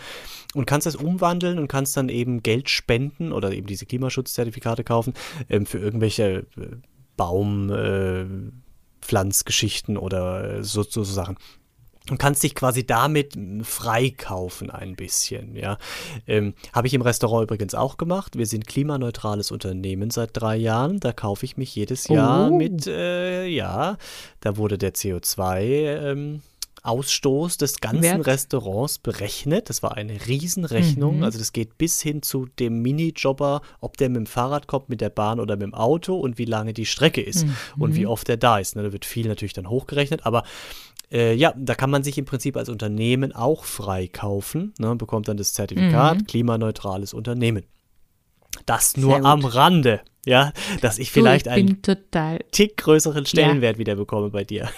und 0.55 0.67
kannst 0.67 0.87
das 0.87 0.97
umwandeln 0.97 1.59
und 1.59 1.69
kannst 1.69 1.97
dann 1.97 2.09
eben 2.09 2.43
Geld 2.43 2.71
spenden 2.71 3.33
oder 3.33 3.53
eben 3.53 3.67
diese 3.67 3.85
Klimaschutzzertifikate 3.87 4.85
kaufen 4.85 5.13
ähm, 5.51 5.67
für 5.67 5.79
irgendwelche 5.79 6.47
äh, 6.57 6.77
Baum, 7.17 7.71
äh, 7.71 8.25
Pflanzgeschichten 9.01 9.97
oder 9.97 10.59
äh, 10.59 10.63
so, 10.65 10.83
so 10.83 11.05
Sachen 11.05 11.37
und 12.11 12.19
kannst 12.19 12.43
dich 12.43 12.55
quasi 12.55 12.87
damit 12.87 13.35
freikaufen 13.63 14.71
ein 14.71 14.95
bisschen, 14.97 15.57
ja. 15.57 15.79
Ähm, 16.27 16.55
Habe 16.73 16.87
ich 16.87 16.95
im 16.95 17.03
Restaurant 17.03 17.45
übrigens 17.45 17.75
auch 17.75 17.97
gemacht. 17.97 18.37
Wir 18.37 18.47
sind 18.47 18.67
klimaneutrales 18.67 19.51
Unternehmen 19.51 20.11
seit 20.11 20.31
drei 20.33 20.57
Jahren. 20.57 21.01
Da 21.01 21.13
kaufe 21.13 21.45
ich 21.45 21.57
mich 21.57 21.75
jedes 21.75 22.09
Jahr 22.09 22.51
Oh. 22.51 22.57
mit, 22.57 22.87
äh, 22.87 23.47
ja, 23.47 23.97
da 24.41 24.57
wurde 24.57 24.79
der 24.79 24.95
CO2 24.95 25.61
ähm, 25.63 26.43
Ausstoß 26.87 27.57
des 27.57 27.81
ganzen 27.81 28.03
Wert. 28.03 28.27
Restaurants 28.27 28.99
berechnet. 28.99 29.69
Das 29.69 29.83
war 29.83 29.97
eine 29.97 30.27
Riesenrechnung. 30.27 31.19
Mhm. 31.19 31.23
Also 31.25 31.39
das 31.39 31.53
geht 31.53 31.79
bis 31.79 32.01
hin 32.01 32.23
zu 32.23 32.47
dem 32.59 32.83
Minijobber, 32.83 33.63
ob 33.81 33.97
der 33.97 34.09
mit 34.09 34.17
dem 34.17 34.27
Fahrrad 34.27 34.67
kommt, 34.67 34.89
mit 34.89 35.01
der 35.01 35.11
Bahn 35.11 35.41
oder 35.41 35.57
mit 35.57 35.65
dem 35.65 35.75
Auto 35.75 36.17
und 36.17 36.39
wie 36.39 36.45
lange 36.45 36.73
die 36.73 36.87
Strecke 36.87 37.21
ist 37.21 37.47
und 37.79 37.95
wie 37.95 38.07
oft 38.07 38.29
er 38.29 38.37
da 38.37 38.59
ist. 38.59 38.77
Ne, 38.77 38.83
da 38.83 38.93
wird 38.93 39.05
viel 39.05 39.29
natürlich 39.29 39.53
dann 39.53 39.69
hochgerechnet, 39.69 40.25
aber 40.25 40.45
äh, 41.13 41.35
ja, 41.35 41.55
da 41.57 41.75
kann 41.75 41.91
man 41.91 42.03
sich 42.03 42.19
im 42.19 42.25
Prinzip 42.25 42.57
als 42.57 42.69
Unternehmen 42.69 43.33
auch 43.33 43.65
freikaufen, 43.65 44.75
ne, 44.79 44.95
bekommt 44.97 45.29
dann 45.29 45.37
das 45.37 45.55
Zertifikat 45.55 46.27
klimaneutrales 46.29 47.15
Unternehmen. 47.15 47.65
Das 48.65 48.97
nur 48.97 49.25
am 49.25 49.45
Rande, 49.45 50.01
ja, 50.25 50.53
dass 50.81 50.99
ich 50.99 51.13
vielleicht 51.13 51.47
du, 51.47 51.51
ich 51.51 51.57
einen 51.57 51.83
total 51.83 52.39
Tick 52.51 52.79
größeren 52.79 53.27
Stellenwert 53.27 53.79
wieder 53.79 53.97
bekomme 53.97 54.31
bei 54.31 54.45
dir. 54.45 54.69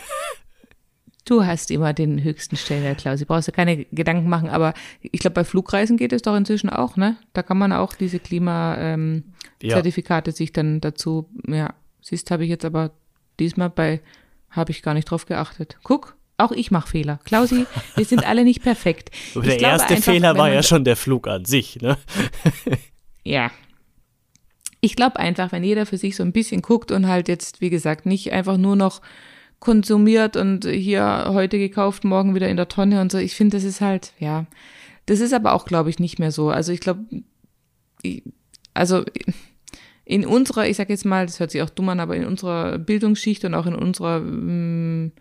Du 1.29 1.45
hast 1.45 1.71
immer 1.71 1.93
den 1.93 2.25
höchsten 2.25 2.57
Stellenwert, 2.57 3.03
Klaus. 3.03 3.21
Du 3.21 3.27
brauchst 3.27 3.49
dir 3.49 3.53
keine 3.53 3.85
Gedanken 3.85 4.31
machen, 4.31 4.49
aber 4.49 4.73
ich 5.03 5.21
glaube, 5.21 5.35
bei 5.35 5.45
Flugreisen 5.45 5.99
geht 5.99 6.14
es 6.14 6.23
doch 6.23 6.35
inzwischen 6.35 6.71
auch, 6.71 6.97
ne? 6.97 7.19
Da 7.35 7.43
kann 7.43 7.59
man 7.59 7.71
auch 7.73 7.93
diese 7.93 8.17
Ja. 8.17 8.23
Klima-Zertifikate 8.23 10.33
sich 10.33 10.55
dann 10.55 10.81
dazu, 10.81 11.29
ja, 11.47 11.75
siehst, 12.01 12.31
habe 12.31 12.45
ich 12.45 12.49
jetzt 12.51 12.64
aber 12.64 12.93
diesmal 13.38 13.69
bei, 13.69 14.01
habe 14.49 14.71
ich 14.71 14.81
gar 14.81 14.95
nicht 14.95 15.11
drauf 15.11 15.27
geachtet. 15.27 15.77
Guck, 15.83 16.17
auch 16.38 16.53
ich 16.53 16.71
mache 16.71 16.88
Fehler. 16.88 17.21
Klausi, 17.27 17.67
wir 17.95 18.07
sind 18.07 18.27
alle 18.27 18.45
nicht 18.45 18.62
perfekt. 18.62 19.11
Der 19.35 19.43
glaube 19.43 19.61
erste 19.64 19.97
einfach, 19.97 20.12
Fehler 20.12 20.38
war 20.38 20.51
ja 20.51 20.62
schon 20.62 20.85
der 20.85 20.97
Flug 20.97 21.29
an 21.29 21.45
sich, 21.45 21.79
ne? 21.83 21.99
Ja. 23.23 23.51
ich 24.81 24.97
glaube 24.97 25.19
einfach, 25.19 25.53
wenn 25.53 25.62
jeder 25.62 25.85
für 25.85 25.99
sich 25.99 26.17
so 26.17 26.23
ein 26.23 26.33
bisschen 26.33 26.62
guckt 26.62 26.91
und 26.91 27.07
halt 27.07 27.29
jetzt, 27.29 27.61
wie 27.61 27.69
gesagt, 27.69 28.07
nicht 28.07 28.33
einfach 28.33 28.57
nur 28.57 28.77
noch 28.77 29.03
konsumiert 29.61 30.37
und 30.37 30.66
hier 30.66 31.27
heute 31.29 31.59
gekauft, 31.59 32.05
morgen 32.05 32.35
wieder 32.35 32.49
in 32.49 32.57
der 32.57 32.68
Tonne 32.68 33.01
und 33.01 33.11
so. 33.11 33.18
Ich 33.18 33.35
finde, 33.35 33.57
das 33.57 33.64
ist 33.64 33.81
halt, 33.81 34.12
ja, 34.18 34.47
das 35.07 35.21
ist 35.21 35.33
aber 35.33 35.53
auch, 35.53 35.64
glaube 35.64 35.90
ich, 35.90 35.99
nicht 35.99 36.18
mehr 36.18 36.33
so. 36.33 36.51
Also 36.51 36.73
ich 36.73 36.81
glaube, 36.81 37.05
also 38.75 39.05
in 40.05 40.25
unserer, 40.25 40.68
ich 40.68 40.77
sag 40.77 40.88
jetzt 40.88 41.05
mal, 41.05 41.27
das 41.27 41.40
hört 41.40 41.51
sich 41.51 41.62
auch 41.62 41.71
dumm 41.71 41.88
an, 41.88 42.01
aber 42.01 42.16
in 42.16 42.25
unserer 42.25 42.79
Bildungsschicht 42.79 43.44
und 43.44 43.55
auch 43.55 43.66
in 43.66 43.75
unserer 43.75 44.21
mh, 44.21 45.07
mm, 45.07 45.12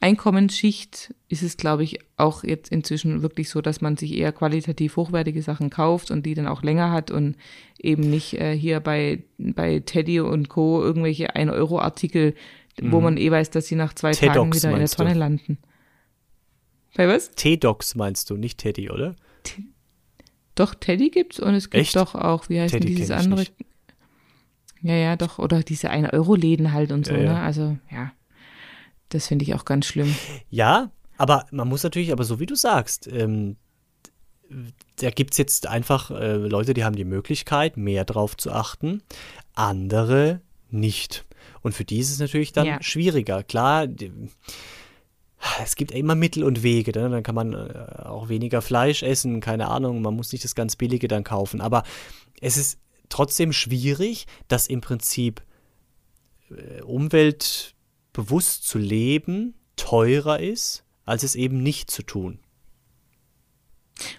Einkommensschicht 0.00 1.14
ist 1.30 1.42
es, 1.42 1.56
glaube 1.56 1.82
ich, 1.82 1.98
auch 2.18 2.44
jetzt 2.44 2.70
inzwischen 2.70 3.22
wirklich 3.22 3.48
so, 3.48 3.62
dass 3.62 3.80
man 3.80 3.96
sich 3.96 4.12
eher 4.12 4.32
qualitativ 4.32 4.96
hochwertige 4.96 5.40
Sachen 5.40 5.70
kauft 5.70 6.10
und 6.10 6.26
die 6.26 6.34
dann 6.34 6.46
auch 6.46 6.62
länger 6.62 6.90
hat 6.90 7.10
und 7.10 7.36
eben 7.78 8.02
nicht 8.10 8.34
äh, 8.34 8.54
hier 8.54 8.80
bei, 8.80 9.22
bei 9.38 9.80
Teddy 9.80 10.20
und 10.20 10.50
Co. 10.50 10.82
irgendwelche 10.82 11.34
1-Euro-Artikel, 11.34 12.34
mhm. 12.80 12.92
wo 12.92 13.00
man 13.00 13.16
eh 13.16 13.30
weiß, 13.30 13.50
dass 13.50 13.66
sie 13.66 13.76
nach 13.76 13.94
zwei 13.94 14.12
Tagen 14.12 14.52
wieder 14.52 14.70
in 14.70 14.78
der 14.78 14.88
Tonne 14.88 15.12
du? 15.12 15.18
landen. 15.18 15.58
Bei 16.96 17.08
was? 17.08 17.30
T-Docs 17.32 17.96
meinst 17.96 18.30
du, 18.30 18.36
nicht 18.36 18.58
Teddy, 18.58 18.90
oder? 18.90 19.16
T 19.42 19.64
doch, 20.54 20.76
Teddy 20.76 21.10
gibt's 21.10 21.40
und 21.40 21.54
es 21.54 21.68
gibt 21.68 21.82
Echt? 21.82 21.96
doch 21.96 22.14
auch, 22.14 22.48
wie 22.48 22.60
heißt 22.60 22.74
Teddy 22.74 22.86
denn 22.86 22.96
dieses 22.96 23.10
andere? 23.10 23.40
Nicht. 23.40 23.54
Ja, 24.82 24.94
ja, 24.94 25.16
doch, 25.16 25.38
oder 25.38 25.62
diese 25.62 25.90
1-Euro-Läden 25.90 26.72
halt 26.72 26.92
und 26.92 27.06
so, 27.06 27.14
ja, 27.14 27.22
ja. 27.22 27.32
ne? 27.32 27.40
Also, 27.40 27.76
ja. 27.90 28.12
Das 29.08 29.26
finde 29.26 29.44
ich 29.44 29.54
auch 29.54 29.64
ganz 29.64 29.86
schlimm. 29.86 30.14
Ja, 30.50 30.92
aber 31.16 31.46
man 31.50 31.68
muss 31.68 31.82
natürlich, 31.82 32.12
aber 32.12 32.24
so 32.24 32.38
wie 32.38 32.46
du 32.46 32.54
sagst, 32.54 33.08
ähm, 33.10 33.56
da 34.96 35.10
gibt 35.10 35.32
es 35.32 35.38
jetzt 35.38 35.66
einfach 35.66 36.10
äh, 36.10 36.36
Leute, 36.36 36.74
die 36.74 36.84
haben 36.84 36.96
die 36.96 37.04
Möglichkeit, 37.04 37.76
mehr 37.76 38.04
drauf 38.04 38.36
zu 38.36 38.52
achten, 38.52 39.02
andere 39.54 40.40
nicht. 40.70 41.24
Und 41.62 41.74
für 41.74 41.84
die 41.84 41.98
ist 41.98 42.10
es 42.10 42.18
natürlich 42.18 42.52
dann 42.52 42.66
ja. 42.66 42.82
schwieriger. 42.82 43.42
Klar, 43.42 43.86
es 45.62 45.76
gibt 45.76 45.92
immer 45.92 46.14
Mittel 46.14 46.44
und 46.44 46.62
Wege. 46.62 46.92
Ne? 46.98 47.10
Dann 47.10 47.22
kann 47.22 47.34
man 47.34 47.52
äh, 47.52 48.02
auch 48.04 48.28
weniger 48.28 48.62
Fleisch 48.62 49.02
essen, 49.02 49.40
keine 49.40 49.68
Ahnung, 49.68 50.02
man 50.02 50.14
muss 50.14 50.32
nicht 50.32 50.44
das 50.44 50.54
ganz 50.54 50.76
Billige 50.76 51.08
dann 51.08 51.24
kaufen. 51.24 51.60
Aber 51.60 51.82
es 52.40 52.56
ist 52.56 52.78
trotzdem 53.08 53.52
schwierig, 53.52 54.26
dass 54.48 54.66
im 54.66 54.80
Prinzip 54.80 55.42
äh, 56.50 56.82
umweltbewusst 56.82 58.66
zu 58.66 58.78
leben 58.78 59.54
teurer 59.76 60.40
ist, 60.40 60.84
als 61.04 61.22
es 61.22 61.34
eben 61.34 61.62
nicht 61.62 61.90
zu 61.90 62.02
tun. 62.02 62.38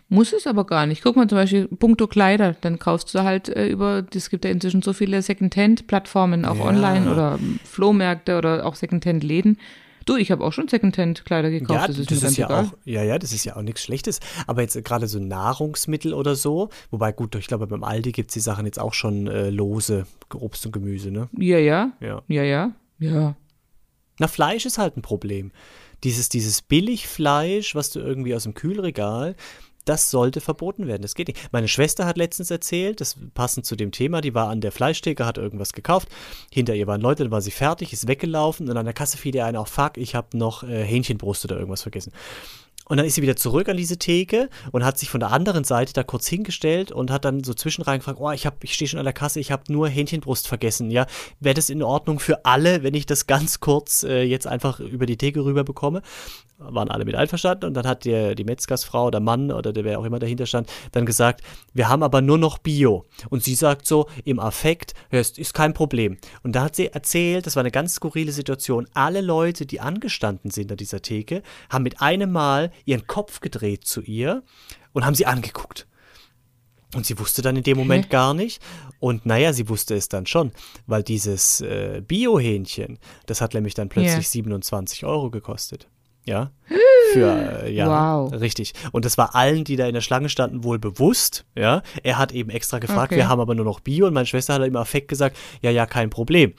Muss 0.07 0.33
es 0.33 0.47
aber 0.47 0.65
gar 0.65 0.85
nicht. 0.85 1.03
Guck 1.03 1.15
mal 1.15 1.27
zum 1.27 1.37
Beispiel 1.37 1.67
punkto 1.67 2.07
Kleider, 2.07 2.55
dann 2.61 2.79
kaufst 2.79 3.13
du 3.13 3.23
halt 3.23 3.49
äh, 3.49 3.67
über, 3.67 4.05
es 4.13 4.29
gibt 4.29 4.45
ja 4.45 4.51
inzwischen 4.51 4.81
so 4.81 4.93
viele 4.93 5.21
Secondhand-Plattformen, 5.21 6.45
auch 6.45 6.57
ja. 6.57 6.65
online 6.65 7.11
oder 7.11 7.39
Flohmärkte 7.63 8.37
oder 8.37 8.65
auch 8.65 8.75
Secondhand-Läden. 8.75 9.57
Du, 10.05 10.15
ich 10.17 10.31
habe 10.31 10.43
auch 10.43 10.53
schon 10.53 10.67
Secondhand-Kleider 10.67 11.49
gekauft. 11.49 11.81
Ja, 11.81 11.87
das 11.87 11.97
ist, 11.97 12.11
das 12.11 12.21
ist 12.21 12.37
ja 12.37 12.45
egal. 12.45 12.65
auch, 12.65 12.77
ja, 12.85 13.03
ja, 13.03 13.17
das 13.17 13.33
ist 13.33 13.43
ja 13.43 13.55
auch 13.55 13.63
nichts 13.63 13.81
Schlechtes. 13.81 14.19
Aber 14.45 14.61
jetzt 14.61 14.81
gerade 14.85 15.07
so 15.07 15.19
Nahrungsmittel 15.19 16.13
oder 16.13 16.35
so, 16.35 16.69
wobei 16.91 17.11
gut, 17.11 17.35
ich 17.35 17.47
glaube, 17.47 17.65
beim 17.65 17.83
Aldi 17.83 18.11
gibt 18.11 18.29
es 18.29 18.35
die 18.35 18.39
Sachen 18.39 18.67
jetzt 18.67 18.79
auch 18.79 18.93
schon 18.93 19.27
äh, 19.27 19.49
lose, 19.49 20.05
Obst 20.33 20.65
und 20.67 20.71
Gemüse, 20.71 21.09
ne? 21.09 21.27
Ja, 21.37 21.57
ja. 21.57 21.91
Ja, 21.99 22.21
ja, 22.27 22.43
ja. 22.43 22.71
ja. 22.99 23.35
Na, 24.19 24.27
Fleisch 24.27 24.65
ist 24.65 24.77
halt 24.77 24.95
ein 24.95 25.01
Problem. 25.01 25.51
Dieses, 26.03 26.29
dieses 26.29 26.61
Billigfleisch, 26.61 27.73
was 27.73 27.89
du 27.89 27.99
irgendwie 27.99 28.35
aus 28.35 28.43
dem 28.43 28.53
Kühlregal, 28.53 29.35
das 29.85 30.11
sollte 30.11 30.41
verboten 30.41 30.87
werden. 30.87 31.01
Das 31.01 31.15
geht 31.15 31.27
nicht. 31.27 31.51
Meine 31.51 31.67
Schwester 31.67 32.05
hat 32.05 32.17
letztens 32.17 32.51
erzählt, 32.51 33.01
das 33.01 33.15
passend 33.33 33.65
zu 33.65 33.75
dem 33.75 33.91
Thema, 33.91 34.21
die 34.21 34.33
war 34.33 34.49
an 34.49 34.61
der 34.61 34.71
Fleischtheke, 34.71 35.25
hat 35.25 35.37
irgendwas 35.37 35.73
gekauft. 35.73 36.09
Hinter 36.51 36.75
ihr 36.75 36.87
waren 36.87 37.01
Leute, 37.01 37.23
dann 37.23 37.31
war 37.31 37.41
sie 37.41 37.51
fertig, 37.51 37.93
ist 37.93 38.07
weggelaufen 38.07 38.69
und 38.69 38.77
an 38.77 38.85
der 38.85 38.93
Kasse 38.93 39.17
fiel 39.17 39.35
ihr 39.35 39.45
ein, 39.45 39.55
auch 39.55 39.67
fuck, 39.67 39.97
ich 39.97 40.15
habe 40.15 40.37
noch 40.37 40.63
äh, 40.63 40.83
Hähnchenbrust 40.83 41.45
oder 41.45 41.57
irgendwas 41.57 41.83
vergessen. 41.83 42.11
Und 42.87 42.97
dann 42.97 43.05
ist 43.05 43.15
sie 43.15 43.23
wieder 43.23 43.35
zurück 43.35 43.67
an 43.67 43.77
diese 43.77 43.97
Theke 43.97 44.49
und 44.71 44.85
hat 44.85 44.99
sich 44.99 45.09
von 45.09 45.19
der 45.19 45.31
anderen 45.31 45.63
Seite 45.63 45.93
da 45.93 46.03
kurz 46.03 46.27
hingestellt 46.27 46.91
und 46.91 47.09
hat 47.09 47.25
dann 47.25 47.43
so 47.43 47.53
zwischenrein 47.53 47.99
gefragt, 47.99 48.19
oh, 48.21 48.31
ich, 48.31 48.47
ich 48.61 48.73
stehe 48.73 48.87
schon 48.87 48.99
an 48.99 49.05
der 49.05 49.13
Kasse, 49.13 49.39
ich 49.39 49.51
habe 49.51 49.63
nur 49.69 49.89
Hähnchenbrust 49.89 50.47
vergessen. 50.47 50.91
Ja, 50.91 51.07
wäre 51.39 51.55
das 51.55 51.69
in 51.69 51.81
Ordnung 51.81 52.19
für 52.19 52.45
alle, 52.45 52.83
wenn 52.83 52.93
ich 52.93 53.07
das 53.07 53.25
ganz 53.25 53.59
kurz 53.59 54.03
äh, 54.03 54.21
jetzt 54.21 54.45
einfach 54.45 54.79
über 54.79 55.07
die 55.07 55.17
Theke 55.17 55.43
rüber 55.43 55.63
bekomme? 55.63 56.03
Waren 56.57 56.89
alle 56.89 57.03
mit 57.03 57.15
einverstanden 57.15 57.65
und 57.65 57.73
dann 57.73 57.85
hat 57.85 58.05
der, 58.05 58.33
die 58.33 58.45
Metzgersfrau 58.45 59.07
oder 59.07 59.19
Mann 59.19 59.51
oder 59.51 59.73
der, 59.73 59.83
wer 59.83 59.99
auch 59.99 60.05
immer 60.05 60.19
dahinter 60.19 60.45
stand, 60.45 60.69
dann 60.93 61.05
gesagt, 61.05 61.41
wir 61.73 61.89
haben 61.89 62.01
aber 62.01 62.21
nur 62.21 62.37
noch 62.37 62.59
Bio. 62.59 63.05
Und 63.29 63.43
sie 63.43 63.55
sagt 63.55 63.85
so 63.87 64.07
im 64.23 64.39
Affekt, 64.39 64.93
ja, 65.11 65.19
ist, 65.19 65.37
ist 65.37 65.53
kein 65.53 65.73
Problem. 65.73 66.17
Und 66.43 66.55
da 66.55 66.63
hat 66.63 66.75
sie 66.75 66.87
erzählt, 66.87 67.45
das 67.45 67.55
war 67.57 67.61
eine 67.61 67.71
ganz 67.71 67.95
skurrile 67.95 68.31
Situation, 68.31 68.87
alle 68.93 69.19
Leute, 69.19 69.65
die 69.65 69.81
angestanden 69.81 70.49
sind 70.49 70.71
an 70.71 70.77
dieser 70.77 71.01
Theke, 71.01 71.41
haben 71.69 71.83
mit 71.83 72.01
einem 72.01 72.31
Mal 72.31 72.71
ihren 72.85 73.07
Kopf 73.07 73.39
gedreht 73.39 73.85
zu 73.85 74.01
ihr 74.01 74.43
und 74.93 75.05
haben 75.05 75.15
sie 75.15 75.25
angeguckt. 75.25 75.87
Und 76.93 77.05
sie 77.05 77.19
wusste 77.19 77.41
dann 77.41 77.57
in 77.57 77.63
dem 77.63 77.77
Moment 77.77 78.09
gar 78.09 78.33
nicht. 78.33 78.61
Und 78.99 79.25
naja, 79.25 79.51
sie 79.53 79.67
wusste 79.67 79.95
es 79.95 80.07
dann 80.07 80.25
schon, 80.25 80.51
weil 80.87 81.03
dieses 81.03 81.61
äh, 81.61 82.01
Bio-Hähnchen, 82.05 82.99
das 83.25 83.41
hat 83.41 83.53
nämlich 83.53 83.73
dann 83.73 83.89
plötzlich 83.89 84.13
yeah. 84.13 84.21
27 84.21 85.05
Euro 85.05 85.29
gekostet. 85.29 85.89
Ja. 86.25 86.51
Für, 87.13 87.63
äh, 87.63 87.73
ja, 87.73 87.87
wow. 87.87 88.31
richtig. 88.31 88.73
Und 88.91 89.05
das 89.05 89.17
war 89.17 89.35
allen, 89.35 89.63
die 89.63 89.75
da 89.75 89.87
in 89.87 89.93
der 89.93 90.01
Schlange 90.01 90.29
standen, 90.29 90.63
wohl 90.63 90.79
bewusst. 90.79 91.45
Ja. 91.55 91.83
Er 92.01 92.17
hat 92.17 92.31
eben 92.31 92.49
extra 92.49 92.79
gefragt, 92.79 93.11
okay. 93.11 93.17
wir 93.17 93.29
haben 93.29 93.41
aber 93.41 93.55
nur 93.55 93.65
noch 93.65 93.79
Bio. 93.79 94.07
Und 94.07 94.13
meine 94.13 94.25
Schwester 94.25 94.53
hat 94.53 94.63
im 94.63 94.75
Affekt 94.75 95.07
gesagt, 95.07 95.37
ja, 95.61 95.71
ja, 95.71 95.85
kein 95.85 96.09
Problem 96.09 96.53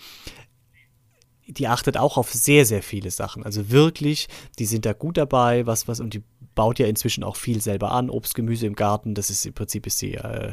die 1.48 1.68
achtet 1.68 1.96
auch 1.96 2.16
auf 2.16 2.32
sehr, 2.32 2.64
sehr 2.64 2.82
viele 2.82 3.10
Sachen. 3.10 3.44
Also 3.44 3.70
wirklich, 3.70 4.28
die 4.58 4.66
sind 4.66 4.84
da 4.84 4.92
gut 4.92 5.16
dabei, 5.16 5.66
was, 5.66 5.88
was, 5.88 6.00
und 6.00 6.14
die 6.14 6.22
baut 6.56 6.78
ja 6.78 6.86
inzwischen 6.86 7.22
auch 7.22 7.36
viel 7.36 7.60
selber 7.60 7.92
an, 7.92 8.10
Obst, 8.10 8.34
Gemüse 8.34 8.66
im 8.66 8.74
Garten. 8.74 9.14
Das 9.14 9.30
ist 9.30 9.46
im 9.46 9.52
Prinzip 9.52 9.86
ist 9.86 9.98
sie 9.98 10.14
äh, 10.14 10.52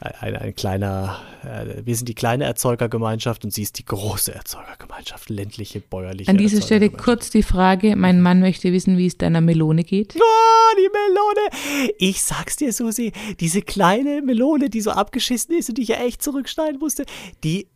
ein, 0.00 0.36
ein 0.36 0.54
kleiner, 0.54 1.20
äh, 1.44 1.86
wir 1.86 1.96
sind 1.96 2.08
die 2.08 2.14
kleine 2.14 2.44
Erzeugergemeinschaft 2.44 3.44
und 3.44 3.54
sie 3.54 3.62
ist 3.62 3.78
die 3.78 3.84
große 3.84 4.34
Erzeugergemeinschaft, 4.34 5.30
ländliche, 5.30 5.80
bäuerliche. 5.80 6.30
An 6.30 6.36
dieser 6.36 6.60
Stelle 6.60 6.90
kurz 6.90 7.30
die 7.30 7.44
Frage: 7.44 7.96
Mein 7.96 8.20
Mann 8.20 8.40
möchte 8.40 8.72
wissen, 8.72 8.98
wie 8.98 9.06
es 9.06 9.16
deiner 9.16 9.40
Melone 9.40 9.84
geht. 9.84 10.16
Oh, 10.16 10.76
die 10.76 10.90
Melone! 10.90 11.94
Ich 11.98 12.22
sag's 12.22 12.56
dir, 12.56 12.72
Susi, 12.72 13.12
diese 13.40 13.62
kleine 13.62 14.20
Melone, 14.22 14.68
die 14.68 14.80
so 14.80 14.90
abgeschissen 14.90 15.56
ist 15.56 15.68
und 15.68 15.78
die 15.78 15.82
ich 15.82 15.88
ja 15.88 15.96
echt 15.96 16.22
zurückschneiden 16.22 16.80
musste, 16.80 17.04
die 17.44 17.68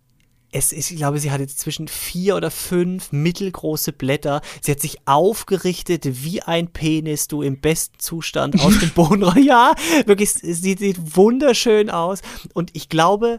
es 0.53 0.71
ist, 0.71 0.91
ich 0.91 0.99
glaube, 0.99 1.19
sie 1.19 1.31
hat 1.31 1.41
jetzt 1.41 1.59
zwischen 1.59 1.89
vier 1.89 2.37
oder 2.37 2.51
fünf 2.51 3.11
mittelgroße 3.11 3.93
Blätter. 3.93 4.43
Sie 4.61 4.71
hat 4.71 4.81
sich 4.81 4.99
aufgerichtet 5.07 6.25
wie 6.25 6.43
ein 6.43 6.69
Penis, 6.69 7.27
du 7.27 7.41
im 7.41 7.59
besten 7.59 7.99
Zustand 7.99 8.61
aus 8.61 8.79
dem 8.79 8.91
Boden. 8.95 9.23
Ja, 9.43 9.75
wirklich, 10.05 10.31
sie 10.31 10.53
sieht 10.53 11.17
wunderschön 11.17 11.89
aus. 11.89 12.21
Und 12.53 12.71
ich 12.75 12.91
glaube, 12.91 13.39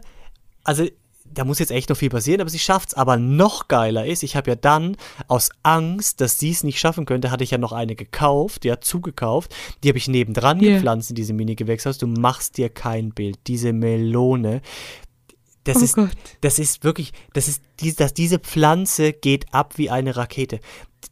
also 0.64 0.86
da 1.24 1.44
muss 1.44 1.58
jetzt 1.58 1.70
echt 1.70 1.88
noch 1.88 1.96
viel 1.96 2.10
passieren, 2.10 2.40
aber 2.40 2.50
sie 2.50 2.58
schafft 2.58 2.90
es. 2.90 2.94
Aber 2.94 3.16
noch 3.16 3.68
geiler 3.68 4.06
ist, 4.06 4.22
ich 4.24 4.34
habe 4.34 4.50
ja 4.50 4.56
dann 4.56 4.96
aus 5.28 5.50
Angst, 5.62 6.20
dass 6.20 6.38
sie 6.38 6.50
es 6.50 6.64
nicht 6.64 6.80
schaffen 6.80 7.06
könnte, 7.06 7.30
hatte 7.30 7.44
ich 7.44 7.52
ja 7.52 7.58
noch 7.58 7.72
eine 7.72 7.94
gekauft, 7.94 8.64
ja, 8.64 8.80
zugekauft. 8.80 9.54
Die 9.82 9.88
habe 9.88 9.98
ich 9.98 10.08
nebendran 10.08 10.60
yeah. 10.60 10.74
gepflanzt 10.74 11.10
in 11.10 11.16
diesem 11.16 11.36
Mini-Gewächshaus. 11.36 11.98
Du 11.98 12.06
machst 12.06 12.56
dir 12.56 12.68
kein 12.68 13.10
Bild. 13.10 13.38
Diese 13.46 13.72
Melone, 13.72 14.62
das, 15.64 15.78
oh 15.78 15.80
ist, 15.80 15.94
Gott. 15.94 16.10
das 16.42 16.58
ist 16.58 16.84
wirklich, 16.84 17.12
das 17.32 17.48
ist, 17.48 17.62
die, 17.80 17.94
dass 17.94 18.14
diese 18.14 18.38
Pflanze 18.38 19.12
geht 19.12 19.52
ab 19.52 19.78
wie 19.78 19.90
eine 19.90 20.16
Rakete. 20.16 20.60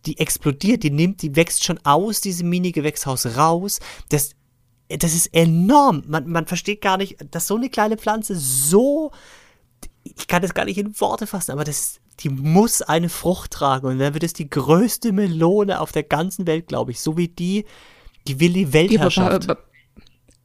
Die 0.07 0.19
explodiert, 0.19 0.83
die 0.83 0.91
nimmt, 0.91 1.23
die 1.23 1.37
wächst 1.37 1.65
schon 1.65 1.79
aus 1.85 2.21
diesem 2.21 2.49
Mini-Gewächshaus 2.51 3.37
raus. 3.37 3.81
Das, 4.11 4.35
das 4.89 5.15
ist 5.15 5.35
enorm. 5.35 6.05
Man, 6.07 6.29
man 6.29 6.47
versteht 6.47 6.83
gar 6.83 6.99
nicht, 6.99 7.17
dass 7.31 7.47
so 7.47 7.57
eine 7.57 7.71
kleine 7.71 7.97
Pflanze 7.97 8.37
so, 8.37 9.11
ich 10.05 10.27
kann 10.27 10.43
das 10.43 10.55
gar 10.55 10.67
nicht 10.67 10.79
in 10.79 11.01
Worte 11.01 11.27
fassen, 11.27 11.53
aber 11.53 11.65
das, 11.65 12.01
die 12.21 12.29
muss 12.29 12.83
eine 12.83 13.09
Frucht 13.09 13.53
tragen 13.53 13.87
und 13.87 13.99
dann 13.99 14.13
wird 14.13 14.25
es 14.25 14.35
die 14.35 14.51
größte 14.51 15.13
Melone 15.13 15.81
auf 15.81 15.93
der 15.93 16.03
ganzen 16.03 16.47
Welt, 16.47 16.69
glaube 16.69 16.91
ich, 16.91 17.01
so 17.01 17.17
wie 17.17 17.29
die, 17.29 17.65
die 18.27 18.39
will 18.39 18.53
die 18.53 18.73
Weltherrschaft. 18.73 19.49
Ja, 19.49 19.57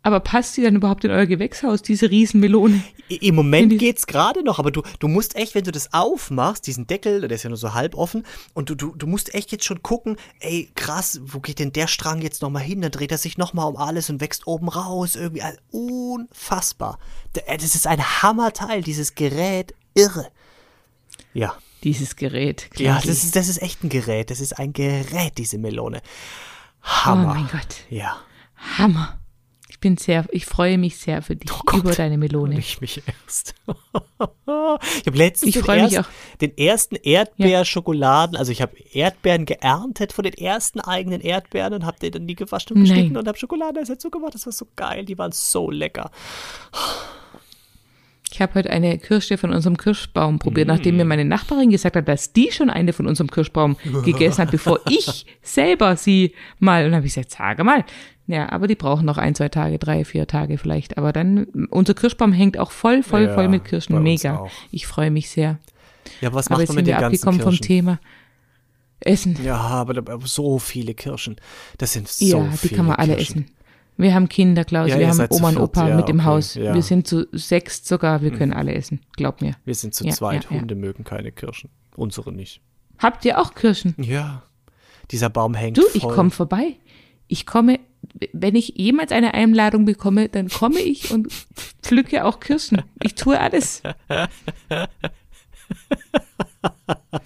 aber, 0.07 0.21
passt 0.21 0.55
die 0.55 0.61
dann 0.61 0.77
überhaupt 0.77 1.03
in 1.03 1.11
euer 1.11 1.25
Gewächshaus, 1.25 1.81
diese 1.81 2.09
Riesenmelone? 2.09 2.81
Im 3.09 3.35
Moment 3.35 3.77
geht's 3.77 4.07
gerade 4.07 4.41
noch, 4.41 4.57
aber 4.57 4.71
du, 4.71 4.81
du 4.99 5.09
musst 5.09 5.35
echt, 5.35 5.53
wenn 5.53 5.65
du 5.65 5.71
das 5.71 5.93
aufmachst, 5.93 6.65
diesen 6.65 6.87
Deckel, 6.87 7.19
der 7.19 7.31
ist 7.31 7.43
ja 7.43 7.49
nur 7.49 7.57
so 7.57 7.73
halb 7.73 7.93
offen, 7.93 8.25
und 8.53 8.69
du, 8.69 8.75
du, 8.75 8.95
du 8.95 9.05
musst 9.05 9.35
echt 9.35 9.51
jetzt 9.51 9.65
schon 9.65 9.83
gucken, 9.83 10.15
ey, 10.39 10.69
krass, 10.75 11.19
wo 11.23 11.41
geht 11.41 11.59
denn 11.59 11.73
der 11.73 11.87
Strang 11.87 12.21
jetzt 12.21 12.41
nochmal 12.41 12.63
hin? 12.63 12.79
Dann 12.81 12.91
dreht 12.91 13.11
er 13.11 13.17
sich 13.17 13.37
nochmal 13.37 13.67
um 13.67 13.75
alles 13.75 14.09
und 14.09 14.21
wächst 14.21 14.47
oben 14.47 14.69
raus, 14.69 15.17
irgendwie, 15.17 15.41
also 15.41 15.59
unfassbar. 15.71 16.99
Äh, 17.45 17.57
das 17.57 17.75
ist 17.75 17.85
ein 17.85 18.01
Hammerteil, 18.23 18.83
dieses 18.83 19.13
Gerät, 19.13 19.75
irre. 19.93 20.27
Ja. 21.33 21.53
Dieses 21.83 22.15
Gerät. 22.15 22.71
Klar. 22.71 22.95
Ja, 22.95 23.01
das 23.05 23.25
ist, 23.25 23.35
das 23.35 23.49
ist 23.49 23.61
echt 23.61 23.83
ein 23.83 23.89
Gerät, 23.89 24.31
das 24.31 24.39
ist 24.39 24.57
ein 24.57 24.71
Gerät, 24.71 25.37
diese 25.37 25.57
Melone. 25.57 26.01
Hammer. 26.81 27.31
Oh 27.31 27.33
mein 27.35 27.49
Gott. 27.51 27.75
Ja. 27.89 28.15
Hammer. 28.77 29.16
Ich 29.78 29.82
bin 29.82 29.95
sehr, 29.95 30.25
ich 30.32 30.47
freue 30.47 30.80
mich 30.80 30.97
sehr 30.97 31.21
für 31.21 31.36
dich 31.36 31.51
Oh 31.53 31.61
Gott. 31.63 31.82
über 31.82 31.93
deine 31.93 32.17
Melone. 32.17 32.57
Ich 32.57 32.82
mich 32.82 33.03
erst. 33.05 33.53
ich 33.67 35.05
habe 35.05 35.17
letztens 35.17 35.55
Ich 35.55 35.61
den, 35.61 35.78
ersten, 35.78 36.05
den 36.41 36.57
ersten 36.57 36.95
Erdbeerschokoladen, 36.95 38.36
also 38.36 38.51
ich 38.51 38.63
habe 38.63 38.75
Erdbeeren 38.91 39.45
geerntet 39.45 40.13
von 40.13 40.23
den 40.23 40.34
ersten 40.34 40.80
eigenen 40.80 41.21
Erdbeeren 41.21 41.75
und 41.75 41.86
habe 41.86 41.99
den 41.99 42.11
dann 42.11 42.25
die 42.25 42.34
gewaschen 42.34 42.75
und 42.75 42.82
Nein. 42.82 42.89
geschnitten 42.91 43.17
und 43.17 43.28
habe 43.28 43.38
Schokolade 43.38 43.84
dazu 43.84 44.09
gemacht. 44.09 44.34
Das 44.34 44.47
war 44.47 44.53
so 44.53 44.65
geil, 44.75 45.05
die 45.05 45.19
waren 45.19 45.32
so 45.32 45.69
lecker. 45.69 46.09
Ich 48.38 48.41
habe 48.43 48.53
heute 48.53 48.69
eine 48.69 48.99
Kirsche 48.99 49.35
von 49.39 49.51
unserem 49.51 49.77
Kirschbaum 49.77 50.38
probiert, 50.38 50.67
nachdem 50.67 50.93
Mm. 50.93 50.97
mir 50.97 51.05
meine 51.05 51.25
Nachbarin 51.25 51.71
gesagt 51.71 51.95
hat, 51.95 52.07
dass 52.07 52.33
die 52.33 52.51
schon 52.51 52.69
eine 52.69 52.93
von 52.93 53.07
unserem 53.07 53.31
Kirschbaum 53.31 53.77
gegessen 54.05 54.43
hat, 54.43 54.51
bevor 54.51 54.79
ich 54.88 55.25
selber 55.41 55.95
sie 55.95 56.35
mal. 56.59 56.85
Und 56.85 56.91
dann 56.91 56.97
habe 56.97 57.07
ich 57.07 57.15
gesagt, 57.15 57.31
sage 57.31 57.63
mal. 57.63 57.83
Ja, 58.27 58.51
aber 58.51 58.67
die 58.67 58.75
brauchen 58.75 59.05
noch 59.07 59.17
ein, 59.17 59.33
zwei 59.33 59.49
Tage, 59.49 59.79
drei, 59.79 60.05
vier 60.05 60.27
Tage 60.27 60.59
vielleicht. 60.59 60.99
Aber 60.99 61.13
dann, 61.13 61.45
unser 61.71 61.95
Kirschbaum 61.95 62.31
hängt 62.31 62.59
auch 62.59 62.69
voll, 62.69 63.01
voll, 63.01 63.23
Ja, 63.23 63.33
voll 63.33 63.47
mit 63.47 63.65
Kirschen. 63.65 64.03
Mega. 64.03 64.38
auch. 64.38 64.51
Ich 64.69 64.85
freue 64.85 65.09
mich 65.09 65.29
sehr. 65.31 65.57
Ja, 66.21 66.31
was 66.31 66.45
aber 66.47 66.57
macht 66.57 66.59
jetzt 66.61 66.69
man 66.69 66.75
sind 66.75 66.75
mit 66.75 66.85
wir 66.85 66.93
den 66.93 67.01
ganzen 67.01 67.15
abgekommen 67.15 67.39
vom 67.41 67.49
Kirschen? 67.53 67.65
Thema. 67.65 67.99
Essen. 68.99 69.38
Ja, 69.43 69.55
aber 69.57 70.19
so 70.25 70.59
viele 70.59 70.93
Kirschen. 70.93 71.38
Das 71.79 71.93
sind 71.93 72.07
so 72.07 72.25
ja, 72.25 72.43
die 72.51 72.57
viele 72.57 72.75
kann 72.77 72.85
man 72.88 72.95
alle 72.97 73.15
Kirschen. 73.15 73.43
essen. 73.45 73.56
Wir 73.97 74.13
haben 74.13 74.29
Kinder, 74.29 74.63
Klaus. 74.63 74.89
Ja, 74.89 74.99
wir 74.99 75.09
haben 75.09 75.27
Oma 75.29 75.49
und 75.49 75.57
Opa 75.57 75.89
ja, 75.89 75.95
mit 75.95 76.09
im 76.09 76.17
okay, 76.19 76.25
Haus. 76.25 76.53
ja. 76.55 76.71
Mhm. 76.71 76.75
Wir 76.75 76.83
sind 76.83 77.07
zu 77.07 77.27
sechst 77.31 77.87
sogar. 77.87 78.21
Wir 78.21 78.31
können 78.31 78.53
alle 78.53 78.73
essen. 78.73 79.01
Glaub 79.15 79.41
mir. 79.41 79.55
Wir 79.65 79.75
sind 79.75 79.95
zu 79.95 80.05
zweit. 80.09 80.49
Hunde 80.49 80.75
mögen 80.75 81.03
keine 81.03 81.31
Kirschen. 81.31 81.69
Unsere 81.95 82.31
nicht. 82.31 82.61
Habt 82.99 83.25
ihr 83.25 83.39
auch 83.39 83.55
Kirschen? 83.55 83.95
Ja. 83.97 84.43
Dieser 85.11 85.29
Baum 85.29 85.53
hängt 85.55 85.77
Du, 85.77 85.81
voll. 85.81 85.91
ich 85.95 86.03
komme 86.03 86.29
vorbei. 86.29 86.75
Ich 87.27 87.45
komme, 87.45 87.79
wenn 88.33 88.55
ich 88.55 88.73
jemals 88.77 89.11
eine 89.11 89.33
Einladung 89.33 89.85
bekomme, 89.85 90.29
dann 90.29 90.47
komme 90.49 90.79
ich 90.79 91.11
und 91.11 91.31
pflücke 91.81 92.23
auch 92.25 92.39
Kirschen. 92.39 92.83
Ich 93.03 93.15
tue 93.15 93.39
alles. 93.39 93.81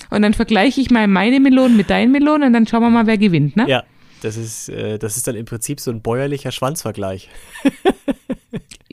Und 0.10 0.22
dann 0.24 0.34
vergleiche 0.34 0.82
ich 0.82 0.90
mal 0.90 1.08
meine 1.08 1.40
Melonen 1.40 1.78
mit 1.78 1.90
deinen 1.90 2.12
Melonen 2.12 2.48
und 2.48 2.54
dann 2.54 2.66
schauen 2.68 2.82
wir 2.82 2.90
mal, 2.90 3.06
wer 3.06 3.18
gewinnt, 3.18 3.56
ne? 3.56 3.68
Ja, 3.70 3.84
das 4.22 4.38
ist, 4.38 4.70
äh, 4.70 4.98
das 4.98 5.18
ist 5.18 5.28
dann 5.28 5.36
im 5.36 5.46
Prinzip 5.46 5.80
so 5.80 5.92
ein 5.92 6.02
bäuerlicher 6.02 6.52
Schwanzvergleich. 6.52 7.30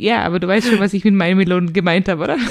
Ja, 0.01 0.25
aber 0.25 0.39
du 0.39 0.47
weißt 0.47 0.69
schon, 0.69 0.79
was 0.79 0.93
ich 0.95 1.03
mit 1.03 1.15
meinen 1.15 1.37
Melonen 1.39 1.73
gemeint 1.73 2.09
habe, 2.09 2.23
oder? 2.23 2.37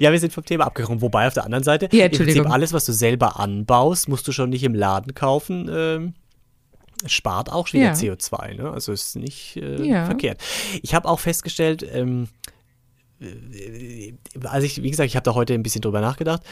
Ja, 0.00 0.10
wir 0.12 0.18
sind 0.18 0.32
vom 0.32 0.44
Thema 0.44 0.64
abgekommen. 0.66 1.00
Wobei 1.00 1.26
auf 1.26 1.34
der 1.34 1.44
anderen 1.44 1.62
Seite, 1.64 1.88
Ja, 1.92 2.06
im 2.06 2.10
Prinzip 2.12 2.50
alles, 2.50 2.72
was 2.72 2.84
du 2.84 2.92
selber 2.92 3.38
anbaust, 3.38 4.08
musst 4.08 4.26
du 4.26 4.32
schon 4.32 4.50
nicht 4.50 4.64
im 4.64 4.74
Laden 4.74 5.14
kaufen. 5.14 5.70
Ähm, 5.72 6.14
spart 7.06 7.50
auch 7.52 7.72
wieder 7.72 7.84
Ja. 7.86 7.92
CO2, 7.92 8.54
ne? 8.56 8.70
Also 8.70 8.92
ist 8.92 9.14
nicht 9.16 9.56
äh, 9.56 9.82
Ja. 9.86 10.04
verkehrt. 10.06 10.42
Ich 10.82 10.94
habe 10.94 11.08
auch 11.08 11.20
festgestellt, 11.20 11.86
ähm, 11.90 12.28
äh, 13.20 14.12
also 14.44 14.66
ich, 14.66 14.82
wie 14.82 14.90
gesagt, 14.90 15.06
ich 15.08 15.16
habe 15.16 15.24
da 15.24 15.34
heute 15.34 15.54
ein 15.54 15.62
bisschen 15.62 15.80
drüber 15.82 16.00
nachgedacht. 16.00 16.42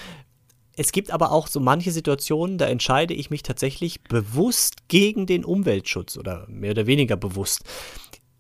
Es 0.77 0.91
gibt 0.93 1.11
aber 1.13 1.31
auch 1.33 1.47
so 1.47 1.61
manche 1.61 1.93
Situationen, 1.93 2.59
da 2.59 2.67
entscheide 2.67 3.15
ich 3.15 3.31
mich 3.31 3.43
tatsächlich 3.43 4.03
bewusst 4.03 4.89
gegen 4.89 5.27
den 5.27 5.45
Umweltschutz 5.45 6.17
oder 6.17 6.47
mehr 6.49 6.73
oder 6.73 6.87
weniger 6.87 7.17
bewusst. 7.17 7.63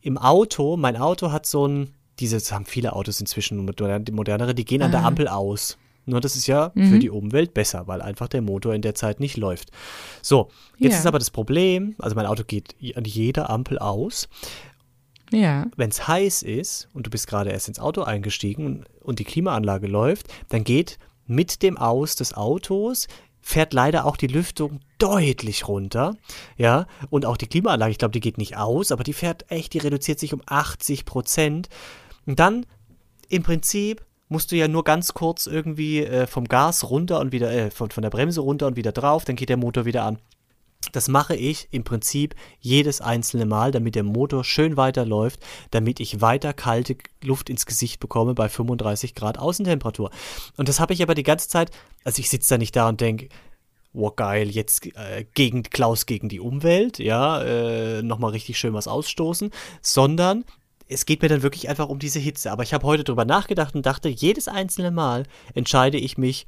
Im 0.01 0.18
Auto, 0.18 0.76
mein 0.76 0.97
Auto 0.97 1.30
hat 1.32 1.47
so 1.47 1.66
ein, 1.66 1.91
dieses 2.18 2.51
haben 2.53 2.66
viele 2.66 2.93
Autos 2.95 3.20
inzwischen, 3.20 3.64
modern- 3.64 4.05
modernere, 4.12 4.55
die 4.55 4.64
gehen 4.64 4.82
an 4.82 4.91
der 4.91 5.01
Ah. 5.01 5.07
Ampel 5.07 5.28
aus. 5.28 5.78
Nur 6.07 6.20
das 6.20 6.37
ist 6.37 6.47
ja 6.47 6.70
für 6.74 6.99
die 6.99 7.09
Umwelt 7.09 7.55
besser, 7.55 7.87
weil 7.87 8.03
einfach 8.03 8.28
der 8.28 8.43
Motor 8.43 8.74
in 8.74 8.82
der 8.82 8.95
Zeit 8.95 9.20
nicht 9.20 9.39
läuft. 9.39 9.70
So, 10.20 10.51
jetzt 10.76 10.93
Ja. 10.93 10.99
ist 10.99 11.07
aber 11.07 11.18
das 11.18 11.30
Problem, 11.30 11.95
also 11.99 12.14
mein 12.14 12.26
Auto 12.26 12.45
geht 12.45 12.74
an 12.95 13.05
jeder 13.07 13.49
Ampel 13.49 13.78
aus 13.78 14.28
Ja. 15.32 15.66
wenn 15.76 15.89
es 15.89 16.07
heiß 16.07 16.43
ist 16.43 16.89
und 16.93 17.07
du 17.07 17.11
bist 17.11 17.26
gerade 17.26 17.51
erst 17.51 17.68
ins 17.68 17.78
Auto 17.78 18.03
eingestiegen 18.03 18.85
und 19.01 19.18
die 19.18 19.24
Klimaanlage 19.24 19.87
läuft, 19.87 20.26
dann 20.51 20.62
geht 20.62 20.99
mit 21.27 21.62
dem 21.62 21.77
Aus 21.77 22.16
des 22.16 22.35
Autos 22.35 23.09
fährt 23.41 23.75
leider 23.75 24.07
auch 24.07 24.16
die 24.16 24.27
Lüftung 24.27 24.81
deutlich 24.99 25.68
runter, 25.68 26.16
ja, 26.57 26.87
und 27.11 27.27
auch 27.27 27.37
die 27.37 27.47
Klimaanlage, 27.47 27.93
ich 27.93 27.99
glaube, 27.99 28.12
die 28.12 28.20
geht 28.20 28.39
nicht 28.39 28.57
aus, 28.57 28.91
aber 28.91 29.05
die 29.05 29.12
fährt 29.12 29.51
echt, 29.51 29.75
die 29.75 29.79
reduziert 29.79 30.18
sich 30.18 30.33
um 30.33 30.41
80 30.47 31.05
Prozent. 31.05 31.68
Und 32.25 32.39
dann 32.39 32.64
im 33.29 33.43
Prinzip 33.43 34.03
musst 34.29 34.51
du 34.51 34.57
ja 34.57 34.66
nur 34.66 34.83
ganz 34.83 35.12
kurz 35.12 35.47
irgendwie 35.47 36.05
äh, 36.05 36.27
vom 36.27 36.47
Gas 36.47 36.89
runter 36.89 37.20
und 37.20 37.33
wieder, 37.33 37.53
äh, 37.53 37.70
von, 37.70 37.91
von 37.91 38.03
der 38.03 38.11
Bremse 38.11 38.41
runter 38.41 38.66
und 38.66 38.77
wieder 38.77 38.93
drauf, 38.93 39.25
dann 39.25 39.37
geht 39.37 39.51
der 39.51 39.59
Motor 39.59 39.85
wieder 39.85 40.05
an. 40.05 40.18
Das 40.93 41.09
mache 41.09 41.37
ich 41.37 41.68
im 41.70 41.85
Prinzip 41.85 42.35
jedes 42.61 43.01
einzelne 43.01 43.47
Mal, 43.47 43.70
damit 43.70 43.95
der 43.95 44.03
Motor 44.03 44.45
schön 44.45 44.76
weiterläuft, 44.76 45.41
damit 45.70 46.01
ich 46.01 46.20
weiter 46.20 46.53
kalte 46.53 46.97
Luft 47.22 47.51
ins 47.51 47.66
Gesicht 47.66 48.01
bekomme 48.01 48.35
bei 48.35 48.49
35 48.49 49.14
Grad 49.14 49.39
Außentemperatur. 49.39 50.11
Und 50.57 50.68
das 50.68 50.80
habe 50.80 50.93
ich 50.93 51.03
aber 51.03 51.14
die 51.14 51.22
ganze 51.22 51.49
Zeit, 51.49 51.70
also 52.05 52.20
ich 52.20 52.30
sitze 52.30 52.55
da 52.55 52.59
nicht 52.59 52.76
da 52.76 52.89
und 52.89 53.01
denke, 53.01 53.28
wow 53.93 54.14
geil, 54.14 54.51
jetzt 54.51 54.87
äh, 54.97 55.24
gegen 55.35 55.62
Klaus 55.62 56.07
gegen 56.07 56.28
die 56.28 56.41
Umwelt, 56.41 56.99
ja, 56.99 57.43
äh, 57.43 58.03
nochmal 58.03 58.32
richtig 58.32 58.59
schön 58.59 58.74
was 58.74 58.89
ausstoßen, 58.89 59.51
sondern 59.80 60.45
es 60.89 61.07
geht 61.07 61.22
mir 61.22 61.28
dann 61.28 61.43
wirklich 61.43 61.68
einfach 61.68 61.89
um 61.89 61.99
diese 61.99 62.18
Hitze. 62.18 62.53
Aber 62.53 62.62
ich 62.62 62.74
habe 62.74 62.87
heute 62.87 63.05
drüber 63.05 63.24
nachgedacht 63.24 63.74
und 63.74 63.87
dachte, 63.87 64.09
jedes 64.09 64.49
einzelne 64.49 64.91
Mal 64.91 65.24
entscheide 65.55 65.97
ich 65.97 66.18
mich 66.18 66.47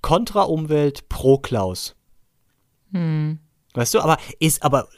kontra 0.00 0.42
Umwelt 0.42 1.08
pro 1.08 1.38
Klaus. 1.38 1.94
Weißt 3.78 3.94
du, 3.94 4.00
aber 4.00 4.18
ist 4.38 4.62
aber 4.62 4.88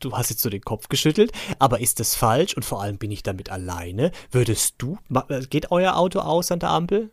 du 0.00 0.12
hast 0.16 0.30
jetzt 0.30 0.40
so 0.42 0.48
den 0.50 0.62
Kopf 0.62 0.88
geschüttelt, 0.88 1.30
aber 1.58 1.80
ist 1.80 2.00
das 2.00 2.14
falsch 2.14 2.54
und 2.54 2.64
vor 2.64 2.80
allem 2.82 2.98
bin 2.98 3.10
ich 3.10 3.22
damit 3.22 3.50
alleine? 3.50 4.10
Würdest 4.30 4.76
du 4.78 4.98
ma- 5.08 5.26
geht 5.50 5.70
euer 5.70 5.96
Auto 5.96 6.20
aus 6.20 6.50
an 6.50 6.58
der 6.58 6.70
Ampel? 6.70 7.10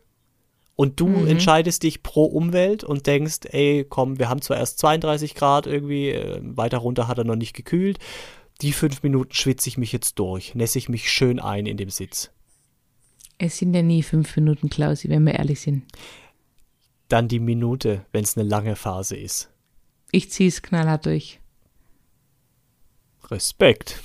Und 0.74 0.98
du 0.98 1.26
entscheidest 1.26 1.82
dich 1.82 2.02
pro 2.02 2.24
Umwelt 2.24 2.84
und 2.84 3.06
denkst, 3.06 3.40
ey, 3.50 3.84
komm, 3.86 4.18
wir 4.18 4.30
haben 4.30 4.40
zwar 4.40 4.56
erst 4.56 4.78
32 4.78 5.34
Grad 5.34 5.66
irgendwie, 5.66 6.08
äh, 6.08 6.40
weiter 6.42 6.78
runter 6.78 7.06
hat 7.06 7.18
er 7.18 7.24
noch 7.24 7.36
nicht 7.36 7.52
gekühlt. 7.54 7.98
Die 8.62 8.72
fünf 8.72 9.02
Minuten 9.02 9.34
schwitze 9.34 9.68
ich 9.68 9.76
mich 9.76 9.92
jetzt 9.92 10.18
durch, 10.18 10.54
nässe 10.54 10.78
ich 10.78 10.88
mich 10.88 11.10
schön 11.12 11.38
ein 11.38 11.66
in 11.66 11.76
dem 11.76 11.90
Sitz. 11.90 12.30
Es 13.36 13.58
sind 13.58 13.74
ja 13.74 13.82
nie 13.82 14.02
fünf 14.02 14.34
Minuten, 14.36 14.70
Klausi, 14.70 15.10
wenn 15.10 15.24
wir 15.24 15.34
ehrlich 15.34 15.60
sind. 15.60 15.82
Dann 17.08 17.28
die 17.28 17.40
Minute, 17.40 18.06
wenn 18.12 18.24
es 18.24 18.38
eine 18.38 18.48
lange 18.48 18.74
Phase 18.76 19.16
ist. 19.16 19.50
Ich 20.12 20.30
ziehe 20.30 20.48
es 20.48 20.62
knallhart 20.62 21.06
durch. 21.06 21.40
Respekt. 23.30 24.00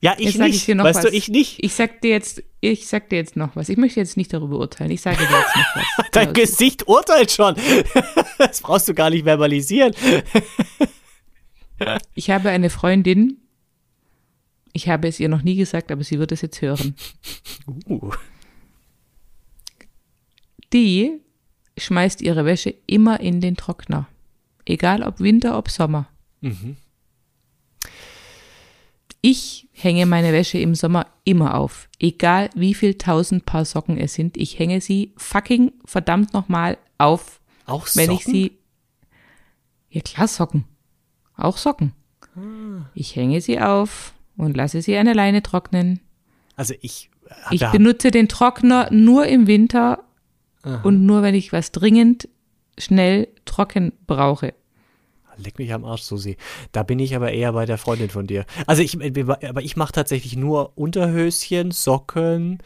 ja, 0.00 0.14
ich 0.18 0.26
Jetzt 0.26 0.38
nicht. 0.38 0.56
ich 0.56 0.64
dir 0.64 0.74
noch 0.74 0.84
weißt 0.84 1.04
was. 1.04 1.10
du, 1.10 1.16
ich 1.16 1.28
nicht. 1.28 1.62
Ich 1.62 1.74
sag 1.74 2.00
dir 2.00 2.10
jetzt, 2.10 2.42
ich 2.60 2.88
sag 2.88 3.08
dir 3.08 3.16
jetzt 3.16 3.36
noch 3.36 3.54
was. 3.54 3.68
Ich 3.68 3.76
möchte 3.76 4.00
jetzt 4.00 4.16
nicht 4.16 4.32
darüber 4.32 4.58
urteilen. 4.58 4.90
Ich 4.90 5.00
sage 5.00 5.18
dir 5.18 5.22
jetzt 5.22 5.56
noch 5.56 5.76
was. 5.76 6.10
Dein 6.12 6.32
Klausi. 6.32 6.50
Gesicht 6.50 6.88
urteilt 6.88 7.30
schon. 7.30 7.56
Das 8.38 8.60
brauchst 8.60 8.88
du 8.88 8.94
gar 8.94 9.10
nicht 9.10 9.24
verbalisieren. 9.24 9.94
Ich 12.14 12.30
habe 12.30 12.50
eine 12.50 12.70
Freundin. 12.70 13.38
Ich 14.72 14.88
habe 14.88 15.08
es 15.08 15.18
ihr 15.18 15.28
noch 15.28 15.42
nie 15.42 15.56
gesagt, 15.56 15.90
aber 15.90 16.04
sie 16.04 16.20
wird 16.20 16.30
es 16.30 16.42
jetzt 16.42 16.62
hören. 16.62 16.94
Uh. 17.88 18.12
Die 20.72 21.21
schmeißt 21.84 22.22
ihre 22.22 22.44
Wäsche 22.44 22.74
immer 22.86 23.20
in 23.20 23.40
den 23.40 23.56
Trockner. 23.56 24.08
Egal 24.64 25.02
ob 25.02 25.20
Winter, 25.20 25.58
ob 25.58 25.68
Sommer. 25.70 26.08
Ich 29.20 29.68
hänge 29.72 30.06
meine 30.06 30.32
Wäsche 30.32 30.58
im 30.58 30.74
Sommer 30.74 31.06
immer 31.24 31.54
auf. 31.56 31.88
Egal 31.98 32.50
wie 32.54 32.74
viel 32.74 32.94
tausend 32.94 33.46
Paar 33.46 33.64
Socken 33.64 33.96
es 33.98 34.14
sind. 34.14 34.36
Ich 34.36 34.58
hänge 34.58 34.80
sie 34.80 35.12
fucking 35.16 35.72
verdammt 35.84 36.32
nochmal 36.32 36.78
auf. 36.98 37.40
Auch 37.66 37.86
Wenn 37.94 38.06
Socken? 38.06 38.18
ich 38.18 38.24
sie. 38.24 38.58
Ja 39.90 40.00
klar, 40.00 40.26
Socken. 40.26 40.64
Auch 41.36 41.56
Socken. 41.56 41.92
Ich 42.94 43.14
hänge 43.14 43.40
sie 43.40 43.60
auf 43.60 44.14
und 44.36 44.56
lasse 44.56 44.82
sie 44.82 44.96
an 44.96 45.06
der 45.06 45.14
Leine 45.14 45.42
trocknen. 45.42 46.00
Also 46.56 46.74
ich. 46.80 47.10
Ich 47.50 47.64
benutze 47.70 48.10
den 48.10 48.28
Trockner 48.28 48.90
nur 48.90 49.26
im 49.26 49.46
Winter 49.46 50.04
und 50.82 51.04
nur, 51.06 51.22
wenn 51.22 51.34
ich 51.34 51.52
was 51.52 51.72
dringend 51.72 52.28
schnell 52.78 53.28
trocken 53.44 53.92
brauche. 54.06 54.54
Leck 55.36 55.58
mich 55.58 55.72
am 55.72 55.84
Arsch, 55.84 56.02
Susi. 56.02 56.36
Da 56.72 56.82
bin 56.82 56.98
ich 56.98 57.16
aber 57.16 57.32
eher 57.32 57.52
bei 57.52 57.64
der 57.64 57.78
Freundin 57.78 58.10
von 58.10 58.26
dir. 58.26 58.44
Also 58.66 58.82
ich, 58.82 58.96
aber 58.96 59.62
ich 59.62 59.76
mache 59.76 59.92
tatsächlich 59.92 60.36
nur 60.36 60.76
Unterhöschen, 60.76 61.70
Socken, 61.70 62.58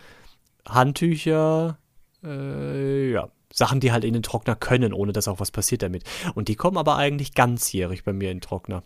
Handtücher, 0.66 1.78
äh, 2.24 3.12
ja, 3.12 3.28
Sachen, 3.53 3.80
die 3.80 3.92
halt 3.92 4.05
in 4.05 4.12
den 4.12 4.22
Trockner 4.22 4.57
können, 4.57 4.92
ohne 4.92 5.12
dass 5.12 5.28
auch 5.28 5.40
was 5.40 5.51
passiert 5.51 5.82
damit. 5.82 6.05
Und 6.34 6.49
die 6.49 6.57
kommen 6.57 6.76
aber 6.76 6.97
eigentlich 6.97 7.34
ganzjährig 7.34 8.05
bei 8.05 8.12
mir 8.12 8.30
in 8.30 8.38
den 8.38 8.42
Trockner. 8.42 8.82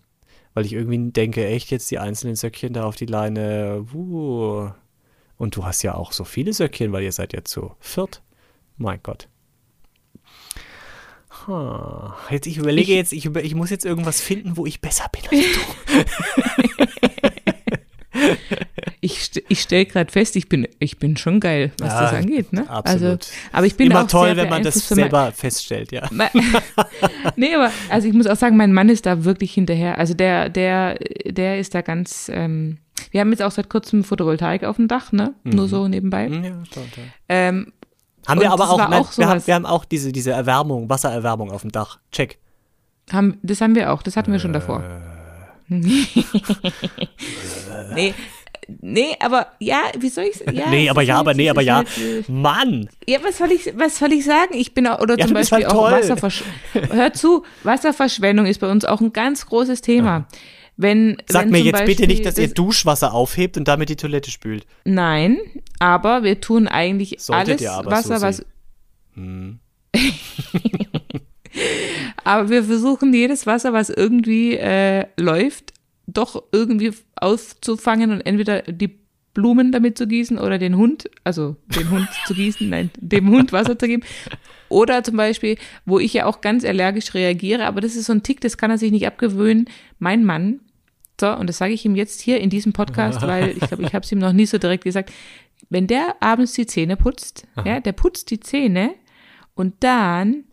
Weil 0.52 0.66
ich 0.66 0.72
irgendwie 0.72 1.10
denke, 1.10 1.46
echt 1.46 1.70
jetzt 1.70 1.90
die 1.90 1.98
einzelnen 1.98 2.36
Söckchen 2.36 2.72
da 2.72 2.84
auf 2.84 2.96
die 2.96 3.06
Leine, 3.06 3.86
wuh. 3.92 4.70
Und 5.36 5.56
du 5.56 5.64
hast 5.64 5.82
ja 5.82 5.94
auch 5.94 6.12
so 6.12 6.24
viele 6.24 6.52
Söckchen, 6.52 6.92
weil 6.92 7.02
ihr 7.02 7.12
seid 7.12 7.32
ja 7.32 7.44
zu 7.44 7.72
viert. 7.80 8.22
Mein 8.82 8.98
Gott. 9.02 9.28
Huh. 11.46 12.10
Jetzt, 12.30 12.46
ich 12.46 12.56
überlege 12.56 12.90
Ich- 12.92 12.96
jetzt, 12.96 13.12
ich, 13.12 13.26
über, 13.26 13.44
ich 13.44 13.54
muss 13.54 13.68
jetzt 13.70 13.84
irgendwas 13.84 14.20
finden, 14.22 14.56
wo 14.56 14.64
ich 14.66 14.80
besser 14.80 15.06
bin 15.12 15.22
als 15.38 15.46
du. 15.52 15.60
Ich, 19.02 19.30
ich 19.48 19.60
stelle 19.62 19.86
gerade 19.86 20.12
fest, 20.12 20.36
ich 20.36 20.48
bin, 20.50 20.68
ich 20.78 20.98
bin 20.98 21.16
schon 21.16 21.40
geil, 21.40 21.72
was 21.78 21.88
Ja, 21.88 22.02
das 22.02 22.12
angeht. 22.12 22.52
Ne? 22.52 22.68
absolut. 22.68 23.02
Also, 23.02 23.18
aber 23.52 23.66
ich 23.66 23.74
bin 23.76 23.86
Immer 23.90 24.02
auch 24.02 24.08
toll, 24.08 24.26
sehr 24.28 24.36
wenn 24.36 24.50
man 24.50 24.62
das 24.62 24.90
mein- 24.90 24.96
selber 24.98 25.32
feststellt, 25.32 25.90
ja. 25.90 26.06
Nee, 27.36 27.54
aber 27.54 27.72
also 27.88 28.06
ich 28.08 28.12
muss 28.12 28.26
auch 28.26 28.36
sagen, 28.36 28.56
mein 28.58 28.74
Mann 28.74 28.90
ist 28.90 29.06
da 29.06 29.24
wirklich 29.24 29.54
hinterher. 29.54 29.96
Also 29.96 30.12
der, 30.12 30.50
der, 30.50 30.96
der 31.24 31.58
ist 31.58 31.74
da 31.74 31.80
ganz. 31.80 32.30
Ähm, 32.32 32.76
wir 33.10 33.20
haben 33.22 33.30
jetzt 33.30 33.42
auch 33.42 33.50
seit 33.52 33.70
kurzem 33.70 34.04
Photovoltaik 34.04 34.64
auf 34.64 34.76
dem 34.76 34.86
Dach, 34.88 35.12
ne? 35.12 35.34
Nur 35.44 35.66
so 35.68 35.88
nebenbei. 35.88 36.26
Ja, 36.28 36.40
toll, 36.70 36.84
toll. 36.94 37.04
Ähm, 37.30 37.72
Haben 38.30 38.40
wir 38.40 38.52
aber 38.52 38.70
auch, 38.70 38.78
nein, 38.78 38.92
auch 38.92 39.18
wir, 39.18 39.28
haben, 39.28 39.46
wir 39.46 39.54
haben 39.54 39.66
auch 39.66 39.84
diese, 39.84 40.12
diese 40.12 40.30
Erwärmung, 40.30 40.88
Wassererwärmung 40.88 41.50
auf 41.50 41.62
dem 41.62 41.72
Dach. 41.72 41.98
Check. 42.12 42.38
haben, 43.12 43.38
das 43.42 43.60
haben 43.60 43.74
wir 43.74 43.92
auch, 43.92 44.02
das 44.02 44.16
hatten 44.16 44.32
wir 44.32 44.38
schon 44.38 44.52
davor. 44.52 44.82
nee, 45.68 45.94
nee, 48.80 49.16
aber 49.20 49.46
ja, 49.60 49.82
wie 49.98 50.08
soll 50.08 50.24
ich 50.24 50.40
ja, 50.52 50.68
nee, 50.68 50.90
aber 50.90 51.02
ja, 51.02 51.18
aber 51.18 51.34
nee, 51.34 51.48
aber 51.48 51.62
ja. 51.62 51.76
halt, 51.76 51.88
äh, 51.98 52.24
Mann! 52.30 52.88
Ja, 53.06 53.18
was 53.22 53.38
soll 53.38 53.52
ich, 53.52 53.72
was 53.76 53.98
soll 53.98 54.12
ich 54.12 54.24
sagen? 54.24 54.54
Ich 54.54 54.74
bin 54.74 54.86
auch, 54.86 55.00
oder 55.00 55.16
Ja, 55.18 55.26
zum 55.26 55.34
Beispiel 55.34 55.58
halt 55.58 55.68
auch 55.68 55.88
toll. 55.88 55.92
Wasserversch 55.92 56.42
Hör 56.90 57.12
zu, 57.12 57.44
Wasserverschwendung 57.62 58.46
ist 58.46 58.58
bei 58.60 58.70
uns 58.70 58.84
auch 58.84 59.00
ein 59.00 59.12
ganz 59.12 59.46
großes 59.46 59.80
Thema. 59.80 60.26
Wenn, 60.80 61.18
Sag 61.26 61.44
wenn 61.44 61.50
mir 61.50 61.58
jetzt 61.58 61.84
bitte 61.84 61.88
Beispiel 61.88 62.06
nicht, 62.06 62.24
dass 62.24 62.38
ihr 62.38 62.48
Duschwasser 62.48 63.12
aufhebt 63.12 63.58
und 63.58 63.68
damit 63.68 63.90
die 63.90 63.96
Toilette 63.96 64.30
spült. 64.30 64.64
Nein, 64.86 65.36
aber 65.78 66.22
wir 66.22 66.40
tun 66.40 66.68
eigentlich 66.68 67.16
Solltet 67.18 67.60
alles 67.60 67.66
aber, 67.66 67.90
Wasser, 67.90 68.18
Susi. 68.18 68.44
was. 69.14 69.60
aber 72.24 72.48
wir 72.48 72.64
versuchen 72.64 73.12
jedes 73.12 73.46
Wasser, 73.46 73.74
was 73.74 73.90
irgendwie 73.90 74.56
äh, 74.56 75.04
läuft, 75.18 75.74
doch 76.06 76.44
irgendwie 76.50 76.92
aufzufangen 77.14 78.12
und 78.12 78.22
entweder 78.22 78.62
die 78.62 78.98
Blumen 79.34 79.72
damit 79.72 79.98
zu 79.98 80.06
gießen 80.06 80.38
oder 80.38 80.56
den 80.56 80.78
Hund, 80.78 81.10
also 81.24 81.56
den 81.76 81.90
Hund 81.90 82.08
zu 82.26 82.32
gießen, 82.32 82.70
nein, 82.70 82.90
dem 82.98 83.28
Hund 83.28 83.52
Wasser 83.52 83.78
zu 83.78 83.86
geben. 83.86 84.02
Oder 84.70 85.04
zum 85.04 85.18
Beispiel, 85.18 85.58
wo 85.84 85.98
ich 85.98 86.14
ja 86.14 86.24
auch 86.24 86.40
ganz 86.40 86.64
allergisch 86.64 87.12
reagiere, 87.12 87.66
aber 87.66 87.82
das 87.82 87.96
ist 87.96 88.06
so 88.06 88.14
ein 88.14 88.22
Tick, 88.22 88.40
das 88.40 88.56
kann 88.56 88.70
er 88.70 88.78
sich 88.78 88.92
nicht 88.92 89.06
abgewöhnen. 89.06 89.68
Mein 89.98 90.24
Mann, 90.24 90.60
so, 91.20 91.32
und 91.32 91.46
das 91.48 91.58
sage 91.58 91.72
ich 91.72 91.84
ihm 91.84 91.94
jetzt 91.94 92.20
hier 92.20 92.40
in 92.40 92.50
diesem 92.50 92.72
Podcast, 92.72 93.22
weil 93.22 93.50
ich 93.50 93.60
glaube, 93.60 93.82
ich 93.84 93.94
habe 93.94 94.04
es 94.04 94.12
ihm 94.12 94.18
noch 94.18 94.32
nie 94.32 94.46
so 94.46 94.58
direkt 94.58 94.84
gesagt. 94.84 95.12
Wenn 95.68 95.86
der 95.86 96.16
abends 96.20 96.54
die 96.54 96.66
Zähne 96.66 96.96
putzt, 96.96 97.46
ja, 97.64 97.80
der 97.80 97.92
putzt 97.92 98.30
die 98.30 98.40
Zähne 98.40 98.94
und 99.54 99.74
dann 99.80 100.44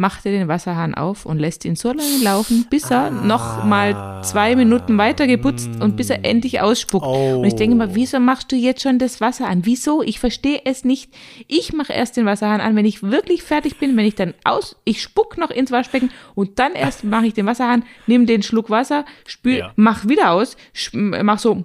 macht 0.00 0.24
er 0.24 0.32
den 0.32 0.48
Wasserhahn 0.48 0.94
auf 0.94 1.26
und 1.26 1.38
lässt 1.38 1.64
ihn 1.66 1.76
so 1.76 1.88
lange 1.88 2.24
laufen, 2.24 2.66
bis 2.70 2.90
er 2.90 3.10
noch 3.10 3.64
mal 3.64 4.22
zwei 4.24 4.56
Minuten 4.56 4.96
weiter 4.96 5.26
geputzt 5.26 5.68
und 5.78 5.96
bis 5.96 6.08
er 6.08 6.24
endlich 6.24 6.60
ausspuckt. 6.62 7.04
Und 7.06 7.44
ich 7.44 7.54
denke 7.54 7.76
mal, 7.76 7.94
wieso 7.94 8.18
machst 8.18 8.50
du 8.50 8.56
jetzt 8.56 8.80
schon 8.82 8.98
das 8.98 9.20
Wasser 9.20 9.46
an? 9.46 9.66
Wieso? 9.66 10.02
Ich 10.02 10.18
verstehe 10.18 10.62
es 10.64 10.84
nicht. 10.84 11.12
Ich 11.48 11.74
mache 11.74 11.92
erst 11.92 12.16
den 12.16 12.24
Wasserhahn 12.24 12.62
an, 12.62 12.76
wenn 12.76 12.86
ich 12.86 13.02
wirklich 13.02 13.42
fertig 13.42 13.78
bin, 13.78 13.94
wenn 13.98 14.06
ich 14.06 14.14
dann 14.14 14.32
aus, 14.42 14.74
ich 14.84 15.02
spuck 15.02 15.36
noch 15.36 15.50
ins 15.50 15.70
Waschbecken 15.70 16.10
und 16.34 16.58
dann 16.58 16.72
erst 16.72 17.04
mache 17.04 17.26
ich 17.26 17.34
den 17.34 17.44
Wasserhahn, 17.44 17.84
nehme 18.06 18.24
den 18.24 18.42
Schluck 18.42 18.70
Wasser, 18.70 19.04
spül, 19.26 19.58
Ja. 19.58 19.72
mach 19.76 20.08
wieder 20.08 20.30
aus, 20.30 20.56
mach 20.92 21.38
so, 21.38 21.62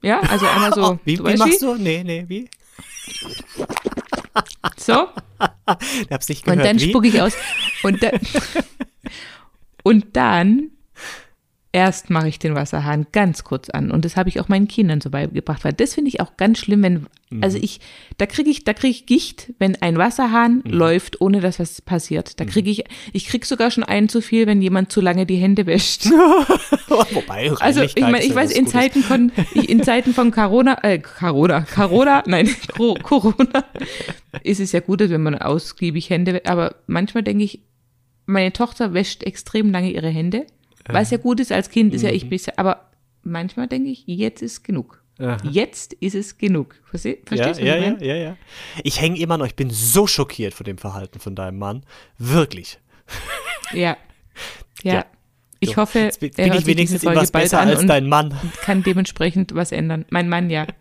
ja, 0.00 0.20
also 0.20 0.46
einmal 0.46 0.72
so, 0.72 0.98
Wie, 1.04 1.18
wie 1.18 1.36
machst 1.36 1.60
du? 1.60 1.74
Nee, 1.74 2.04
nee, 2.04 2.24
wie? 2.28 2.48
So. 4.76 5.08
Ich 6.02 6.10
hab's 6.10 6.28
nicht 6.28 6.46
Und 6.46 6.54
gehört. 6.54 6.68
dann 6.68 6.80
wie? 6.80 6.88
spucke 6.90 7.08
ich 7.08 7.20
aus. 7.20 7.32
Und 7.82 8.02
dann, 8.02 8.18
und 9.82 10.16
dann 10.16 10.70
erst 11.74 12.08
mache 12.08 12.28
ich 12.28 12.38
den 12.38 12.54
Wasserhahn 12.54 13.06
ganz 13.10 13.42
kurz 13.42 13.68
an. 13.68 13.90
Und 13.90 14.04
das 14.04 14.16
habe 14.16 14.28
ich 14.28 14.38
auch 14.40 14.48
meinen 14.48 14.68
Kindern 14.68 15.00
so 15.00 15.10
beigebracht, 15.10 15.64
weil 15.64 15.72
das 15.72 15.94
finde 15.94 16.08
ich 16.08 16.20
auch 16.20 16.36
ganz 16.36 16.58
schlimm, 16.60 16.82
wenn, 16.84 17.06
also 17.42 17.58
ich, 17.60 17.80
da 18.16 18.26
kriege 18.26 18.48
ich, 18.48 18.62
da 18.62 18.72
kriege 18.74 18.92
ich 18.92 19.06
Gicht, 19.06 19.52
wenn 19.58 19.74
ein 19.82 19.98
Wasserhahn 19.98 20.62
läuft, 20.64 21.20
ohne 21.20 21.40
dass 21.40 21.58
was 21.58 21.82
passiert. 21.82 22.38
Da 22.38 22.44
kriege 22.44 22.70
ich, 22.70 22.84
ich 23.12 23.26
kriege 23.26 23.44
sogar 23.44 23.72
schon 23.72 23.82
einen 23.82 24.08
zu 24.08 24.20
viel, 24.20 24.46
wenn 24.46 24.62
jemand 24.62 24.92
zu 24.92 25.00
lange 25.00 25.26
die 25.26 25.34
Hände 25.36 25.66
wäscht. 25.66 26.06
Wobei, 26.88 27.50
Also 27.60 27.82
ich 27.82 27.96
meine, 27.98 28.22
ich 28.24 28.34
weiß, 28.34 28.52
in. 28.52 28.68
Zeiten 28.68 29.02
von 29.02 29.32
in 29.54 29.82
Zeiten 29.82 30.14
von 30.14 30.30
Corona, 30.30 30.78
äh, 30.84 30.98
Corona, 31.00 31.62
Corona, 31.62 32.22
nein, 32.26 32.48
Co- 32.76 32.94
Corona, 33.02 33.64
ist 34.44 34.60
es 34.60 34.70
ja 34.72 34.80
gut, 34.80 35.00
wenn 35.00 35.22
man 35.22 35.34
ausgiebig 35.36 36.10
Hände, 36.10 36.40
aber 36.44 36.76
manchmal 36.86 37.22
denke 37.24 37.44
ich, 37.44 37.60
meine 38.26 38.52
Tochter 38.52 38.94
wäscht 38.94 39.22
extrem 39.24 39.70
lange 39.70 39.90
ihre 39.90 40.08
Hände, 40.08 40.46
was 40.88 41.10
ja 41.10 41.18
gut 41.18 41.40
ist 41.40 41.52
als 41.52 41.70
Kind, 41.70 41.94
ist 41.94 42.02
ja 42.02 42.10
Mhm. 42.10 42.16
ich 42.16 42.28
bisher, 42.28 42.58
aber 42.58 42.90
manchmal 43.22 43.68
denke 43.68 43.90
ich, 43.90 44.04
jetzt 44.06 44.42
ist 44.42 44.64
genug. 44.64 45.02
Aha. 45.18 45.36
Jetzt 45.48 45.92
ist 45.94 46.14
es 46.16 46.38
genug. 46.38 46.74
Versteh, 46.84 47.18
Ja, 47.20 47.26
verstehst 47.26 47.60
du, 47.60 47.64
ja, 47.64 47.76
ja, 47.76 47.90
meine? 47.92 48.04
ja, 48.04 48.14
ja. 48.16 48.36
Ich 48.82 49.00
hänge 49.00 49.18
immer 49.18 49.38
noch, 49.38 49.46
ich 49.46 49.54
bin 49.54 49.70
so 49.70 50.06
schockiert 50.08 50.54
von 50.54 50.64
dem 50.64 50.76
Verhalten 50.78 51.20
von 51.20 51.34
deinem 51.36 51.58
Mann. 51.58 51.84
Wirklich. 52.18 52.78
Ja. 53.72 53.96
Ja. 54.82 54.94
Ja. 54.94 55.06
Ich 55.60 55.70
So, 55.70 55.76
hoffe, 55.76 56.00
Jetzt 56.00 56.20
bin, 56.20 56.30
er 56.36 56.46
hört 56.46 56.54
ich 56.58 56.64
diese 56.64 56.76
wenigstens 56.76 57.02
Folge 57.02 57.18
etwas 57.20 57.30
bald 57.32 57.44
besser 57.44 57.60
an 57.60 57.68
als 57.68 57.80
und 57.80 57.86
dein 57.86 58.06
Mann. 58.08 58.34
kann 58.62 58.82
dementsprechend 58.82 59.54
was 59.54 59.72
ändern. 59.72 60.04
Mein 60.10 60.28
Mann, 60.28 60.50
ja. 60.50 60.66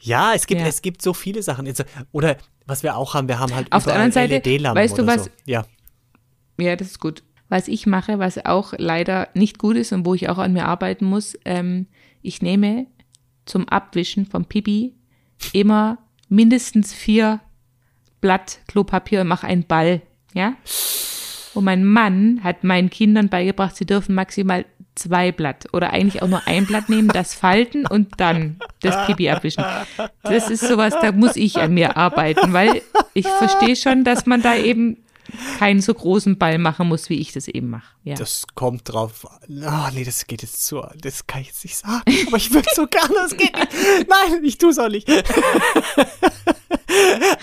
Ja, 0.00 0.32
es 0.34 0.46
gibt, 0.46 0.60
Ja. 0.60 0.66
es 0.66 0.80
gibt 0.82 1.02
so 1.02 1.12
viele 1.12 1.42
Sachen. 1.42 1.70
Oder 2.12 2.36
was 2.66 2.82
wir 2.82 2.96
auch 2.96 3.14
haben, 3.14 3.28
wir 3.28 3.38
haben 3.40 3.54
halt 3.54 3.70
Auf 3.72 3.84
der 3.84 3.94
anderen 3.94 4.12
Seite, 4.12 4.34
LED-Lampen 4.36 4.80
weißt 4.82 4.96
du 4.98 5.06
was- 5.06 5.24
So. 5.24 5.30
Ja. 5.46 5.66
Ja, 6.58 6.76
das 6.76 6.88
ist 6.88 7.00
gut. 7.00 7.22
Was 7.48 7.68
ich 7.68 7.86
mache, 7.86 8.18
was 8.18 8.44
auch 8.44 8.74
leider 8.76 9.28
nicht 9.34 9.58
gut 9.58 9.76
ist 9.76 9.92
und 9.92 10.04
wo 10.04 10.14
ich 10.14 10.28
auch 10.28 10.38
an 10.38 10.52
mir 10.52 10.66
arbeiten 10.66 11.06
muss, 11.06 11.38
ähm, 11.44 11.86
ich 12.20 12.42
nehme 12.42 12.86
zum 13.46 13.68
Abwischen 13.68 14.26
vom 14.26 14.44
Pipi 14.44 14.94
immer 15.52 15.98
mindestens 16.28 16.92
vier 16.92 17.40
Blatt 18.20 18.58
Klopapier 18.66 19.22
und 19.22 19.28
mache 19.28 19.46
einen 19.46 19.64
Ball, 19.64 20.02
ja? 20.34 20.54
Und 21.54 21.64
mein 21.64 21.84
Mann 21.84 22.40
hat 22.44 22.64
meinen 22.64 22.90
Kindern 22.90 23.28
beigebracht, 23.28 23.76
sie 23.76 23.86
dürfen 23.86 24.14
maximal 24.14 24.64
zwei 24.94 25.32
Blatt 25.32 25.66
oder 25.72 25.92
eigentlich 25.92 26.22
auch 26.22 26.28
nur 26.28 26.46
ein 26.46 26.66
Blatt 26.66 26.88
nehmen, 26.88 27.08
das 27.08 27.34
falten 27.34 27.86
und 27.86 28.20
dann 28.20 28.58
das 28.80 29.06
Pipi 29.06 29.30
abwischen. 29.30 29.64
Das 30.22 30.50
ist 30.50 30.66
sowas, 30.66 30.94
da 31.00 31.12
muss 31.12 31.36
ich 31.36 31.56
an 31.56 31.72
mir 31.74 31.96
arbeiten, 31.96 32.52
weil 32.52 32.82
ich 33.14 33.26
verstehe 33.26 33.76
schon, 33.76 34.04
dass 34.04 34.26
man 34.26 34.42
da 34.42 34.56
eben 34.56 34.98
keinen 35.58 35.80
so 35.80 35.92
großen 35.94 36.38
Ball 36.38 36.58
machen 36.58 36.88
muss, 36.88 37.08
wie 37.08 37.20
ich 37.20 37.32
das 37.32 37.48
eben 37.48 37.70
mache. 37.70 37.94
Ja. 38.04 38.14
Das 38.14 38.44
kommt 38.54 38.92
drauf. 38.92 39.26
an. 39.30 39.64
Ah, 39.64 39.90
nee, 39.94 40.04
das 40.04 40.26
geht 40.26 40.42
jetzt 40.42 40.64
zu. 40.66 40.82
Das 41.00 41.26
kann 41.26 41.42
ich 41.42 41.48
jetzt 41.48 41.64
nicht 41.64 41.76
sagen. 41.76 42.02
Aber 42.26 42.36
ich 42.36 42.52
würde 42.52 42.68
so 42.74 42.86
gerne. 42.86 43.14
Das 43.14 43.36
geht 43.36 43.54
nicht. 43.54 44.08
Nein, 44.08 44.42
ich 44.44 44.58
tue 44.58 44.70
es 44.70 44.78
auch 44.78 44.88
nicht. 44.88 45.08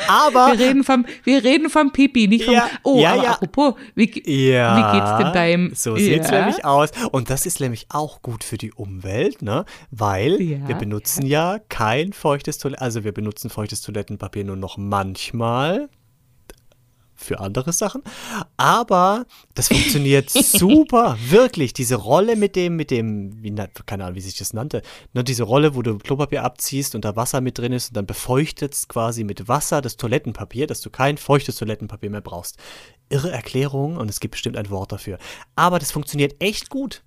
Aber. 0.07 0.51
wir 0.51 0.59
reden 0.59 0.83
vom, 0.83 1.05
wir 1.23 1.43
reden 1.43 1.69
vom 1.69 1.91
Pipi, 1.91 2.27
nicht 2.27 2.45
vom. 2.45 2.53
Ja, 2.53 2.69
oh, 2.83 2.99
ja, 2.99 3.13
aber 3.13 3.23
ja. 3.23 3.31
apropos, 3.31 3.75
wie, 3.93 4.51
Ja, 4.51 4.77
wie 4.77 4.97
geht's 4.97 5.17
denn 5.17 5.33
deinem? 5.33 5.75
So 5.75 5.95
sieht's 5.95 6.29
ja. 6.29 6.39
nämlich 6.39 6.65
aus. 6.65 6.89
Und 7.11 7.29
das 7.29 7.45
ist 7.45 7.59
nämlich 7.59 7.87
auch 7.89 8.21
gut 8.21 8.43
für 8.43 8.57
die 8.57 8.71
Umwelt, 8.73 9.41
ne? 9.41 9.65
Weil 9.91 10.39
wir 10.39 10.75
benutzen 10.75 11.25
ja. 11.25 11.59
kein 11.69 12.13
feuchtes 12.13 12.57
Toiletten, 12.57 12.83
also 12.83 13.03
wir 13.03 13.11
benutzen 13.11 13.49
feuchtes 13.49 13.81
Toilettenpapier 13.81 14.43
nur 14.43 14.55
noch 14.55 14.77
manchmal 14.77 15.89
für 17.15 17.39
andere 17.39 17.73
Sachen. 17.73 18.01
Aber 18.57 19.25
das 19.53 19.67
funktioniert 19.69 20.29
super, 20.31 21.17
wirklich. 21.29 21.73
Diese 21.73 21.95
Rolle 21.95 22.35
mit 22.35 22.55
dem, 22.55 22.75
mit 22.75 22.91
dem, 22.91 23.41
wie, 23.43 23.53
keine 23.85 24.03
Ahnung, 24.03 24.15
wie 24.15 24.21
sich 24.21 24.37
das 24.37 24.53
nannte. 24.53 24.81
Ne, 25.13 25.23
diese 25.23 25.43
Rolle, 25.43 25.75
wo 25.75 25.81
du 25.81 25.97
Klopapier 25.97 26.43
abziehst 26.43 26.95
und 26.95 27.05
da 27.05 27.15
Wasser 27.15 27.41
mit 27.41 27.57
drin 27.57 27.73
ist 27.73 27.89
und 27.89 27.97
dann 27.97 28.05
befeuchtet 28.05 28.75
quasi 28.87 29.23
mit 29.23 29.47
Wasser 29.47 29.81
das 29.81 29.97
Toilettenpapier, 29.97 30.67
dass 30.67 30.81
du 30.81 30.89
kein 30.89 31.17
feuchtes 31.17 31.55
Toilettenpapier 31.55 32.09
mehr 32.09 32.21
brauchst. 32.21 32.57
Irre 33.09 33.31
Erklärung 33.31 33.97
und 33.97 34.09
es 34.09 34.19
gibt 34.19 34.33
bestimmt 34.33 34.57
ein 34.57 34.69
Wort 34.69 34.91
dafür. 34.91 35.17
Aber 35.55 35.79
das 35.79 35.91
funktioniert 35.91 36.35
echt 36.39 36.69
gut. 36.69 37.03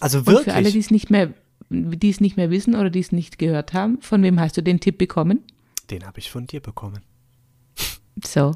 Also 0.00 0.18
Und 0.18 0.26
wirklich. 0.26 0.44
für 0.44 0.54
alle, 0.54 0.70
die 0.72 0.78
es 0.78 0.90
nicht 0.90 1.10
mehr, 1.10 1.32
die 1.70 2.10
es 2.10 2.20
nicht 2.20 2.36
mehr 2.36 2.50
wissen 2.50 2.74
oder 2.74 2.90
die 2.90 3.00
es 3.00 3.12
nicht 3.12 3.38
gehört 3.38 3.72
haben, 3.72 4.00
von 4.00 4.22
wem 4.22 4.40
hast 4.40 4.56
du 4.56 4.62
den 4.62 4.80
Tipp 4.80 4.98
bekommen? 4.98 5.44
den 5.92 6.06
habe 6.06 6.18
ich 6.18 6.30
von 6.30 6.46
dir 6.46 6.60
bekommen. 6.60 7.00
So. 8.24 8.54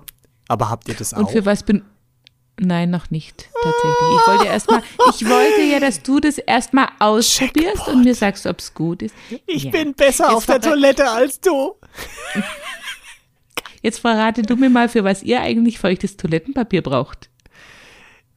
Aber 0.48 0.70
habt 0.70 0.88
ihr 0.88 0.94
das 0.94 1.12
Und 1.12 1.26
auch? 1.26 1.30
für 1.30 1.44
was 1.44 1.62
bin 1.62 1.84
Nein, 2.58 2.88
noch 2.88 3.10
nicht, 3.10 3.50
tatsächlich. 3.62 4.20
Ich 4.22 4.26
wollte 4.28 4.46
erstmal, 4.46 4.82
ich 5.14 5.28
wollte 5.28 5.60
ja, 5.70 5.78
dass 5.78 6.02
du 6.02 6.20
das 6.20 6.38
erstmal 6.38 6.88
ausprobierst 7.00 7.86
und 7.88 8.02
mir 8.02 8.14
sagst, 8.14 8.46
ob 8.46 8.60
es 8.60 8.72
gut 8.72 9.02
ist. 9.02 9.14
Ich 9.46 9.64
Ja. 9.64 9.72
bin 9.72 9.92
besser 9.92 10.24
Jetzt 10.24 10.34
auf 10.36 10.46
der 10.46 10.62
Toilette 10.62 11.06
als 11.10 11.38
du. 11.38 11.74
Jetzt 13.82 13.98
verrate 14.00 14.40
du 14.40 14.56
mir 14.56 14.70
mal, 14.70 14.88
für 14.88 15.04
was 15.04 15.22
ihr 15.22 15.42
eigentlich 15.42 15.78
feuchtes 15.78 16.16
Toilettenpapier 16.16 16.80
braucht. 16.80 17.28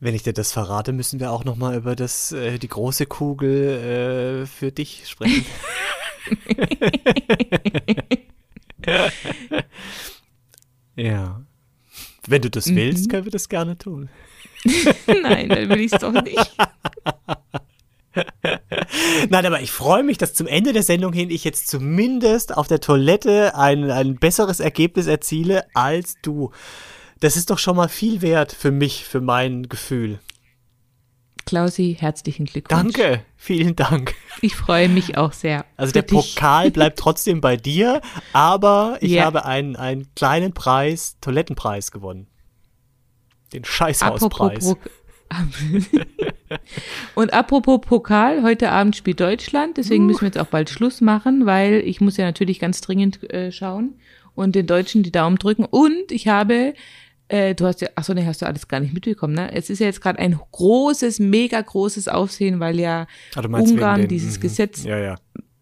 Wenn 0.01 0.13
ich 0.15 0.23
dir 0.23 0.33
das 0.33 0.51
verrate, 0.51 0.91
müssen 0.91 1.21
wir 1.21 1.31
auch 1.31 1.45
noch 1.45 1.55
mal 1.55 1.77
über 1.77 1.95
das 1.95 2.33
äh, 2.33 2.57
die 2.59 2.67
große 2.67 3.05
Kugel 3.05 4.41
äh, 4.43 4.47
für 4.47 4.73
dich 4.73 5.07
sprechen. 5.07 5.45
ja. 10.95 11.41
Wenn 12.27 12.41
du 12.41 12.49
das 12.49 12.73
willst, 12.73 13.09
können 13.09 13.25
wir 13.25 13.31
das 13.31 13.49
gerne 13.49 13.77
tun. 13.77 14.09
Nein, 15.07 15.49
dann 15.49 15.69
will 15.69 15.79
ich 15.79 15.93
es 15.93 15.99
doch 15.99 16.11
nicht. 16.11 16.55
Nein, 19.29 19.45
aber 19.45 19.61
ich 19.61 19.71
freue 19.71 20.03
mich, 20.03 20.17
dass 20.17 20.33
zum 20.33 20.47
Ende 20.47 20.73
der 20.73 20.83
Sendung 20.83 21.13
hin 21.13 21.29
ich 21.29 21.43
jetzt 21.43 21.67
zumindest 21.67 22.55
auf 22.55 22.67
der 22.67 22.81
Toilette 22.81 23.55
ein, 23.55 23.89
ein 23.89 24.15
besseres 24.15 24.59
Ergebnis 24.59 25.07
erziele 25.07 25.63
als 25.73 26.15
du. 26.21 26.51
Das 27.19 27.37
ist 27.37 27.49
doch 27.49 27.59
schon 27.59 27.75
mal 27.75 27.89
viel 27.89 28.21
wert 28.21 28.53
für 28.57 28.71
mich, 28.71 29.05
für 29.05 29.21
mein 29.21 29.69
Gefühl. 29.69 30.19
Klausi, 31.49 31.97
herzlichen 31.99 32.45
Glückwunsch. 32.45 32.93
Danke, 32.93 33.21
vielen 33.35 33.75
Dank. 33.75 34.13
Ich 34.41 34.55
freue 34.55 34.87
mich 34.87 35.17
auch 35.17 35.33
sehr. 35.33 35.65
Also 35.77 35.91
der 35.91 36.03
dich. 36.03 36.35
Pokal 36.35 36.69
bleibt 36.69 36.99
trotzdem 36.99 37.41
bei 37.41 37.57
dir, 37.57 38.01
aber 38.33 38.99
ich 39.01 39.13
Ja. 39.13 39.25
habe 39.25 39.45
einen, 39.45 39.75
einen 39.75 40.13
kleinen 40.15 40.53
Preis, 40.53 41.17
Toilettenpreis 41.21 41.91
gewonnen. 41.91 42.27
Den 43.51 43.65
Scheißhauspreis. 43.65 44.75
Und 47.15 47.33
apropos 47.33 47.81
Pokal, 47.81 48.43
heute 48.43 48.71
Abend 48.71 48.95
spielt 48.95 49.19
Deutschland, 49.19 49.77
deswegen 49.77 50.05
müssen 50.05 50.21
wir 50.21 50.27
jetzt 50.27 50.39
auch 50.39 50.47
bald 50.47 50.69
Schluss 50.69 51.01
machen, 51.01 51.45
weil 51.47 51.81
ich 51.85 51.99
muss 51.99 52.17
ja 52.17 52.25
natürlich 52.25 52.59
ganz 52.59 52.81
dringend 52.81 53.31
äh, 53.31 53.51
schauen 53.51 53.95
und 54.35 54.53
den 54.55 54.67
Deutschen 54.67 55.01
die 55.03 55.11
Daumen 55.11 55.37
drücken. 55.37 55.65
Und 55.65 56.11
ich 56.11 56.27
habe, 56.27 56.73
äh, 57.29 57.55
du 57.55 57.65
hast 57.65 57.79
ja, 57.81 57.87
achso, 57.95 58.13
nee, 58.13 58.25
hast 58.25 58.41
du 58.41 58.45
alles 58.45 58.67
gar 58.67 58.79
nicht 58.79 58.93
mitbekommen, 58.93 59.33
ne? 59.33 59.53
Es 59.53 59.69
ist 59.69 59.79
ja 59.79 59.85
jetzt 59.85 60.01
gerade 60.01 60.19
ein 60.19 60.39
großes, 60.51 61.19
mega 61.19 61.61
großes 61.61 62.07
Aufsehen, 62.07 62.59
weil 62.59 62.79
ja 62.79 63.07
Ah, 63.35 63.41
Ungarn 63.47 64.07
dieses 64.07 64.37
mhm. 64.37 64.41
Gesetz 64.41 64.83
Ja, 64.83 64.97
ja. 64.97 65.15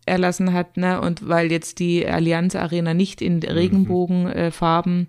erlassen 0.05 0.53
hat, 0.53 0.77
ne? 0.77 0.99
Und 1.01 1.27
weil 1.27 1.51
jetzt 1.51 1.79
die 1.79 2.07
Allianz 2.07 2.55
Arena 2.55 2.93
nicht 2.93 3.21
in 3.21 3.35
Mhm. 3.35 3.43
Regenbogenfarben 3.43 5.07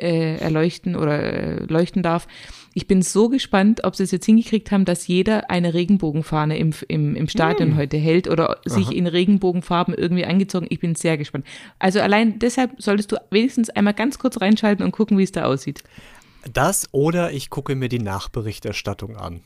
äh, 0.00 0.36
erleuchten 0.36 0.96
oder 0.96 1.22
äh, 1.22 1.64
leuchten 1.64 2.02
darf. 2.02 2.26
Ich 2.72 2.86
bin 2.86 3.02
so 3.02 3.28
gespannt, 3.28 3.82
ob 3.84 3.96
sie 3.96 4.04
es 4.04 4.12
jetzt 4.12 4.26
hingekriegt 4.26 4.70
haben, 4.70 4.84
dass 4.84 5.06
jeder 5.08 5.50
eine 5.50 5.74
Regenbogenfahne 5.74 6.56
im, 6.56 6.72
im, 6.88 7.16
im. 7.16 7.28
Stadion 7.28 7.76
heute 7.76 7.96
hält 7.96 8.28
oder 8.28 8.58
sich 8.64 8.92
in 8.92 9.06
Regenbogenfarben 9.08 9.92
irgendwie 9.94 10.24
angezogen. 10.24 10.66
Ich 10.70 10.78
bin 10.78 10.94
sehr 10.94 11.18
gespannt. 11.18 11.46
Also 11.78 12.00
allein 12.00 12.38
deshalb 12.38 12.80
solltest 12.80 13.10
du 13.10 13.16
wenigstens 13.30 13.70
einmal 13.70 13.94
ganz 13.94 14.18
kurz 14.18 14.40
reinschalten 14.40 14.84
und 14.84 14.92
gucken, 14.92 15.18
wie 15.18 15.24
es 15.24 15.32
da 15.32 15.44
aussieht. 15.44 15.82
Das 16.52 16.88
oder 16.92 17.32
ich 17.32 17.50
gucke 17.50 17.74
mir 17.74 17.88
die 17.88 17.98
Nachberichterstattung 17.98 19.16
an. 19.16 19.40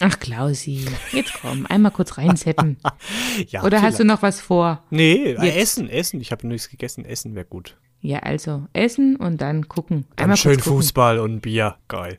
Ach, 0.00 0.18
Klausi, 0.18 0.84
jetzt 1.12 1.32
komm, 1.40 1.64
einmal 1.66 1.90
kurz 1.90 2.18
reinseppen. 2.18 2.76
Ja, 3.48 3.64
Oder 3.64 3.82
hast 3.82 3.94
du 3.94 4.02
vielleicht. 4.02 4.16
noch 4.16 4.22
was 4.22 4.40
vor? 4.40 4.82
Nee, 4.90 5.36
Jetzt? 5.40 5.56
Essen, 5.56 5.88
Essen. 5.88 6.20
Ich 6.20 6.32
habe 6.32 6.46
nichts 6.46 6.68
gegessen. 6.70 7.04
Essen 7.04 7.34
wäre 7.34 7.44
gut. 7.44 7.76
Ja, 8.06 8.20
also 8.20 8.66
essen 8.72 9.16
und 9.16 9.40
dann 9.40 9.66
gucken. 9.68 10.04
Dann 10.14 10.24
Einmal 10.26 10.36
schön 10.36 10.52
kurz 10.54 10.64
gucken. 10.64 10.78
Fußball 10.82 11.18
und 11.18 11.40
Bier. 11.40 11.74
Geil. 11.88 12.18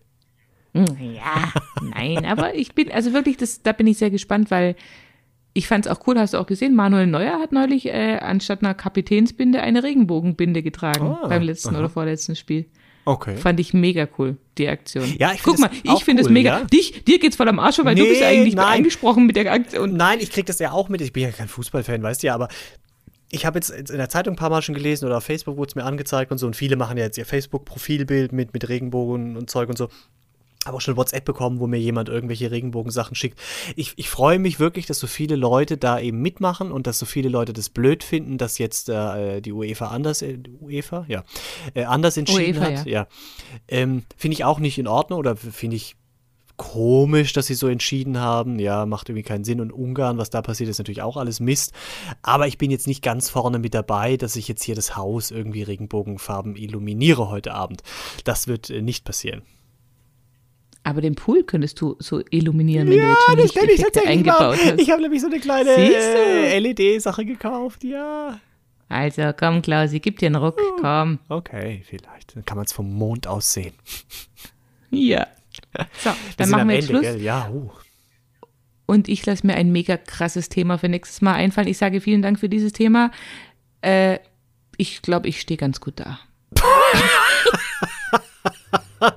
Ja, 0.73 1.53
nein, 1.81 2.25
aber 2.25 2.53
ich 2.55 2.75
bin, 2.75 2.91
also 2.91 3.13
wirklich, 3.13 3.37
das, 3.37 3.63
da 3.63 3.71
bin 3.71 3.87
ich 3.87 3.97
sehr 3.97 4.11
gespannt, 4.11 4.51
weil 4.51 4.75
ich 5.53 5.67
fand 5.67 5.85
es 5.85 5.91
auch 5.91 6.05
cool, 6.05 6.19
hast 6.19 6.33
du 6.33 6.37
auch 6.39 6.45
gesehen, 6.45 6.75
Manuel 6.75 7.07
Neuer 7.07 7.39
hat 7.39 7.51
neulich 7.51 7.87
äh, 7.87 8.17
anstatt 8.21 8.61
einer 8.61 8.75
Kapitänsbinde 8.75 9.61
eine 9.61 9.81
Regenbogenbinde 9.81 10.61
getragen 10.61 11.17
Ah, 11.23 11.27
beim 11.29 11.41
letzten 11.41 11.69
aha. 11.69 11.79
oder 11.79 11.89
vorletzten 11.89 12.35
Spiel. 12.35 12.65
Okay. 13.05 13.37
Fand 13.37 13.59
ich 13.61 13.73
mega 13.73 14.07
cool, 14.19 14.35
die 14.57 14.67
Aktion. 14.67 15.05
Ja, 15.17 15.31
ich 15.33 15.41
Guck 15.41 15.57
mal, 15.57 15.71
ich 15.81 16.03
finde 16.03 16.21
es 16.21 16.27
cool, 16.27 16.33
mega. 16.33 16.59
ja. 16.59 16.65
Dich, 16.65 17.05
dir 17.05 17.17
geht's 17.17 17.37
voll 17.37 17.47
am 17.47 17.57
Arsch, 17.59 17.79
weil 17.83 17.95
du 17.95 18.03
Nee, 18.03 18.09
bist 18.09 18.21
eigentlich 18.23 18.53
nein. 18.55 18.79
angesprochen 18.79 19.25
mit 19.25 19.37
der 19.37 19.49
Aktion. 19.51 19.95
Nein, 19.95 20.19
ich 20.19 20.29
krieg 20.31 20.45
das 20.45 20.59
ja 20.59 20.73
auch 20.73 20.89
mit. 20.89 20.99
Ich 21.01 21.13
bin 21.13 21.23
ja 21.23 21.31
kein 21.31 21.47
Fußballfan, 21.47 22.03
weißt 22.03 22.21
du 22.21 22.27
ja, 22.27 22.35
aber 22.35 22.49
ich 23.29 23.45
habe 23.45 23.57
jetzt 23.57 23.69
in 23.69 23.97
der 23.97 24.09
Zeitung 24.09 24.33
ein 24.33 24.37
paar 24.37 24.49
Mal 24.49 24.61
schon 24.61 24.75
gelesen 24.75 25.05
oder 25.05 25.17
auf 25.17 25.23
Facebook 25.23 25.57
wurde 25.57 25.69
es 25.69 25.75
mir 25.75 25.83
angezeigt 25.83 26.31
und 26.31 26.37
so. 26.37 26.47
Und 26.47 26.55
viele 26.55 26.75
machen 26.75 26.97
ja 26.97 27.03
jetzt 27.03 27.17
ihr 27.17 27.25
Facebook-Profilbild 27.25 28.31
mit, 28.31 28.53
mit 28.53 28.69
Regenbogen 28.69 29.35
und 29.35 29.49
Zeug 29.49 29.69
und 29.69 29.77
so. 29.77 29.89
Habe 30.65 30.77
auch 30.77 30.81
schon 30.81 30.97
WhatsApp 30.97 31.23
bekommen, 31.23 31.59
wo 31.59 31.67
mir 31.67 31.79
jemand 31.79 32.09
irgendwelche 32.09 32.51
Regenbogensachen 32.51 33.15
schickt. 33.15 33.39
Ich, 33.75 33.93
ich 33.95 34.09
freue 34.09 34.39
mich 34.39 34.59
wirklich, 34.59 34.85
dass 34.85 34.99
so 34.99 35.07
viele 35.07 35.35
Leute 35.35 35.77
da 35.77 35.99
eben 35.99 36.21
mitmachen 36.21 36.71
und 36.71 36.87
dass 36.87 36.99
so 36.99 37.05
viele 37.05 37.29
Leute 37.29 37.53
das 37.53 37.69
blöd 37.69 38.03
finden, 38.03 38.37
dass 38.37 38.57
jetzt 38.57 38.89
äh, 38.89 39.41
die 39.41 39.53
UEFA 39.53 39.87
anders, 39.87 40.21
äh, 40.21 40.39
UEFA, 40.59 41.05
ja, 41.07 41.23
äh, 41.73 41.83
anders 41.83 42.17
entschieden 42.17 42.61
UEFA, 42.61 42.79
hat. 42.79 42.85
Ja. 42.85 43.07
Ähm, 43.67 44.03
finde 44.17 44.33
ich 44.33 44.45
auch 44.45 44.59
nicht 44.59 44.77
in 44.77 44.87
Ordnung 44.87 45.19
oder 45.19 45.35
finde 45.35 45.75
ich 45.75 45.95
komisch, 46.57 47.33
dass 47.33 47.47
sie 47.47 47.53
so 47.53 47.67
entschieden 47.67 48.19
haben. 48.19 48.59
Ja, 48.59 48.85
macht 48.85 49.09
irgendwie 49.09 49.23
keinen 49.23 49.43
Sinn. 49.43 49.61
Und 49.61 49.71
Ungarn, 49.71 50.17
was 50.17 50.29
da 50.29 50.41
passiert, 50.41 50.69
ist 50.69 50.79
natürlich 50.79 51.01
auch 51.01 51.15
alles 51.15 51.39
Mist. 51.39 51.73
Aber 52.23 52.47
ich 52.47 52.57
bin 52.57 52.71
jetzt 52.71 52.87
nicht 52.87 53.03
ganz 53.03 53.29
vorne 53.29 53.59
mit 53.59 53.73
dabei, 53.73 54.17
dass 54.17 54.35
ich 54.35 54.47
jetzt 54.47 54.63
hier 54.63 54.75
das 54.75 54.97
Haus 54.97 55.31
irgendwie 55.31 55.63
Regenbogenfarben 55.63 56.55
illuminiere 56.55 57.29
heute 57.29 57.53
Abend. 57.53 57.83
Das 58.25 58.47
wird 58.47 58.69
äh, 58.69 58.81
nicht 58.81 59.05
passieren. 59.05 59.43
Aber 60.83 61.01
den 61.01 61.15
Pool 61.15 61.43
könntest 61.43 61.81
du 61.81 61.97
so 61.99 62.21
illuminieren, 62.29 62.89
wenn 62.89 62.99
du 62.99 63.07
jetzt 63.07 63.23
schon 63.23 63.37
Lichteffekte 63.37 64.07
eingebaut 64.07 64.57
hast. 64.63 64.79
Ich 64.79 64.89
habe 64.89 65.01
nämlich 65.01 65.21
so 65.21 65.27
eine 65.27 65.39
kleine 65.39 65.71
äh, 65.71 66.59
LED-Sache 66.59 67.25
gekauft. 67.25 67.83
Ja. 67.83 68.39
Also 68.89 69.33
komm, 69.37 69.61
Klausi, 69.61 69.99
gib 69.99 70.17
dir 70.19 70.27
einen 70.27 70.37
Ruck, 70.37 70.57
komm. 70.79 71.19
Okay, 71.27 71.83
vielleicht. 71.85 72.35
Dann 72.35 72.45
kann 72.45 72.55
man 72.55 72.65
es 72.65 72.71
vom 72.71 72.93
Mond 72.93 73.27
aus 73.27 73.51
sehen. 73.51 73.73
Ja. 74.89 75.27
So, 75.99 76.09
Wir 76.09 76.15
dann 76.37 76.47
sind 76.47 76.51
machen 76.55 76.67
wir 76.69 76.75
jetzt 76.75 76.89
Ende, 76.89 77.01
Schluss. 77.03 77.13
Gell? 77.15 77.21
Ja, 77.23 77.49
uh. 77.49 77.69
Und 78.85 79.09
ich 79.09 79.25
lasse 79.25 79.45
mir 79.45 79.55
ein 79.55 79.71
mega 79.71 79.97
krasses 79.97 80.49
Thema 80.49 80.77
für 80.77 80.87
nächstes 80.89 81.21
Mal 81.21 81.33
einfallen. 81.33 81.67
Ich 81.67 81.77
sage 81.77 81.99
vielen 82.01 82.21
Dank 82.21 82.39
für 82.39 82.47
dieses 82.49 82.71
Thema. 82.73 83.11
Äh, 83.81 84.19
ich 84.77 85.01
glaube, 85.01 85.27
ich 85.27 85.41
stehe 85.41 85.57
ganz 85.57 85.81
gut 85.81 85.99
da. 85.99 86.19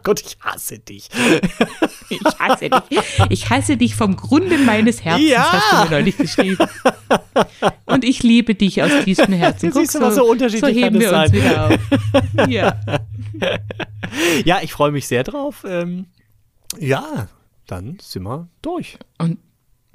Gott, 0.03 0.21
ich 0.21 0.37
hasse 0.41 0.79
dich. 0.79 1.09
Ich 2.13 2.21
hasse 2.41 2.69
dich. 2.69 2.99
Ich 3.29 3.51
hasse 3.51 3.77
dich 3.77 3.95
vom 3.95 4.17
Grunde 4.17 4.59
meines 4.59 5.05
Herzens, 5.05 5.31
Ja. 5.31 5.53
hast 5.53 5.73
du 5.73 5.77
mir 5.85 5.91
neulich 6.01 6.17
geschrieben. 6.17 6.59
Und 7.87 8.05
ich 8.05 8.25
liebe 8.25 8.57
dich 8.57 8.83
aus 8.83 8.91
tiefstem 9.05 9.33
Herzen. 9.33 9.67
Jetzt 9.67 9.77
siehst 9.77 9.95
du 9.95 10.01
mal, 10.01 10.11
so 10.11 10.25
unterschiedlich 10.29 10.75
so 10.75 10.81
heben 10.81 10.99
wir 10.99 11.09
uns 11.13 11.31
sein. 11.31 11.33
wieder 11.33 11.67
auf. 11.69 11.79
Ja. 12.49 12.81
Ja, 14.45 14.59
ich 14.61 14.73
freue 14.73 14.91
mich 14.91 15.07
sehr 15.07 15.23
drauf. 15.23 15.65
Ähm, 15.65 16.07
ja, 16.79 17.29
dann 17.67 17.99
sind 18.01 18.23
wir 18.25 18.49
durch. 18.63 18.99
Und 19.19 19.39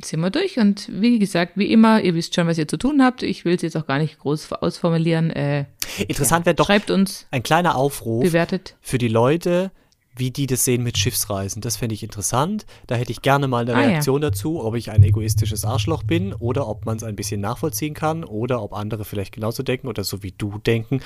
sind 0.02 0.20
wir 0.20 0.30
durch. 0.30 0.58
Und 0.58 0.90
wie 0.92 1.20
gesagt, 1.20 1.54
wie 1.56 1.72
immer, 1.72 2.02
ihr 2.02 2.16
wisst 2.16 2.36
schon, 2.36 2.48
was 2.48 2.58
ihr 2.58 2.68
zu 2.68 2.78
tun 2.78 3.02
habt. 3.02 3.24
Ich 3.24 3.46
will 3.46 3.56
es 3.56 3.62
jetzt 3.62 3.78
auch 3.78 3.88
gar 3.88 3.98
nicht 4.00 4.20
groß 4.20 4.52
ausformulieren. 4.54 5.30
Äh, 5.32 5.66
Interessant 6.08 6.46
wäre 6.46 6.56
doch 6.56 6.68
schreibt 6.68 6.92
uns, 6.92 7.28
ein 7.32 7.44
kleiner 7.44 7.76
Aufruf 7.76 8.24
bewertet. 8.24 8.76
für 8.82 8.98
die 8.98 9.08
Leute, 9.08 9.72
wie 10.18 10.32
die 10.32 10.48
das 10.48 10.66
sehen 10.66 10.84
mit 10.84 10.98
Schiffsreisen. 10.98 11.62
Das 11.62 11.78
fände 11.78 11.94
ich 11.96 12.04
interessant. 12.04 12.66
Da 12.88 12.96
hätte 12.96 13.12
ich 13.12 13.22
gerne 13.22 13.48
mal 13.48 13.62
eine 13.64 13.76
Ah, 13.76 13.82
ja. 13.82 13.88
Reaktion 13.90 14.22
dazu, 14.22 14.64
ob 14.64 14.76
ich 14.76 14.92
ein 14.92 15.04
egoistisches 15.04 15.64
Arschloch 15.66 16.04
bin 16.04 16.34
oder 16.34 16.68
ob 16.68 16.86
man 16.86 16.98
es 16.98 17.04
ein 17.04 17.16
bisschen 17.16 17.40
nachvollziehen 17.42 17.94
kann 17.94 18.24
oder 18.26 18.62
ob 18.62 18.74
andere 18.74 19.06
vielleicht 19.06 19.34
genauso 19.34 19.64
denken 19.64 19.88
oder 19.88 20.04
so 20.04 20.24
wie 20.24 20.32
du 20.32 20.58
denken. 20.60 21.02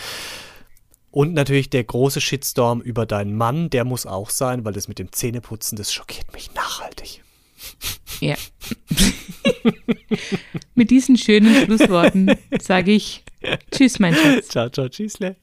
Und 1.11 1.33
natürlich 1.33 1.69
der 1.69 1.83
große 1.83 2.21
Shitstorm 2.21 2.81
über 2.81 3.05
deinen 3.05 3.35
Mann, 3.35 3.69
der 3.69 3.83
muss 3.83 4.05
auch 4.05 4.29
sein, 4.29 4.63
weil 4.65 4.73
das 4.73 4.87
mit 4.87 4.99
dem 4.99 5.11
Zähneputzen, 5.11 5.77
das 5.77 5.93
schockiert 5.93 6.31
mich 6.33 6.53
nachhaltig. 6.53 7.23
Ja. 8.19 8.35
Mit 10.75 10.91
diesen 10.91 11.17
schönen 11.17 11.65
Schlussworten 11.65 12.35
sage 12.61 12.91
ich 12.91 13.23
Tschüss, 13.71 13.99
mein 13.99 14.15
Schatz. 14.15 14.49
Ciao, 14.49 14.69
ciao, 14.69 14.89
tschüssle. 14.89 15.35